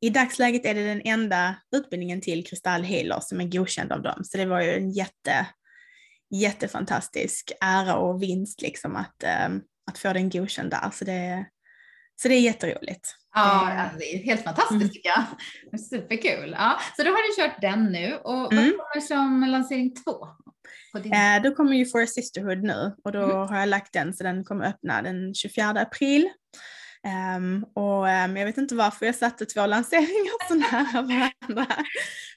i 0.00 0.10
dagsläget 0.10 0.64
är 0.66 0.74
det 0.74 0.86
den 0.86 1.02
enda 1.04 1.56
utbildningen 1.76 2.20
till 2.20 2.46
kristallhealer 2.46 3.18
som 3.20 3.40
är 3.40 3.44
godkänd 3.44 3.92
av 3.92 4.02
dem. 4.02 4.24
Så 4.24 4.38
det 4.38 4.46
var 4.46 4.60
ju 4.60 4.70
en 4.70 4.90
jätte, 4.90 5.46
jättefantastisk 6.30 7.52
ära 7.60 7.96
och 7.96 8.22
vinst 8.22 8.62
liksom 8.62 8.96
att, 8.96 9.22
eh, 9.22 9.48
att 9.90 9.98
få 9.98 10.12
den 10.12 10.30
godkänd 10.30 10.70
där. 10.70 10.90
Så 10.92 11.04
det, 11.04 11.46
så 12.22 12.28
det 12.28 12.34
är 12.34 12.40
jätteroligt. 12.40 13.14
Ja, 13.34 13.70
Eh, 13.70 13.98
det 13.98 14.14
är 14.14 14.24
helt 14.24 14.44
fantastiskt 14.44 14.80
mm. 14.80 14.88
tycker 14.88 15.10
jag. 15.10 15.80
Superkul. 15.80 16.56
Ja, 16.58 16.80
så 16.96 17.02
då 17.02 17.10
har 17.10 17.36
du 17.36 17.42
kört 17.42 17.60
den 17.60 17.84
nu 17.84 18.14
och 18.14 18.34
vad 18.34 18.52
Mm. 18.52 18.70
kommer 18.70 19.00
som 19.00 19.44
lansering 19.48 19.94
två? 19.94 20.28
Eh, 21.12 21.42
då 21.42 21.54
kommer 21.54 21.76
ju 21.76 21.86
For 21.86 22.06
Sisterhood 22.06 22.62
nu 22.62 22.96
och 23.04 23.12
då 23.12 23.22
Mm. 23.24 23.36
har 23.36 23.58
jag 23.58 23.68
lagt 23.68 23.92
den 23.92 24.14
så 24.14 24.24
den 24.24 24.44
kommer 24.44 24.64
öppna 24.66 25.02
den 25.02 25.34
24 25.34 25.68
april. 25.70 26.28
Ehm, 27.06 27.64
och 27.74 28.08
ehm, 28.08 28.36
jag 28.36 28.46
vet 28.46 28.58
inte 28.58 28.74
varför 28.74 29.06
jag 29.06 29.14
satte 29.14 29.46
två 29.46 29.66
lanseringar 29.66 30.48
så 30.48 30.54
nära 30.54 31.02
varandra. 31.02 31.76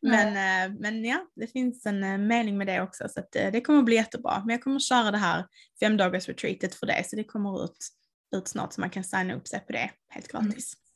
Men, 0.01 0.27
eh, 0.27 0.77
men 0.79 1.05
ja, 1.05 1.19
det 1.35 1.47
finns 1.47 1.85
en 1.85 2.03
eh, 2.03 2.17
mening 2.17 2.57
med 2.57 2.67
det 2.67 2.81
också 2.81 3.07
så 3.09 3.19
att, 3.19 3.35
eh, 3.35 3.51
det 3.51 3.61
kommer 3.61 3.83
bli 3.83 3.95
jättebra. 3.95 4.39
Men 4.45 4.49
jag 4.53 4.63
kommer 4.63 4.79
köra 4.79 5.11
det 5.11 5.17
här 5.17 5.45
femdagars 5.79 6.27
retreatet 6.27 6.75
för 6.75 6.85
det 6.87 7.03
så 7.09 7.15
det 7.15 7.23
kommer 7.23 7.63
ut, 7.65 7.77
ut 8.35 8.47
snart 8.47 8.73
så 8.73 8.81
man 8.81 8.89
kan 8.89 9.03
signa 9.03 9.33
upp 9.35 9.47
sig 9.47 9.59
på 9.59 9.71
det 9.71 9.89
helt 10.09 10.33
Mm. 10.33 10.45
gratis. 10.47 10.73
Mm. 10.73 10.86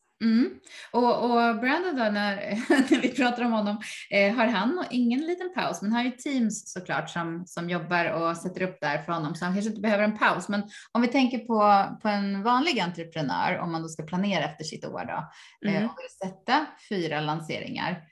Och, 0.91 1.23
och, 1.23 1.59
Brandon 1.59 1.95
då, 1.95 2.03
när, 2.03 2.35
när 2.91 3.01
vi 3.01 3.09
pratar 3.09 3.45
om 3.45 3.51
honom, 3.51 3.81
eh, 4.09 4.35
har 4.35 4.45
han 4.45 4.85
ingen 4.89 5.21
liten 5.21 5.53
paus? 5.53 5.81
Men 5.81 5.91
han 5.91 6.05
har 6.05 6.11
ju 6.11 6.17
teams 6.17 6.73
såklart 6.73 7.09
som, 7.09 7.43
som 7.45 7.69
jobbar 7.69 8.05
och 8.05 8.37
sätter 8.37 8.61
upp 8.61 8.77
där 8.81 8.97
för 9.03 9.13
honom, 9.13 9.35
så 9.35 9.45
han 9.45 9.53
kanske 9.53 9.69
inte 9.69 9.81
behöver 9.81 10.03
en 10.03 10.17
paus. 10.17 10.49
Men 10.49 10.63
om 10.91 11.01
vi 11.01 11.07
tänker 11.07 11.37
på, 11.37 11.85
på 12.01 12.07
en 12.07 12.43
vanlig 12.43 12.79
entreprenör, 12.79 13.59
om 13.59 13.71
man 13.71 13.81
då 13.81 13.87
ska 13.87 14.03
planera 14.03 14.43
efter 14.43 14.63
sitt 14.63 14.85
år 14.85 15.05
då, 15.05 15.29
eh, 15.69 15.75
mm. 15.75 15.89
och 15.89 15.95
vill 15.97 16.29
sätta 16.29 16.65
fyra 16.89 17.21
lanseringar, 17.21 18.03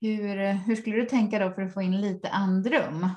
hur, 0.00 0.52
hur 0.52 0.76
skulle 0.76 0.96
du 0.96 1.06
tänka 1.06 1.38
då 1.38 1.50
för 1.50 1.62
att 1.62 1.74
få 1.74 1.82
in 1.82 2.00
lite 2.00 2.28
andrum? 2.28 3.08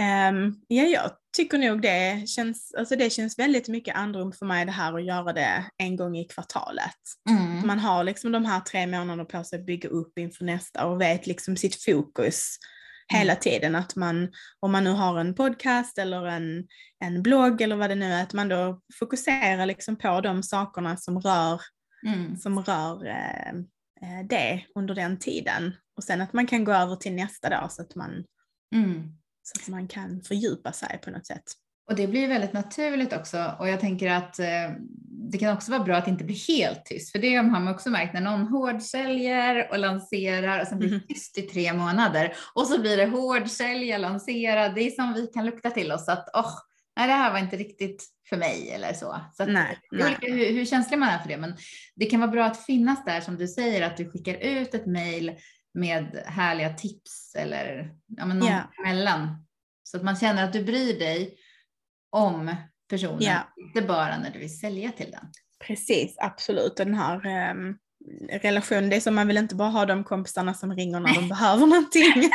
Um, 0.00 0.60
ja, 0.68 0.84
jag 0.84 1.10
tycker 1.36 1.58
nog 1.58 1.82
det 1.82 2.28
känns, 2.28 2.74
alltså 2.78 2.96
det 2.96 3.10
känns 3.10 3.38
väldigt 3.38 3.68
mycket 3.68 3.96
andrum 3.96 4.32
för 4.32 4.46
mig 4.46 4.64
det 4.64 4.72
här 4.72 4.94
att 4.94 5.04
göra 5.04 5.32
det 5.32 5.64
en 5.76 5.96
gång 5.96 6.16
i 6.16 6.24
kvartalet. 6.24 7.00
Mm. 7.30 7.66
Man 7.66 7.78
har 7.78 8.04
liksom 8.04 8.32
de 8.32 8.44
här 8.44 8.60
tre 8.60 8.86
månaderna 8.86 9.24
på 9.24 9.44
sig 9.44 9.58
att 9.58 9.66
bygga 9.66 9.88
upp 9.88 10.18
inför 10.18 10.44
nästa 10.44 10.86
och 10.86 11.00
vet 11.00 11.26
liksom 11.26 11.56
sitt 11.56 11.84
fokus 11.84 12.56
hela 13.12 13.32
mm. 13.32 13.40
tiden. 13.40 13.74
Att 13.74 13.96
man, 13.96 14.32
om 14.60 14.72
man 14.72 14.84
nu 14.84 14.90
har 14.90 15.18
en 15.18 15.34
podcast 15.34 15.98
eller 15.98 16.26
en, 16.26 16.66
en 17.04 17.22
blogg 17.22 17.60
eller 17.60 17.76
vad 17.76 17.90
det 17.90 17.94
nu 17.94 18.12
är, 18.12 18.22
att 18.22 18.32
man 18.32 18.48
då 18.48 18.80
fokuserar 18.98 19.66
liksom 19.66 19.96
på 19.96 20.20
de 20.20 20.42
sakerna 20.42 20.96
som 20.96 21.20
rör, 21.20 21.60
mm. 22.06 22.36
som 22.36 22.58
rör 22.58 23.06
eh, 23.06 23.48
eh 24.02 24.26
det 24.28 24.64
under 24.74 24.94
den 24.94 25.18
tiden. 25.18 25.76
Och 25.96 26.04
sen 26.04 26.20
att 26.20 26.32
man 26.32 26.46
kan 26.46 26.64
gå 26.64 26.72
över 26.72 26.96
till 26.96 27.14
nästa 27.14 27.48
dag 27.48 27.72
så 27.72 27.82
att 27.82 27.94
man 27.94 28.24
mm 28.74 29.16
så 29.46 29.62
att 29.62 29.68
man 29.68 29.88
kan 29.88 30.22
fördjupa 30.22 30.72
sig 30.72 31.00
på 31.04 31.10
något 31.10 31.26
sätt. 31.26 31.44
Och 31.88 31.96
det 31.96 32.06
blir 32.06 32.28
väldigt 32.28 32.52
naturligt 32.52 33.12
också 33.12 33.54
och 33.58 33.68
jag 33.68 33.80
tänker 33.80 34.10
att 34.10 34.38
eh, 34.38 34.70
det 35.32 35.38
kan 35.38 35.56
också 35.56 35.70
vara 35.70 35.84
bra 35.84 35.96
att 35.96 36.08
inte 36.08 36.24
blir 36.24 36.48
helt 36.48 36.84
tyst, 36.84 37.12
för 37.12 37.18
det 37.18 37.34
har 37.34 37.42
man 37.42 37.68
också 37.68 37.90
märkt 37.90 38.14
när 38.14 38.20
någon 38.20 38.46
hårdsäljer 38.46 39.68
och 39.70 39.78
lanserar 39.78 40.60
och 40.60 40.66
sen 40.66 40.78
blir 40.78 40.88
mm. 40.88 41.00
tyst 41.08 41.38
i 41.38 41.42
tre 41.42 41.72
månader 41.72 42.32
och 42.54 42.66
så 42.66 42.80
blir 42.80 42.96
det 42.96 43.06
hårdsälja, 43.06 43.98
lansera. 43.98 44.68
Det 44.68 44.80
är 44.80 44.90
som 44.90 45.12
vi 45.12 45.26
kan 45.26 45.46
lukta 45.46 45.70
till 45.70 45.92
oss 45.92 46.08
att 46.08 46.28
oh, 46.34 46.52
nej, 46.96 47.06
det 47.06 47.12
här 47.12 47.32
var 47.32 47.38
inte 47.38 47.56
riktigt 47.56 48.04
för 48.28 48.36
mig 48.36 48.70
eller 48.70 48.92
så. 48.92 49.20
så 49.32 49.42
att, 49.42 49.48
nej, 49.48 49.78
olika 49.92 50.26
hur, 50.26 50.52
hur 50.52 50.64
känslig 50.64 50.98
man 50.98 51.08
är 51.08 51.18
för 51.18 51.28
det, 51.28 51.36
men 51.36 51.56
det 51.96 52.06
kan 52.06 52.20
vara 52.20 52.30
bra 52.30 52.44
att 52.44 52.64
finnas 52.64 53.04
där 53.04 53.20
som 53.20 53.36
du 53.36 53.48
säger, 53.48 53.86
att 53.86 53.96
du 53.96 54.10
skickar 54.10 54.34
ut 54.34 54.74
ett 54.74 54.86
mejl 54.86 55.32
med 55.76 56.22
härliga 56.26 56.74
tips 56.74 57.34
eller 57.34 57.94
ja, 58.06 58.26
men 58.26 58.38
något 58.38 58.48
yeah. 58.48 58.64
emellan. 58.84 59.46
Så 59.82 59.96
att 59.96 60.04
man 60.04 60.16
känner 60.16 60.44
att 60.44 60.52
du 60.52 60.64
bryr 60.64 60.98
dig 60.98 61.38
om 62.10 62.56
personen, 62.90 63.22
yeah. 63.22 63.42
inte 63.56 63.82
bara 63.82 64.18
när 64.18 64.30
du 64.30 64.38
vill 64.38 64.58
sälja 64.58 64.92
till 64.92 65.10
den. 65.10 65.32
Precis, 65.66 66.16
absolut. 66.18 66.76
Den 66.76 66.94
här 66.94 67.50
um, 67.50 67.78
relationen, 68.28 68.90
det 68.90 68.96
är 68.96 69.00
som 69.00 69.14
man 69.14 69.26
vill 69.26 69.36
inte 69.36 69.54
bara 69.54 69.68
ha 69.68 69.86
de 69.86 70.04
kompisarna 70.04 70.54
som 70.54 70.76
ringer 70.76 71.00
när 71.00 71.14
de 71.14 71.28
behöver 71.28 71.66
någonting. 71.66 72.30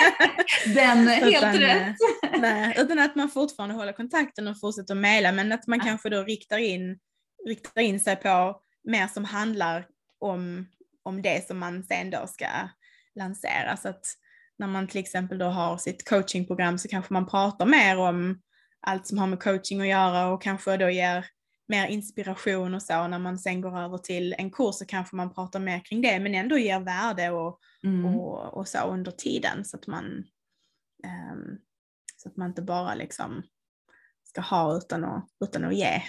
den, 0.75 1.07
helt 1.07 1.37
utan, 1.37 1.53
rätt. 1.53 1.95
nej, 2.39 2.75
utan 2.77 2.99
att 2.99 3.15
man 3.15 3.29
fortfarande 3.29 3.75
håller 3.75 3.93
kontakten 3.93 4.47
och 4.47 4.59
fortsätter 4.59 4.95
mejla, 4.95 5.31
men 5.31 5.51
att 5.51 5.67
man 5.67 5.79
ja. 5.79 5.85
kanske 5.85 6.09
då 6.09 6.23
riktar 6.23 6.57
in, 6.57 6.99
riktar 7.47 7.81
in 7.81 7.99
sig 7.99 8.15
på 8.15 8.61
mer 8.83 9.07
som 9.07 9.25
handlar 9.25 9.87
om, 10.19 10.67
om 11.03 11.21
det 11.21 11.47
som 11.47 11.59
man 11.59 11.83
sen 11.83 12.09
då 12.09 12.27
ska 12.27 12.47
lansera. 13.15 13.77
Så 13.77 13.89
att 13.89 14.05
när 14.57 14.67
man 14.67 14.87
till 14.87 14.99
exempel 14.99 15.37
då 15.37 15.45
har 15.45 15.77
sitt 15.77 16.09
coachingprogram 16.09 16.77
så 16.77 16.87
kanske 16.87 17.13
man 17.13 17.27
pratar 17.27 17.65
mer 17.65 17.97
om 17.97 18.41
allt 18.81 19.07
som 19.07 19.17
har 19.17 19.27
med 19.27 19.43
coaching 19.43 19.81
att 19.81 19.87
göra 19.87 20.27
och 20.27 20.41
kanske 20.41 20.77
då 20.77 20.89
ger 20.89 21.25
mer 21.67 21.87
inspiration 21.87 22.73
och 22.73 22.83
så. 22.83 23.07
När 23.07 23.19
man 23.19 23.39
sen 23.39 23.61
går 23.61 23.79
över 23.79 23.97
till 23.97 24.35
en 24.37 24.51
kurs 24.51 24.75
så 24.75 24.85
kanske 24.85 25.15
man 25.15 25.33
pratar 25.33 25.59
mer 25.59 25.85
kring 25.85 26.01
det 26.01 26.19
men 26.19 26.35
ändå 26.35 26.57
ger 26.57 26.79
värde 26.79 27.29
och, 27.29 27.59
mm. 27.83 28.05
och, 28.05 28.57
och, 28.57 28.67
så 28.67 28.79
under 28.79 29.11
tiden 29.11 29.65
så 29.65 29.77
att 29.77 29.87
man 29.87 30.05
um, 31.33 31.57
så 32.17 32.29
att 32.29 32.37
man 32.37 32.49
inte 32.49 32.61
bara 32.61 32.95
liksom 32.95 33.43
ska 34.23 34.41
ha 34.41 34.77
utan 34.77 35.03
att, 35.03 35.27
utan 35.43 35.65
att 35.65 35.75
ge. 35.75 36.01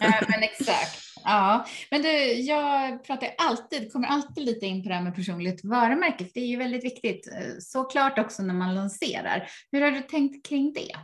ja, 0.00 0.22
men 0.28 0.42
exakt. 0.42 1.07
Ja, 1.24 1.66
men 1.90 2.02
du, 2.02 2.32
jag 2.32 3.04
pratar 3.04 3.34
alltid, 3.38 3.92
kommer 3.92 4.08
alltid 4.08 4.44
lite 4.44 4.66
in 4.66 4.82
på 4.82 4.88
det 4.88 4.94
här 4.94 5.02
med 5.02 5.14
personligt 5.14 5.64
varumärke, 5.64 6.24
för 6.24 6.30
det 6.34 6.40
är 6.40 6.46
ju 6.46 6.56
väldigt 6.56 6.84
viktigt, 6.84 7.28
eh, 7.32 7.58
såklart 7.58 8.18
också 8.18 8.42
när 8.42 8.54
man 8.54 8.74
lanserar. 8.74 9.48
Hur 9.72 9.80
har 9.80 9.90
du 9.90 10.00
tänkt 10.00 10.48
kring 10.48 10.72
det? 10.72 10.94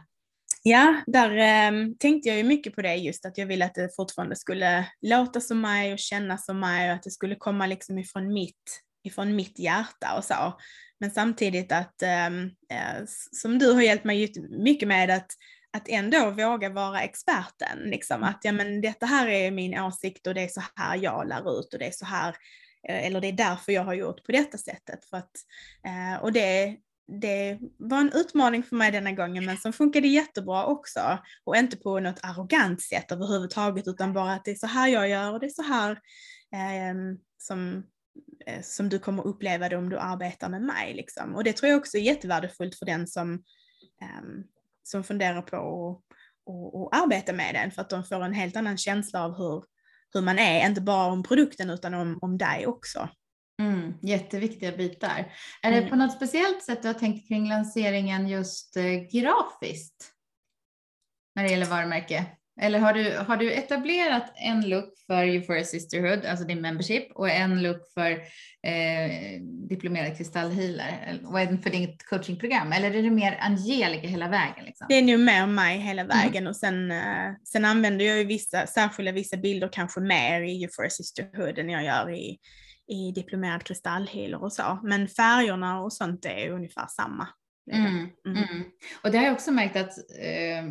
Ja, 0.62 1.02
där 1.06 1.30
eh, 1.36 1.88
tänkte 1.98 2.28
jag 2.28 2.38
ju 2.38 2.44
mycket 2.44 2.74
på 2.74 2.82
det 2.82 2.94
just 2.94 3.26
att 3.26 3.38
jag 3.38 3.46
ville 3.46 3.64
att 3.64 3.74
det 3.74 3.96
fortfarande 3.96 4.36
skulle 4.36 4.88
låta 5.02 5.40
som 5.40 5.60
mig 5.60 5.92
och 5.92 5.98
kännas 5.98 6.46
som 6.46 6.60
mig 6.60 6.90
och 6.90 6.94
att 6.94 7.02
det 7.02 7.10
skulle 7.10 7.34
komma 7.34 7.66
liksom 7.66 7.98
ifrån 7.98 8.32
mitt, 8.32 8.80
ifrån 9.04 9.36
mitt 9.36 9.58
hjärta 9.58 10.16
och 10.16 10.24
så. 10.24 10.58
Men 11.00 11.10
samtidigt 11.10 11.72
att, 11.72 12.02
ehm, 12.02 12.44
eh, 12.44 13.04
som 13.32 13.58
du 13.58 13.72
har 13.72 13.82
hjälpt 13.82 14.04
mig 14.04 14.32
mycket 14.58 14.88
med, 14.88 15.10
att 15.10 15.30
att 15.74 15.88
ändå 15.88 16.30
våga 16.30 16.68
vara 16.68 17.02
experten. 17.02 17.78
Liksom. 17.84 18.22
Att 18.22 18.40
ja, 18.42 18.52
men 18.52 18.80
detta 18.80 19.06
här 19.06 19.28
är 19.28 19.50
min 19.50 19.78
åsikt 19.78 20.26
och 20.26 20.34
det 20.34 20.40
är 20.40 20.48
så 20.48 20.62
här 20.74 20.96
jag 20.96 21.28
lär 21.28 21.58
ut 21.58 21.72
och 21.72 21.78
det 21.78 21.86
är 21.86 21.90
så 21.90 22.04
här, 22.04 22.28
eh, 22.88 23.06
eller 23.06 23.20
det 23.20 23.28
är 23.28 23.32
därför 23.32 23.72
jag 23.72 23.84
har 23.84 23.94
gjort 23.94 24.24
på 24.24 24.32
detta 24.32 24.58
sättet. 24.58 25.04
För 25.04 25.16
att, 25.16 25.32
eh, 25.86 26.22
och 26.22 26.32
det, 26.32 26.76
det 27.22 27.58
var 27.78 28.00
en 28.00 28.12
utmaning 28.14 28.62
för 28.62 28.76
mig 28.76 28.90
denna 28.90 29.12
gången 29.12 29.44
men 29.44 29.56
som 29.56 29.72
funkade 29.72 30.08
jättebra 30.08 30.66
också. 30.66 31.18
Och 31.44 31.56
inte 31.56 31.76
på 31.76 32.00
något 32.00 32.20
arrogant 32.22 32.82
sätt 32.82 33.12
överhuvudtaget 33.12 33.88
utan 33.88 34.12
bara 34.12 34.32
att 34.32 34.44
det 34.44 34.50
är 34.50 34.54
så 34.54 34.66
här 34.66 34.88
jag 34.88 35.08
gör 35.08 35.32
och 35.32 35.40
det 35.40 35.46
är 35.46 35.50
så 35.50 35.62
här 35.62 35.90
eh, 36.52 36.94
som, 37.38 37.84
eh, 38.46 38.62
som 38.62 38.88
du 38.88 38.98
kommer 38.98 39.26
uppleva 39.26 39.68
det 39.68 39.76
om 39.76 39.88
du 39.88 39.98
arbetar 39.98 40.48
med 40.48 40.62
mig. 40.62 40.94
Liksom. 40.94 41.34
Och 41.34 41.44
det 41.44 41.52
tror 41.52 41.70
jag 41.70 41.78
också 41.78 41.96
är 41.96 42.02
jättevärdefullt 42.02 42.78
för 42.78 42.86
den 42.86 43.06
som 43.06 43.32
um, 44.20 44.44
som 44.84 45.04
funderar 45.04 45.42
på 45.42 45.56
att 46.92 47.02
arbeta 47.02 47.32
med 47.32 47.54
den 47.54 47.70
för 47.70 47.82
att 47.82 47.90
de 47.90 48.04
får 48.04 48.24
en 48.24 48.32
helt 48.32 48.56
annan 48.56 48.76
känsla 48.76 49.24
av 49.24 49.36
hur, 49.36 49.64
hur 50.14 50.20
man 50.20 50.38
är, 50.38 50.66
inte 50.66 50.80
bara 50.80 51.12
om 51.12 51.22
produkten 51.22 51.70
utan 51.70 51.94
om, 51.94 52.18
om 52.22 52.38
dig 52.38 52.66
också. 52.66 53.08
Mm, 53.62 53.94
jätteviktiga 54.02 54.76
bitar. 54.76 55.32
Är 55.62 55.70
det 55.70 55.78
mm. 55.78 55.90
på 55.90 55.96
något 55.96 56.12
speciellt 56.12 56.62
sätt 56.62 56.82
du 56.82 56.88
har 56.88 56.94
tänkt 56.94 57.28
kring 57.28 57.48
lanseringen 57.48 58.28
just 58.28 58.76
eh, 58.76 58.84
grafiskt? 59.12 60.10
När 61.34 61.42
det 61.42 61.50
gäller 61.50 61.66
varumärke? 61.66 62.26
Eller 62.60 62.78
har 62.78 62.92
du, 62.92 63.16
har 63.18 63.36
du 63.36 63.52
etablerat 63.52 64.32
en 64.36 64.68
look 64.68 64.98
för 65.06 65.24
Euphoria 65.24 65.64
Sisterhood, 65.64 66.24
alltså 66.24 66.44
din 66.44 66.60
membership, 66.60 67.12
och 67.12 67.30
en 67.30 67.62
look 67.62 67.92
för 67.94 68.10
eh, 68.66 69.40
diplomerad 69.68 70.16
kristallhealer 70.16 71.20
och 71.24 71.40
en 71.40 71.62
för 71.62 71.70
ditt 71.70 72.06
coachingprogram? 72.06 72.72
Eller 72.72 72.94
är 72.94 73.02
det 73.02 73.10
mer 73.10 73.38
Angelica 73.40 74.08
hela 74.08 74.28
vägen? 74.28 74.64
Liksom? 74.64 74.86
Det 74.88 74.94
är 74.94 75.02
nog 75.02 75.20
mer 75.20 75.46
mig 75.46 75.78
hela 75.78 76.02
mm. 76.02 76.16
vägen 76.18 76.42
mm. 76.42 76.48
och 76.50 76.56
sen, 76.56 76.90
eh, 76.90 77.32
sen 77.44 77.64
använder 77.64 78.04
jag 78.04 78.18
ju 78.18 78.24
vissa, 78.24 78.66
särskilda 78.66 79.12
vissa 79.12 79.36
bilder 79.36 79.68
kanske 79.72 80.00
mer 80.00 80.40
i 80.40 80.64
Euphoria 80.64 80.90
Sisterhood 80.90 81.58
än 81.58 81.70
jag 81.70 81.84
gör 81.84 82.10
i, 82.10 82.38
i 82.88 83.12
diplomerad 83.14 83.64
kristallhealer 83.64 84.42
och 84.42 84.52
så. 84.52 84.78
Men 84.82 85.08
färgerna 85.08 85.80
och 85.80 85.92
sånt 85.92 86.24
är 86.24 86.50
ungefär 86.50 86.86
samma. 86.86 87.28
Mm, 87.72 87.86
mm. 87.86 88.10
Mm. 88.26 88.64
Och 89.02 89.10
det 89.10 89.18
har 89.18 89.24
jag 89.24 89.34
också 89.34 89.52
märkt 89.52 89.76
att 89.76 89.98
eh, 89.98 90.64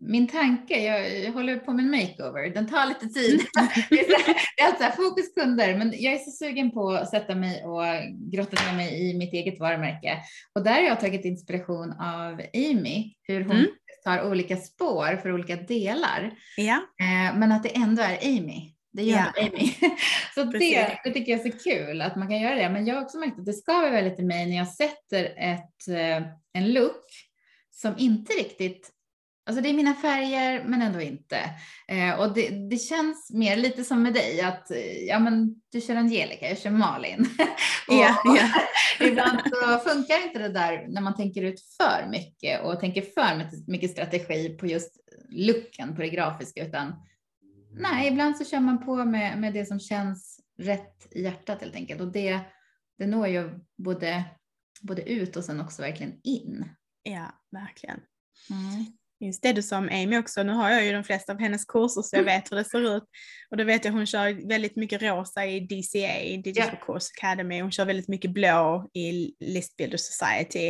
min 0.00 0.28
tanke, 0.28 0.84
jag, 0.84 1.24
jag, 1.24 1.32
håller 1.32 1.56
på 1.58 1.72
med 1.72 1.84
en 1.84 1.90
makeover, 1.90 2.54
den 2.54 2.68
tar 2.68 2.86
lite 2.86 3.06
tid. 3.06 3.40
det 4.56 4.62
är 4.62 4.66
alltså 4.66 5.02
fokus 5.02 5.34
kunder, 5.34 5.76
men 5.78 5.92
jag 5.96 6.14
är 6.14 6.18
så 6.18 6.30
sugen 6.30 6.70
på 6.70 6.90
att 6.90 7.10
sätta 7.10 7.34
mig 7.34 7.64
och 7.64 7.84
grotta 8.32 8.64
ner 8.64 8.76
mig 8.76 9.10
i 9.10 9.18
mitt 9.18 9.32
eget 9.32 9.60
varumärke. 9.60 10.18
Och 10.54 10.64
där 10.64 10.72
har 10.72 10.82
jag 10.82 11.00
tagit 11.00 11.24
inspiration 11.24 11.92
av 11.92 12.40
Amy, 12.54 13.14
hur 13.22 13.44
hon 13.44 13.56
mm. 13.56 13.70
tar 14.04 14.30
olika 14.30 14.56
spår 14.56 15.16
för 15.22 15.32
olika 15.32 15.56
delar. 15.56 16.32
Ja. 16.56 16.76
Eh, 17.00 17.38
men 17.38 17.52
att 17.52 17.62
det 17.62 17.76
ändå 17.76 18.02
är 18.02 18.18
Amy. 18.22 18.74
Det 18.92 19.02
gör 19.02 19.32
ja. 19.36 19.42
Amy. 19.42 19.74
så 20.34 20.44
det, 20.44 20.98
det 21.04 21.10
tycker 21.10 21.32
jag 21.32 21.46
är 21.46 21.50
så 21.50 21.58
kul 21.58 22.02
att 22.02 22.16
man 22.16 22.28
kan 22.28 22.40
göra 22.40 22.54
det. 22.54 22.70
Men 22.70 22.86
jag 22.86 22.94
har 22.94 23.02
också 23.02 23.18
märkt 23.18 23.38
att 23.38 23.46
det 23.46 23.52
skaver 23.52 23.90
väldigt 23.90 24.18
i 24.18 24.22
mig 24.22 24.46
när 24.46 24.56
jag 24.56 24.68
sätter 24.68 25.24
ett, 25.36 25.88
eh, 25.88 26.28
en 26.52 26.72
look 26.72 27.04
som 27.70 27.94
inte 27.98 28.32
riktigt 28.32 28.92
Alltså 29.48 29.62
det 29.62 29.68
är 29.68 29.74
mina 29.74 29.94
färger 29.94 30.64
men 30.64 30.82
ändå 30.82 31.00
inte. 31.00 31.38
Eh, 31.88 32.20
och 32.20 32.34
det, 32.34 32.48
det, 32.70 32.76
känns 32.76 33.30
mer 33.32 33.56
lite 33.56 33.84
som 33.84 34.02
med 34.02 34.14
dig 34.14 34.40
att 34.40 34.70
ja, 35.08 35.18
men 35.18 35.54
du 35.72 35.80
kör 35.80 35.96
Angelica, 35.96 36.48
jag 36.48 36.58
kör 36.58 36.70
Malin. 36.70 37.20
och, 37.88 37.94
yeah, 37.94 38.16
yeah. 38.36 39.10
ibland 39.10 39.40
så 39.44 39.90
funkar 39.90 40.26
inte 40.26 40.38
det 40.38 40.48
där 40.48 40.86
när 40.88 41.00
man 41.00 41.16
tänker 41.16 41.42
ut 41.42 41.60
för 41.60 42.08
mycket 42.10 42.64
och 42.64 42.80
tänker 42.80 43.02
för 43.02 43.50
mycket 43.70 43.90
strategi 43.90 44.48
på 44.48 44.66
just 44.66 44.96
looken 45.28 45.94
på 45.94 46.02
det 46.02 46.08
grafiska 46.08 46.66
utan 46.66 46.94
nej, 47.70 48.08
ibland 48.08 48.36
så 48.36 48.44
kör 48.44 48.60
man 48.60 48.84
på 48.84 49.04
med, 49.04 49.38
med 49.38 49.54
det 49.54 49.66
som 49.66 49.80
känns 49.80 50.40
rätt 50.58 51.06
i 51.10 51.22
hjärtat 51.22 51.60
helt 51.60 51.74
enkelt 51.74 52.00
och 52.00 52.12
det, 52.12 52.40
det 52.98 53.06
når 53.06 53.28
ju 53.28 53.58
både, 53.76 54.24
både 54.80 55.10
ut 55.10 55.36
och 55.36 55.44
sen 55.44 55.60
också 55.60 55.82
verkligen 55.82 56.20
in. 56.24 56.68
Ja, 57.02 57.26
verkligen. 57.50 58.00
Mm. 58.50 58.97
Just 59.20 59.42
det 59.42 59.52
du 59.52 59.62
sa 59.62 59.78
om 59.78 59.88
Amy 59.92 60.18
också, 60.18 60.42
nu 60.42 60.52
har 60.52 60.70
jag 60.70 60.84
ju 60.84 60.92
de 60.92 61.04
flesta 61.04 61.32
av 61.32 61.38
hennes 61.40 61.64
kurser 61.64 62.02
så 62.02 62.16
jag 62.16 62.22
Mm. 62.22 62.34
vet 62.34 62.52
hur 62.52 62.56
det 62.56 62.64
ser 62.64 62.96
ut. 62.96 63.04
Och 63.50 63.56
då 63.56 63.64
vet 63.64 63.84
jag 63.84 63.92
hon 63.92 64.06
kör 64.06 64.48
väldigt 64.48 64.76
mycket 64.76 65.02
rosa 65.02 65.46
i 65.46 65.60
DCA, 65.60 66.42
Digital 66.42 66.70
Ja. 66.80 66.86
Course 66.86 67.10
Academy, 67.18 67.60
hon 67.60 67.70
kör 67.70 67.84
väldigt 67.84 68.08
mycket 68.08 68.30
blå 68.30 68.88
i 68.94 69.34
List 69.40 69.76
Builder 69.76 69.98
Society. 69.98 70.68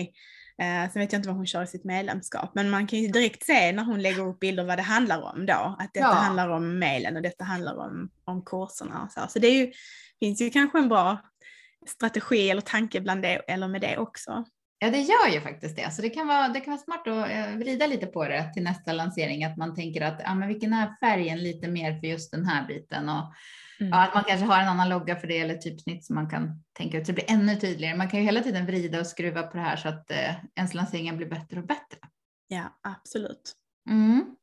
Eh, 0.63 0.93
sen 0.93 1.01
vet 1.03 1.13
jag 1.13 1.19
inte 1.19 1.29
vad 1.29 1.37
hon 1.37 1.47
kör 1.47 1.63
i 1.63 1.67
sitt 1.67 1.85
medlemskap, 1.85 2.51
men 2.55 2.71
man 2.71 2.87
kan 2.87 2.99
ju 2.99 3.09
direkt 3.09 3.47
se 3.47 3.73
när 3.73 3.85
hon 3.85 4.03
lägger 4.03 4.27
upp 4.29 4.41
bilder 4.41 4.65
vad 4.65 4.79
det 4.79 4.83
handlar 4.83 5.23
om 5.23 5.47
då. 5.47 5.77
Att 5.79 5.91
detta 5.95 6.07
Ja. 6.07 6.13
handlar 6.13 6.49
om 6.49 6.79
mailen 6.79 7.17
och 7.17 7.23
detta 7.23 7.45
handlar 7.45 7.77
om, 7.77 8.11
om 8.25 8.45
kurserna 8.45 9.03
och 9.03 9.13
så. 9.13 9.21
Så 9.29 9.39
det 9.39 9.49
ju, 9.49 9.73
finns 10.21 10.41
ju 10.41 10.51
kanske 10.51 10.79
en 10.79 10.89
bra 10.89 11.19
strategi 11.87 12.51
eller 12.51 12.61
tanke 12.63 13.01
bland 13.01 13.23
det, 13.23 13.29
eller 13.37 13.69
med 13.69 13.81
det 13.81 13.99
också. 13.99 14.45
Ja, 14.79 14.91
det 14.91 15.01
gör 15.01 15.29
ju 15.33 15.41
faktiskt 15.41 15.77
det. 15.77 15.91
Så 15.91 16.03
det 16.03 16.11
kan 16.11 16.27
vara, 16.27 16.49
det 16.49 16.61
kan 16.61 16.71
vara 16.71 16.83
smart 16.83 17.07
att 17.07 17.31
eh, 17.31 17.57
vrida 17.57 17.87
lite 17.87 18.07
på 18.07 18.25
det 18.25 18.53
till 18.55 18.63
nästa 18.63 18.93
lansering, 18.93 19.45
att 19.45 19.57
man 19.57 19.75
tänker 19.75 20.01
att 20.01 20.21
ja, 20.25 20.35
men 20.35 20.49
vilken 20.49 20.73
är 20.73 20.97
färgen 21.01 21.43
lite 21.43 21.69
mer 21.69 22.01
för 22.01 22.07
just 22.07 22.31
den 22.33 22.47
här 22.47 22.67
biten 22.67 23.09
och 23.09 23.33
Mm. 23.81 23.91
ja, 23.91 24.05
att 24.05 24.15
man 24.15 24.25
kanske 24.25 24.47
har 24.47 24.61
en 24.61 24.69
annan 24.69 24.89
logga 24.89 25.17
för 25.17 25.27
det 25.27 25.39
eller 25.39 25.55
typsnitt 25.55 26.05
som 26.05 26.15
man 26.15 26.31
kan 26.31 26.65
tänka 26.73 26.99
ut 26.99 27.07
så 27.07 27.13
det 27.13 27.15
blir 27.27 27.37
ännu 27.37 27.57
tydligare. 27.57 27.97
Man 27.97 28.09
kan 28.09 28.21
ju 28.21 28.27
hela 28.27 28.41
tiden 28.41 28.67
vrida 28.67 29.01
och 29.01 29.07
skruva 29.07 29.43
på 29.43 29.57
det 29.57 29.63
här 29.63 29.77
så 29.77 29.89
att 29.89 30.11
eh, 30.11 30.35
ens 30.55 30.75
lanseringar 30.75 31.17
blir 31.17 31.27
bättre 31.27 31.61
och 31.61 31.67
bättre. 31.67 31.99
Ja, 32.49 32.79
absolut. 32.83 33.55
Mm. 33.91 34.37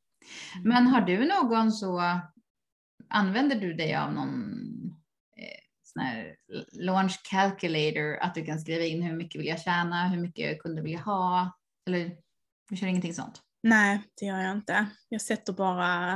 Men 0.64 0.88
har 0.88 1.02
du 1.02 1.28
någon 1.28 1.72
så 1.72 2.20
använder 3.10 3.56
du 3.56 3.74
dig 3.74 3.96
av 3.96 4.14
någon 4.14 4.85
sån 5.96 6.06
här 6.06 6.36
launch 6.72 7.22
calculator 7.30 8.18
att 8.18 8.36
du 8.36 8.46
kan 8.46 8.60
skriva 8.60 8.84
in 8.84 9.02
hur 9.02 9.16
mycket 9.16 9.42
vill 9.42 9.48
jag 9.48 9.62
tjäna, 9.62 10.08
hur 10.08 10.22
mycket 10.22 10.62
kunder 10.62 10.84
vill 10.84 10.94
jag 10.94 11.00
ha 11.00 11.58
eller 11.88 12.18
du 12.70 12.76
kör 12.76 12.88
ingenting 12.88 13.14
sånt? 13.14 13.42
Nej, 13.64 14.02
det 14.20 14.26
gör 14.26 14.40
jag 14.40 14.52
inte. 14.52 14.86
Jag 15.10 15.22
sätter 15.22 15.54
bara, 15.54 16.14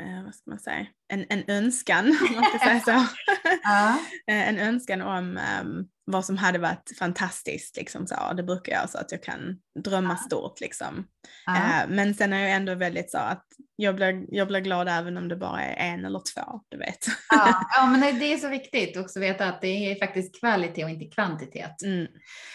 eh, 0.00 0.24
vad 0.24 0.34
ska 0.34 0.50
man 0.50 0.58
säga, 0.58 0.86
en, 1.12 1.24
en 1.28 1.44
önskan, 1.48 2.06
om 2.06 2.34
man 2.34 2.44
ska 2.44 2.58
säga 2.58 2.80
så. 2.80 2.90
Ja. 3.62 3.98
Eh, 4.26 4.48
en 4.48 4.58
önskan 4.58 5.02
om 5.02 5.36
ehm, 5.38 5.84
vad 6.04 6.24
som 6.24 6.36
hade 6.36 6.58
varit 6.58 6.92
fantastiskt. 6.98 7.76
Liksom 7.76 8.06
så. 8.06 8.32
Det 8.36 8.42
brukar 8.42 8.72
jag 8.72 8.90
så 8.90 8.98
att 8.98 9.12
jag 9.12 9.22
kan 9.22 9.56
drömma 9.84 10.16
stort. 10.16 10.60
Liksom. 10.60 11.06
ja. 11.46 11.56
Eh, 11.56 11.88
men 11.88 12.14
sen 12.14 12.32
är 12.32 12.40
jag 12.40 12.50
ändå 12.50 12.74
väldigt 12.74 13.10
så 13.10 13.18
att 13.18 13.44
jag 13.76 13.94
blir, 13.96 14.24
jag 14.28 14.48
blir 14.48 14.60
glad 14.60 14.88
även 14.88 15.16
om 15.16 15.28
det 15.28 15.36
bara 15.36 15.62
är 15.64 15.92
en 15.92 16.04
eller 16.04 16.18
två, 16.34 16.60
du 16.68 16.78
vet. 16.78 17.06
Ja, 17.30 17.66
ja, 17.76 17.86
men 17.86 18.00
det- 18.00 18.12
det 18.12 18.32
är 18.32 18.38
så 18.38 18.48
viktigt 18.48 18.96
också 18.96 19.18
att 19.18 19.22
veta 19.24 19.46
att 19.48 19.60
det 19.60 19.66
är 19.90 19.98
faktiskt 20.06 20.40
kvalitet 20.40 20.84
och 20.84 20.90
inte 20.90 21.04
kvantitet. 21.14 21.82
Mm. 21.82 22.06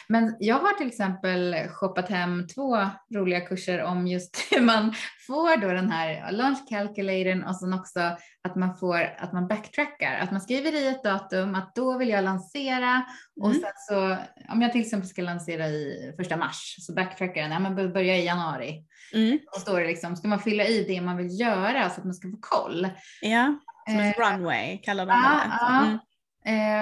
Men 0.10 0.36
jag 0.40 0.60
har 0.60 0.74
till 0.74 0.88
exempel 0.88 1.56
shoppat 1.70 2.10
hem 2.10 2.48
två 2.48 2.78
roliga 3.16 3.42
kurser 3.42 3.84
om 3.84 4.08
just 4.08 4.48
hur 4.52 4.62
man 4.62 4.94
får 5.28 5.58
då 5.62 5.68
den 5.68 5.92
här 5.92 6.32
launch 6.32 6.70
calculatorn 6.70 7.44
och 7.44 7.56
sen 7.56 7.74
också 7.74 8.18
att 8.48 8.56
man 8.56 8.76
får 8.78 9.02
att 9.18 9.34
man 9.34 9.48
backtrackar, 9.48 10.20
att 10.20 10.32
man 10.32 10.42
skriver 10.42 10.76
i 10.76 10.88
ett 10.88 11.04
datum 11.04 11.56
att 11.56 11.76
då 11.76 11.98
vill 11.98 12.10
jag 12.10 12.24
lansera 12.24 13.06
och 13.42 13.50
Mm. 13.50 13.62
sen 13.62 13.72
så 13.90 14.18
om 14.54 14.62
jag 14.62 14.72
till 14.72 14.82
exempel 14.82 15.10
ska 15.10 15.22
lansera 15.22 15.68
i 15.68 16.14
första 16.18 16.38
mars 16.38 16.76
så 16.80 16.94
backtrackar 16.94 17.42
den, 17.42 17.52
ja 17.52 17.60
men 17.60 17.76
bör- 17.76 17.88
börja 17.94 18.18
i 18.18 18.26
januari. 18.26 18.84
Mm. 19.14 19.40
Och 19.56 19.62
står 19.62 19.80
det 19.80 19.88
liksom, 19.88 20.16
ska 20.16 20.28
man 20.28 20.40
fylla 20.40 20.66
i 20.66 20.84
det 20.84 21.02
man 21.02 21.18
vill 21.18 21.40
göra 21.40 21.90
så 21.90 22.00
att 22.00 22.06
man 22.06 22.14
ska 22.14 22.28
få 22.32 22.38
koll. 22.42 22.88
Ja, 23.22 23.60
som 23.90 24.00
en 24.00 24.08
Eh, 24.08 24.14
runway 24.20 24.78
kallar 24.78 25.06
de 25.06 25.12
ja, 25.12 25.42
det. 25.44 25.58
ja. 25.60 25.86
Mm. 25.86 25.98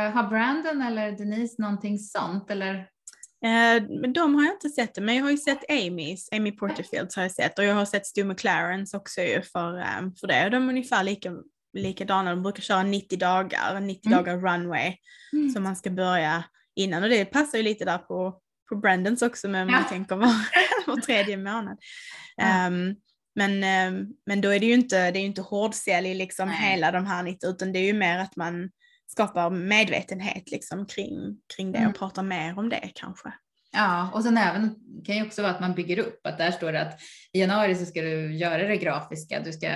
Eh, 0.08 0.14
har 0.16 0.24
Brandon 0.30 0.82
eller 0.82 1.12
Denise 1.12 1.62
någonting 1.62 2.00
sånt 2.00 2.52
eller? 2.52 2.76
Eh, 3.46 3.84
men 4.02 4.14
de 4.14 4.36
har 4.36 4.44
jag 4.44 4.54
inte 4.54 4.70
sett 4.70 4.98
men 5.04 5.16
jag 5.16 5.24
har 5.24 5.32
ju 5.32 5.38
sett 5.38 5.70
Amys, 5.72 6.30
Amy 6.32 6.52
Porterfields 6.52 7.16
har 7.16 7.24
jag 7.24 7.32
sett 7.32 7.60
och 7.60 7.66
jag 7.66 7.76
har 7.76 7.86
sett 7.86 8.06
Stu 8.06 8.24
McLarens 8.24 8.94
också 8.94 9.22
ju 9.22 9.42
för, 9.42 9.78
eh, 9.80 9.86
för 10.20 10.28
det. 10.28 10.46
Och 10.46 10.52
de 10.52 10.64
är 10.64 10.70
ungefär 10.70 11.04
lika, 11.04 11.32
likadana, 11.76 12.30
de 12.30 12.44
brukar 12.44 12.62
köra 12.62 12.84
90 12.84 13.18
dagar, 13.20 13.80
90 13.80 14.08
Mm. 14.08 14.18
dagar 14.18 14.38
runway 14.38 14.96
som 15.54 15.64
man 15.64 15.76
ska 15.76 15.90
börja 15.90 16.44
innan 16.76 17.04
och 17.04 17.10
det 17.10 17.26
passar 17.26 17.58
ju 17.58 17.64
lite 17.64 17.86
där 17.86 17.98
på, 17.98 18.40
på 18.70 18.76
Brandons 18.76 19.22
också 19.22 19.48
men 19.48 19.68
man 19.72 19.82
Ja. 19.84 19.90
tänker 19.90 20.16
var, 20.16 20.32
var 20.88 20.98
tredje 21.02 21.38
månad. 21.38 21.78
Ja. 22.36 22.44
Ehm, 22.44 22.96
men, 23.36 23.64
ehm, 23.64 24.06
men 24.26 24.42
då 24.42 24.50
är 24.50 24.60
det 24.60 24.66
ju 24.66 24.74
inte, 24.74 25.12
det 25.12 25.20
är 25.20 25.22
ju 25.22 25.28
inte 25.28 25.42
hårdsälj 25.42 26.14
liksom 26.14 26.50
Nej. 26.50 26.58
hela 26.72 26.92
de 26.92 27.06
här 27.06 27.24
90 27.24 27.50
utan 27.50 27.72
det 27.74 27.80
är 27.80 27.86
ju 27.86 27.94
mer 27.94 28.20
att 28.20 28.36
man 28.36 28.70
skapar 29.08 29.50
medvetenhet 29.50 30.52
liksom 30.52 30.86
kring, 30.86 31.38
kring 31.56 31.72
det 31.72 31.78
Mm. 31.78 31.90
och 31.92 31.98
pratar 31.98 32.24
mer 32.24 32.60
om 32.60 32.70
det 32.70 32.92
kanske. 32.96 33.34
Ja, 33.72 34.12
och 34.14 34.24
sen 34.24 34.38
även 34.38 34.76
kan 35.06 35.16
ju 35.16 35.26
också 35.26 35.42
vara 35.42 35.52
att 35.52 35.60
man 35.60 35.74
bygger 35.74 36.00
upp, 36.00 36.28
att 36.28 36.38
där 36.38 36.52
står 36.52 36.72
det 36.72 36.82
att 36.82 37.00
i 37.34 37.40
januari 37.40 37.76
så 37.76 37.86
ska 37.86 38.02
du 38.02 38.36
göra 38.38 38.68
det 38.68 38.78
grafiska, 38.78 39.40
du 39.40 39.54
ska 39.54 39.68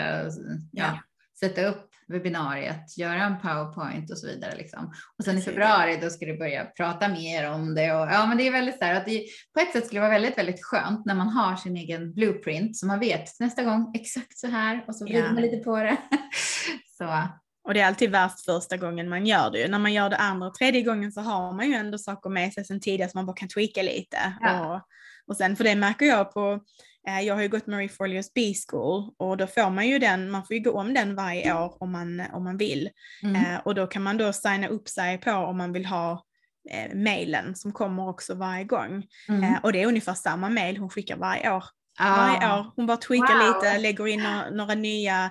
Ja. 0.72 1.00
Sätta 1.40 1.66
upp 1.66 1.90
webbinariet, 2.08 2.98
göra 2.98 3.24
en 3.24 3.40
powerpoint 3.40 4.12
och 4.12 4.18
så 4.18 4.28
vidare. 4.28 4.56
Liksom. 4.58 4.94
Och 5.18 5.26
sen 5.26 5.38
i 5.38 5.42
februari 5.42 6.00
då 6.02 6.10
ska 6.10 6.26
du 6.26 6.38
börja 6.38 6.66
prata 6.66 7.08
mer 7.08 7.52
om 7.52 7.76
det. 7.76 7.94
Och, 7.94 8.08
ja, 8.08 8.26
men 8.26 8.38
det 8.38 8.48
är 8.48 8.52
väldigt 8.52 8.78
så 8.78 8.86
här 8.86 8.96
att 8.96 9.06
det 9.06 9.26
på 9.54 9.60
ett 9.60 9.72
sätt 9.72 9.86
skulle 9.86 10.00
vara 10.02 10.12
väldigt, 10.12 10.38
väldigt 10.38 10.66
skönt 10.66 11.06
när 11.06 11.16
man 11.16 11.28
har 11.28 11.56
sin 11.56 11.78
egen 11.78 12.14
blueprint 12.14 12.78
så 12.78 12.86
man 12.86 13.00
vet 13.00 13.40
nästa 13.40 13.64
gång 13.64 13.92
exakt 13.96 14.38
så 14.38 14.48
här 14.48 14.84
och 14.88 14.96
så 14.96 15.06
vrider 15.06 15.20
Ja. 15.24 15.34
man 15.34 15.42
lite 15.42 15.58
på 15.58 15.78
det. 15.78 15.98
så 16.98 17.28
Och 17.64 17.74
det 17.74 17.80
är 17.80 17.88
alltid 17.88 18.12
värst 18.12 18.46
första 18.46 18.78
gången 18.78 19.10
man 19.10 19.26
gör 19.26 19.52
det. 19.52 19.68
När 19.68 19.80
man 19.80 19.94
gör 19.94 20.10
det 20.10 20.18
andra 20.18 20.48
och 20.48 20.54
tredje 20.54 20.82
gången 20.82 21.12
så 21.12 21.22
har 21.22 21.54
man 21.54 21.68
ju 21.68 21.74
ändå 21.74 21.98
saker 21.98 22.30
med 22.30 22.54
sig 22.54 22.66
sedan 22.66 22.80
tidigare 22.80 23.12
så 23.12 23.18
man 23.18 23.26
bara 23.26 23.36
kan 23.36 23.50
tweaka 23.50 23.82
lite. 23.82 24.18
Ja. 24.42 24.76
Och, 24.76 24.82
och 25.28 25.38
sen, 25.38 25.56
för 25.56 25.64
det 25.64 25.76
märker 25.76 26.06
jag 26.06 26.34
på, 26.34 26.60
jag 27.04 27.36
har 27.36 27.42
ju 27.42 27.48
gått 27.48 27.68
Marie 27.68 27.90
Forleos 27.90 28.34
B-school 28.34 29.14
och 29.18 29.38
då 29.38 29.48
får 29.48 29.70
man 29.70 29.88
ju 29.88 30.00
den, 30.00 30.32
man 30.32 30.46
får 30.46 30.56
ju 30.56 30.60
gå 30.64 30.72
om 30.72 30.94
den 30.94 31.16
varje 31.16 31.54
år 31.64 31.78
om 31.84 31.92
man, 31.92 32.24
om 32.34 32.44
man 32.44 32.58
vill. 32.58 32.90
mm. 33.24 33.36
Eh, 33.36 33.60
och 33.66 33.76
då 33.76 33.88
kan 33.88 34.02
man 34.04 34.18
då 34.18 34.34
signa 34.34 34.68
upp 34.68 34.90
sig 34.90 35.18
på 35.18 35.32
om 35.32 35.58
man 35.58 35.74
vill 35.74 35.86
ha 35.86 36.24
eh, 36.72 36.96
mailen 36.98 37.56
som 37.56 37.72
kommer 37.74 38.10
också 38.10 38.36
varje 38.36 38.64
gång. 38.64 39.08
Mm. 39.30 39.44
Eh, 39.44 39.60
och 39.64 39.74
det 39.74 39.82
är 39.82 39.88
ungefär 39.88 40.14
samma 40.14 40.50
mail 40.50 40.78
hon 40.78 40.90
skickar 40.90 41.18
varje 41.18 41.52
år. 41.54 41.64
Ah. 42.00 42.16
Varje 42.18 42.60
år. 42.60 42.72
Hon 42.76 42.86
bara 42.86 42.98
tweakar 42.98 43.38
Wow. 43.48 43.48
lite, 43.64 43.78
lägger 43.78 44.08
in 44.08 44.24
några, 44.24 44.50
några 44.50 44.76
nya 44.76 45.26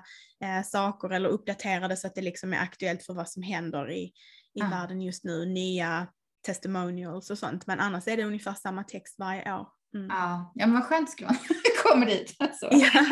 eh, 0.45 0.65
saker 0.65 1.11
eller 1.13 1.29
uppdaterar 1.29 1.89
det 1.89 1.97
så 1.97 2.07
att 2.07 2.15
det 2.15 2.23
liksom 2.23 2.53
är 2.53 2.59
aktuellt 2.59 3.03
för 3.03 3.15
vad 3.15 3.29
som 3.29 3.43
händer 3.43 3.91
i, 3.93 4.13
i 4.55 4.63
Ah. 4.63 4.69
världen 4.71 5.01
just 5.03 5.25
nu. 5.25 5.47
Nya 5.47 6.07
testimonials 6.47 7.31
och 7.31 7.39
sånt. 7.39 7.67
Men 7.67 7.81
annars 7.81 8.09
är 8.09 8.17
det 8.17 8.25
ungefär 8.25 8.55
samma 8.55 8.85
text 8.85 9.15
varje 9.19 9.55
år. 9.55 9.67
Mm. 9.95 10.07
Ja, 10.09 10.53
ja 10.55 10.67
men 10.67 10.75
vad 10.75 10.85
skönt 10.85 11.11
skulle 11.11 11.27
man 11.27 11.37
komma 11.85 12.05
dit. 12.07 12.37
Så. 12.61 12.69
Ja. 12.71 13.05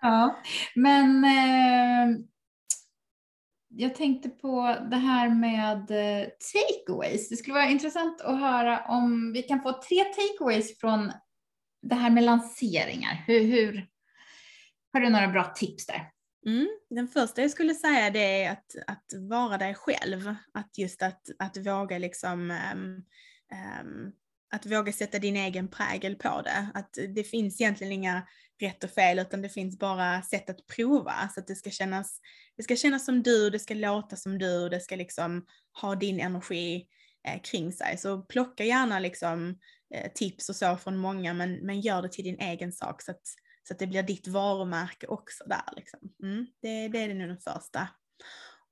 Ja, 0.00 0.42
men 0.74 1.24
eh, 1.24 2.18
jag 3.68 3.94
tänkte 3.94 4.28
på 4.28 4.76
det 4.90 4.96
här 4.96 5.28
med 5.28 5.90
eh, 5.90 6.28
takeaways. 6.52 7.28
Det 7.28 7.36
skulle 7.36 7.54
vara 7.54 7.68
intressant 7.68 8.20
att 8.20 8.40
höra 8.40 8.84
om 8.88 9.32
vi 9.32 9.42
kan 9.42 9.62
få 9.62 9.72
tre 9.72 10.04
takeaways 10.04 10.78
från 10.78 11.12
det 11.82 11.94
här 11.94 12.10
med 12.10 12.24
lanseringar. 12.24 13.24
Hur, 13.26 13.40
hur 13.40 13.86
har 14.92 15.00
du 15.00 15.08
några 15.08 15.28
bra 15.28 15.44
tips 15.44 15.86
där? 15.86 16.10
Mm. 16.46 16.68
Den 16.90 17.08
första 17.08 17.42
jag 17.42 17.50
skulle 17.50 17.74
säga 17.74 18.10
det 18.10 18.42
är 18.44 18.52
att, 18.52 18.74
att 18.86 19.06
vara 19.30 19.58
dig 19.58 19.74
själv. 19.74 20.34
Att 20.54 20.78
just 20.78 21.02
att, 21.02 21.22
att 21.38 21.66
våga 21.66 21.98
liksom 21.98 22.50
ehm, 22.50 23.02
ehm, 23.52 24.12
att 24.54 24.66
våga 24.66 24.92
sätta 24.92 25.18
din 25.18 25.36
egen 25.36 25.68
prägel 25.68 26.16
på 26.16 26.42
det. 26.42 26.70
Att 26.74 26.98
det 27.14 27.24
finns 27.24 27.60
egentligen 27.60 27.92
inga 27.92 28.26
rätt 28.60 28.84
och 28.84 28.90
fel 28.90 29.18
utan 29.18 29.42
det 29.42 29.48
finns 29.48 29.78
bara 29.78 30.22
sätt 30.22 30.50
att 30.50 30.66
prova 30.66 31.28
så 31.34 31.40
att 31.40 31.46
det 31.46 31.54
ska 31.54 31.70
kännas, 31.70 32.20
det 32.56 32.62
ska 32.62 32.76
kännas 32.76 33.04
som 33.04 33.22
du, 33.22 33.50
det 33.50 33.58
ska 33.58 33.74
låta 33.74 34.16
som 34.16 34.38
du, 34.38 34.68
det 34.68 34.80
ska 34.80 34.96
liksom 34.96 35.46
ha 35.80 35.94
din 35.94 36.20
energi 36.20 36.86
eh, 37.28 37.40
kring 37.42 37.72
sig. 37.72 37.98
Så 37.98 38.22
plocka 38.22 38.64
gärna 38.64 38.98
liksom 38.98 39.58
eh, 39.94 40.12
tips 40.12 40.48
och 40.48 40.56
så 40.56 40.76
från 40.76 40.96
många 40.96 41.34
men, 41.34 41.54
men 41.66 41.80
gör 41.80 42.02
det 42.02 42.12
till 42.12 42.24
din 42.24 42.40
egen 42.40 42.72
sak 42.72 43.02
så 43.02 43.10
att, 43.10 43.22
så 43.68 43.74
att 43.74 43.78
det 43.78 43.86
blir 43.86 44.02
ditt 44.02 44.28
varumärke 44.28 45.06
också 45.06 45.44
där. 45.44 45.76
Liksom. 45.76 46.00
Mm, 46.22 46.46
det, 46.62 46.88
det 46.88 46.98
är 46.98 47.08
det 47.08 47.14
nog 47.14 47.28
den 47.28 47.40
första. 47.40 47.88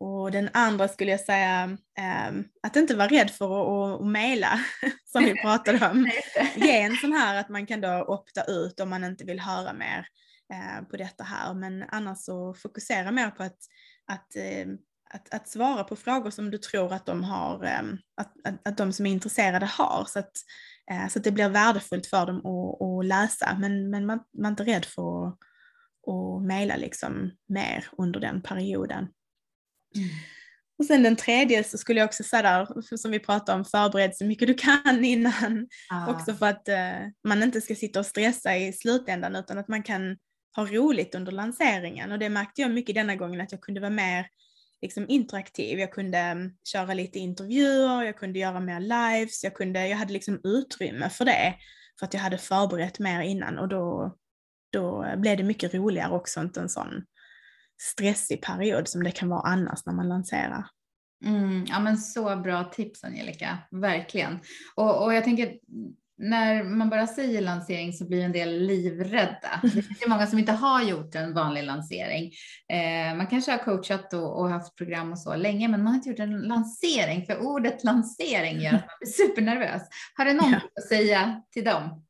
Och 0.03 0.30
den 0.30 0.48
andra 0.53 0.88
skulle 0.88 1.11
jag 1.11 1.20
säga 1.20 1.76
ehm, 1.98 2.44
att 2.62 2.76
inte 2.76 2.96
vara 2.96 3.09
rädd 3.09 3.30
för 3.30 3.44
att, 3.44 4.00
att, 4.00 4.07
mejla 4.07 4.61
som 5.05 5.24
vi 5.24 5.42
pratade 5.42 5.90
om. 5.90 6.11
Ge 6.57 6.80
en 6.80 6.96
sån 6.96 7.12
här 7.12 7.40
att 7.40 7.48
man 7.48 7.66
kan 7.66 7.80
då 7.80 8.03
opta 8.03 8.44
ut 8.44 8.80
om 8.80 8.90
man 8.90 9.05
inte 9.05 9.24
vill 9.24 9.40
höra 9.40 9.72
mer 9.72 10.07
eh, 10.53 10.84
på 10.90 10.96
detta 10.96 11.24
här. 11.24 11.55
Men 11.55 11.84
annars 11.88 12.18
så 12.18 12.55
fokusera 12.55 13.11
mer 13.11 13.30
på 13.30 13.42
att, 13.42 13.59
att, 14.07 14.36
eh, 14.36 14.66
att, 15.14 15.34
att 15.34 15.48
svara 15.48 15.84
på 15.84 15.96
frågor 15.96 16.30
som 16.30 16.50
du 16.50 16.59
tror 16.59 16.92
att 16.92 17.07
de, 17.07 17.24
har, 17.24 17.64
eh, 17.64 17.82
att, 18.16 18.32
att, 18.44 18.68
att 18.68 18.76
de 18.76 18.92
som 18.92 19.07
är 19.07 19.11
intresserade 19.11 19.66
har. 19.66 20.05
Så 20.09 20.18
att, 20.18 20.32
eh, 20.90 21.09
så 21.09 21.18
att 21.18 21.24
det 21.24 21.32
blir 21.32 21.48
värdefullt 21.48 22.07
för 22.07 22.26
dem 22.26 22.38
att, 22.38 22.82
att 22.82 23.07
läsa. 23.07 23.57
Men, 23.59 23.90
men 23.90 24.07
man, 24.07 24.20
man 24.38 24.46
är 24.46 24.50
inte 24.50 24.64
rädd 24.64 24.84
för 24.84 25.28
att, 25.28 25.38
att 26.09 26.42
mejla 26.42 26.76
liksom 26.76 27.30
mer 27.48 27.86
under 27.98 28.20
den 28.20 28.42
perioden. 28.42 29.09
Mm. 29.97 30.09
Och 30.78 30.86
sen 30.86 31.03
den 31.03 31.16
tredje 31.16 31.64
så 31.64 31.78
skulle 31.78 32.01
jag 32.01 32.07
också 32.07 32.22
säga 32.22 32.43
där, 32.43 32.97
som 32.97 33.11
vi 33.11 33.18
pratade 33.18 33.59
om, 33.59 33.64
förbered 33.64 34.16
så 34.16 34.24
mycket 34.24 34.49
du 34.49 34.55
kan 34.55 35.05
innan. 35.05 35.68
Ah. 35.90 36.11
Också 36.11 36.34
för 36.34 36.47
att 36.47 36.68
uh, 36.68 37.09
man 37.28 37.43
inte 37.43 37.61
ska 37.61 37.74
sitta 37.74 38.01
och 38.01 38.07
stressa 38.07 38.57
i 38.57 38.72
slutändan 38.72 39.36
utan 39.36 39.59
att 39.59 39.68
man 39.68 39.82
kan 39.82 40.16
ha 40.57 40.66
roligt 40.66 41.14
under 41.14 41.32
lanseringen. 41.32 42.12
Och 42.12 42.18
det 42.18 42.28
märkte 42.28 42.61
jag 42.61 42.70
mycket 42.70 42.95
denna 42.95 43.16
gången 43.16 43.40
att 43.40 43.53
jag 43.53 43.61
kunde 43.61 43.80
vara 43.80 43.90
mer 43.90 44.26
liksom, 44.82 45.07
interaktiv. 45.09 45.78
Jag 45.78 45.93
kunde 45.93 46.32
um, 46.32 46.57
köra 46.64 46.95
lite 46.95 47.18
intervjuer, 47.18 48.03
jag 48.03 48.18
kunde 48.18 48.38
göra 48.38 48.61
mer 48.61 48.80
lives, 48.80 49.45
jag, 49.45 49.55
kunde, 49.55 49.88
jag 49.88 49.97
hade 49.97 50.12
liksom 50.12 50.40
utrymme 50.45 51.11
för 51.11 51.24
det. 51.24 51.55
För 51.99 52.07
att 52.07 52.14
jag 52.14 52.20
hade 52.20 52.38
förberett 52.38 52.99
mer 52.99 53.20
innan 53.20 53.59
och 53.59 53.68
då, 53.68 54.16
då 54.72 55.14
blev 55.16 55.36
det 55.36 55.43
mycket 55.43 55.74
roligare 55.74 56.12
också, 56.12 56.40
inte 56.40 56.61
en 56.61 56.68
sån 56.68 57.05
stressig 57.91 58.43
period 58.43 58.89
som 58.89 59.05
det 59.05 59.11
kan 59.11 59.28
vara 59.28 59.41
annars 59.41 59.87
när 59.87 59.93
man 59.93 60.09
lanserar. 60.09 60.66
Mm, 61.24 61.64
ja 61.68 61.80
men 61.80 61.99
så 61.99 62.37
bra 62.37 62.64
tips 62.64 63.05
Angelica, 63.05 63.59
verkligen. 63.70 64.39
Och, 64.74 65.05
och 65.05 65.14
jag 65.14 65.24
tänker 65.24 65.59
när 66.18 66.64
man 66.64 66.91
bara 66.91 67.07
säger 67.07 67.41
lansering 67.41 67.93
så 67.93 68.09
blir 68.09 68.24
en 68.24 68.33
del 68.33 68.66
livrädda. 68.66 69.61
Det 69.62 69.83
finns 69.83 70.07
många 70.07 70.26
som 70.26 70.39
inte 70.39 70.53
har 70.53 70.83
gjort 70.83 71.14
en 71.14 71.35
vanlig 71.35 71.62
lansering. 71.62 72.33
Eh, 72.72 73.16
man 73.16 73.26
kanske 73.26 73.51
har 73.51 73.59
coachat 73.59 74.14
och, 74.14 74.41
och, 74.41 74.49
haft 74.49 74.76
program 74.76 75.12
och 75.12 75.18
så 75.18 75.37
länge, 75.37 75.68
men 75.68 75.83
man 75.83 75.87
har 75.87 75.95
inte 75.95 76.09
gjort 76.09 76.18
en 76.18 76.41
lansering, 76.41 77.26
för 77.26 77.39
ordet 77.39 77.85
lansering 77.85 78.61
gör 78.61 78.74
att 78.74 78.87
man 78.87 78.97
blir 79.01 79.12
supernervös. 79.12 79.83
Har 80.14 80.24
du 80.24 80.33
något 80.33 80.51
ja. 80.51 80.61
att 80.76 80.89
säga 80.89 81.43
till 81.53 81.64
dem? 81.64 82.05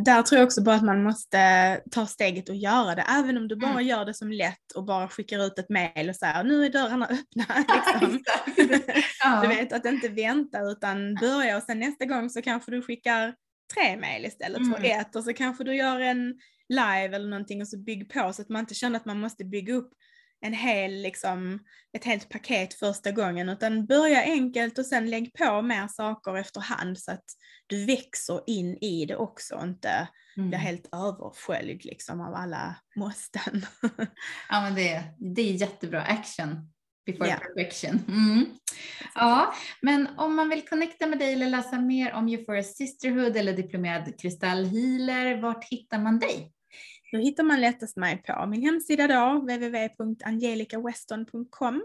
Där 0.00 0.22
tror 0.22 0.38
jag 0.38 0.46
också 0.46 0.62
bara 0.62 0.76
att 0.76 0.84
man 0.84 1.02
måste 1.02 1.80
ta 1.90 2.06
steget 2.06 2.48
och 2.48 2.56
göra 2.56 2.94
det, 2.94 3.04
även 3.08 3.36
om 3.36 3.48
du 3.48 3.56
bara 3.56 3.70
mm. 3.70 3.86
gör 3.86 4.04
det 4.04 4.14
som 4.14 4.32
lätt 4.32 4.72
och 4.74 4.84
bara 4.84 5.08
skickar 5.08 5.46
ut 5.46 5.58
ett 5.58 5.68
mail 5.68 6.08
och 6.08 6.16
säger 6.16 6.44
nu 6.44 6.64
är 6.64 6.70
dörrarna 6.70 7.06
öppna. 7.06 7.44
Liksom. 7.74 8.22
ja. 9.24 9.40
Du 9.42 9.48
vet, 9.48 9.72
att 9.72 9.86
inte 9.86 10.08
vänta 10.08 10.60
utan 10.60 11.14
börja 11.14 11.56
och 11.56 11.62
sen 11.62 11.80
nästa 11.80 12.04
gång 12.04 12.30
så 12.30 12.42
kanske 12.42 12.70
du 12.70 12.82
skickar 12.82 13.34
tre 13.74 13.96
mail 13.96 14.24
istället 14.24 14.58
mm. 14.58 14.72
för 14.72 14.84
ett 14.84 15.16
och 15.16 15.24
så 15.24 15.32
kanske 15.32 15.64
du 15.64 15.76
gör 15.76 16.00
en 16.00 16.34
live 16.68 17.16
eller 17.16 17.28
någonting 17.28 17.60
och 17.60 17.68
så 17.68 17.78
bygg 17.78 18.12
på 18.12 18.32
så 18.32 18.42
att 18.42 18.48
man 18.48 18.60
inte 18.60 18.74
känner 18.74 18.96
att 18.96 19.06
man 19.06 19.20
måste 19.20 19.44
bygga 19.44 19.74
upp 19.74 19.92
en 20.42 20.52
hel, 20.52 21.02
liksom, 21.02 21.58
ett 21.92 22.04
helt 22.04 22.28
paket 22.28 22.74
första 22.74 23.10
gången 23.10 23.48
utan 23.48 23.86
börja 23.86 24.22
enkelt 24.22 24.78
och 24.78 24.86
sen 24.86 25.10
lägg 25.10 25.32
på 25.34 25.62
mer 25.62 25.88
saker 25.88 26.36
efterhand 26.36 26.98
så 26.98 27.12
att 27.12 27.24
du 27.66 27.86
växer 27.86 28.40
in 28.46 28.76
i 28.76 29.06
det 29.06 29.16
också 29.16 29.54
och 29.54 29.62
inte 29.62 30.08
mm. 30.36 30.48
blir 30.48 30.58
helt 30.58 30.88
översköljd 30.92 31.84
liksom 31.84 32.20
av 32.20 32.34
alla 32.34 32.76
måsten. 32.96 33.66
ja 34.48 34.60
men 34.60 34.74
det, 34.74 35.04
det 35.18 35.42
är 35.42 35.52
jättebra 35.52 36.02
action 36.02 36.72
before 37.06 37.28
yeah. 37.28 37.40
perfection. 37.40 38.00
Mm. 38.08 38.46
Ja, 39.14 39.54
men 39.80 40.08
om 40.16 40.36
man 40.36 40.48
vill 40.48 40.68
connecta 40.68 41.06
med 41.06 41.18
dig 41.18 41.32
eller 41.32 41.48
läsa 41.48 41.80
mer 41.80 42.12
om 42.12 42.28
Euphoria 42.28 42.62
Sisterhood 42.62 43.36
eller 43.36 43.52
diplomerad 43.52 44.20
kristallhealer, 44.20 45.42
vart 45.42 45.64
hittar 45.64 45.98
man 45.98 46.18
dig? 46.18 46.52
Då 47.12 47.18
hittar 47.18 47.42
man 47.42 47.60
lättast 47.60 47.96
mig 47.96 48.22
på 48.22 48.46
min 48.46 48.62
hemsida 48.62 49.06
då, 49.06 49.38
www.angelicaweston.com 49.38 51.82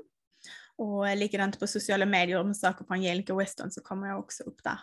och 0.76 1.18
likadant 1.18 1.60
på 1.60 1.68
sociala 1.68 2.06
medier, 2.06 2.40
om 2.40 2.48
du 2.48 2.54
söker 2.54 2.86
på 2.86 2.94
Angelica 2.94 3.36
Weston 3.36 3.72
så 3.72 3.82
kommer 3.82 4.08
jag 4.08 4.20
också 4.20 4.44
upp 4.44 4.64
där. 4.64 4.80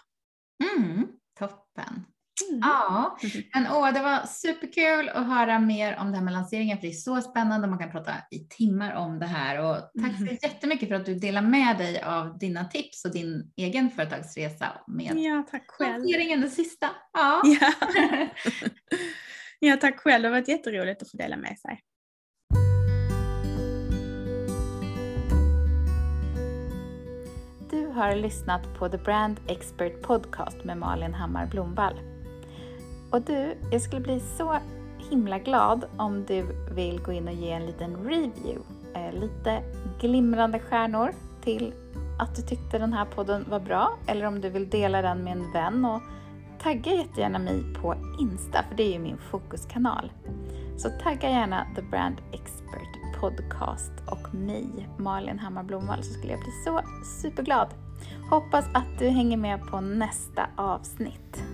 Mm, 0.76 1.06
toppen. 1.38 2.04
Mm. 2.48 2.60
Ja, 2.62 3.18
men 3.54 3.66
åh, 3.72 3.92
det 3.92 4.02
var 4.02 4.26
superkul 4.26 5.08
att 5.08 5.26
höra 5.26 5.58
mer 5.58 5.96
om 5.96 6.10
det 6.10 6.16
här 6.16 6.24
med 6.24 6.32
lanseringen, 6.32 6.78
för 6.78 6.82
det 6.82 6.92
är 6.92 6.92
så 6.92 7.20
spännande. 7.20 7.68
Man 7.68 7.78
kan 7.78 7.90
prata 7.90 8.12
i 8.30 8.38
timmar 8.38 8.94
om 8.94 9.18
det 9.18 9.26
här. 9.26 9.60
Och 9.60 9.76
tack 10.02 10.16
så 10.16 10.22
mm. 10.22 10.38
jättemycket 10.42 10.88
för 10.88 10.96
att 10.96 11.06
du 11.06 11.14
delar 11.14 11.42
med 11.42 11.78
dig 11.78 12.02
av 12.02 12.38
dina 12.38 12.64
tips 12.64 13.04
och 13.04 13.12
din 13.12 13.52
egen 13.56 13.90
företagsresa 13.90 14.72
med 14.86 15.16
ja, 15.16 15.44
tack 15.50 15.70
själv. 15.70 15.92
lanseringen, 15.92 16.40
den 16.40 16.50
sista. 16.50 16.90
Ja. 17.12 17.42
ja. 17.44 17.72
Ja, 19.66 19.76
tack 19.76 20.00
själv. 20.00 20.22
Det 20.22 20.28
har 20.28 20.32
varit 20.32 20.48
jätteroligt 20.48 21.02
att 21.02 21.10
få 21.10 21.16
dela 21.16 21.36
med 21.36 21.58
sig. 21.58 21.80
Du 27.70 27.86
har 27.86 28.14
lyssnat 28.14 28.78
på 28.78 28.88
The 28.88 28.98
Brand 28.98 29.40
Expert 29.48 30.02
Podcast 30.02 30.64
med 30.64 30.78
Malin 30.78 31.14
Hammar 31.14 31.46
Blomvall. 31.46 32.00
Och 33.12 33.22
du, 33.22 33.54
jag 33.72 33.82
skulle 33.82 34.00
bli 34.00 34.20
så 34.20 34.58
himla 35.10 35.38
glad 35.38 35.84
om 35.96 36.24
du 36.24 36.46
vill 36.74 37.00
gå 37.00 37.12
in 37.12 37.28
och 37.28 37.34
ge 37.34 37.50
en 37.50 37.66
liten 37.66 37.96
review. 38.04 38.60
Eh, 38.94 39.20
lite 39.20 39.62
glimrande 40.00 40.58
stjärnor 40.58 41.10
till 41.42 41.74
att 42.18 42.36
du 42.36 42.42
tyckte 42.42 42.78
den 42.78 42.92
här 42.92 43.04
podden 43.04 43.44
var 43.50 43.60
bra 43.60 43.98
eller 44.06 44.26
om 44.26 44.40
du 44.40 44.50
vill 44.50 44.70
dela 44.70 45.02
den 45.02 45.24
med 45.24 45.32
en 45.32 45.52
vän 45.52 45.84
och 45.84 46.02
tagga 46.64 46.94
jättegärna 46.94 47.38
mig 47.38 47.64
på 47.82 47.94
Insta, 48.20 48.62
för 48.68 48.76
det 48.76 48.82
är 48.82 48.92
ju 48.92 48.98
min 48.98 49.18
fokuskanal. 49.18 50.12
Så 50.76 50.90
tagga 50.90 51.30
gärna 51.30 51.66
The 51.76 51.82
Brand 51.82 52.16
Expert 52.32 53.20
Podcast 53.20 53.92
och 54.06 54.34
mig, 54.34 54.88
Malin 54.98 55.38
Hammar 55.38 55.62
Blomvall, 55.62 56.02
så 56.02 56.12
skulle 56.12 56.32
jag 56.32 56.40
bli 56.40 56.52
så 56.64 56.80
superglad. 57.20 57.68
Hoppas 58.30 58.64
att 58.74 58.98
du 58.98 59.08
hänger 59.08 59.36
med 59.36 59.66
på 59.66 59.80
nästa 59.80 60.46
avsnitt. 60.56 61.44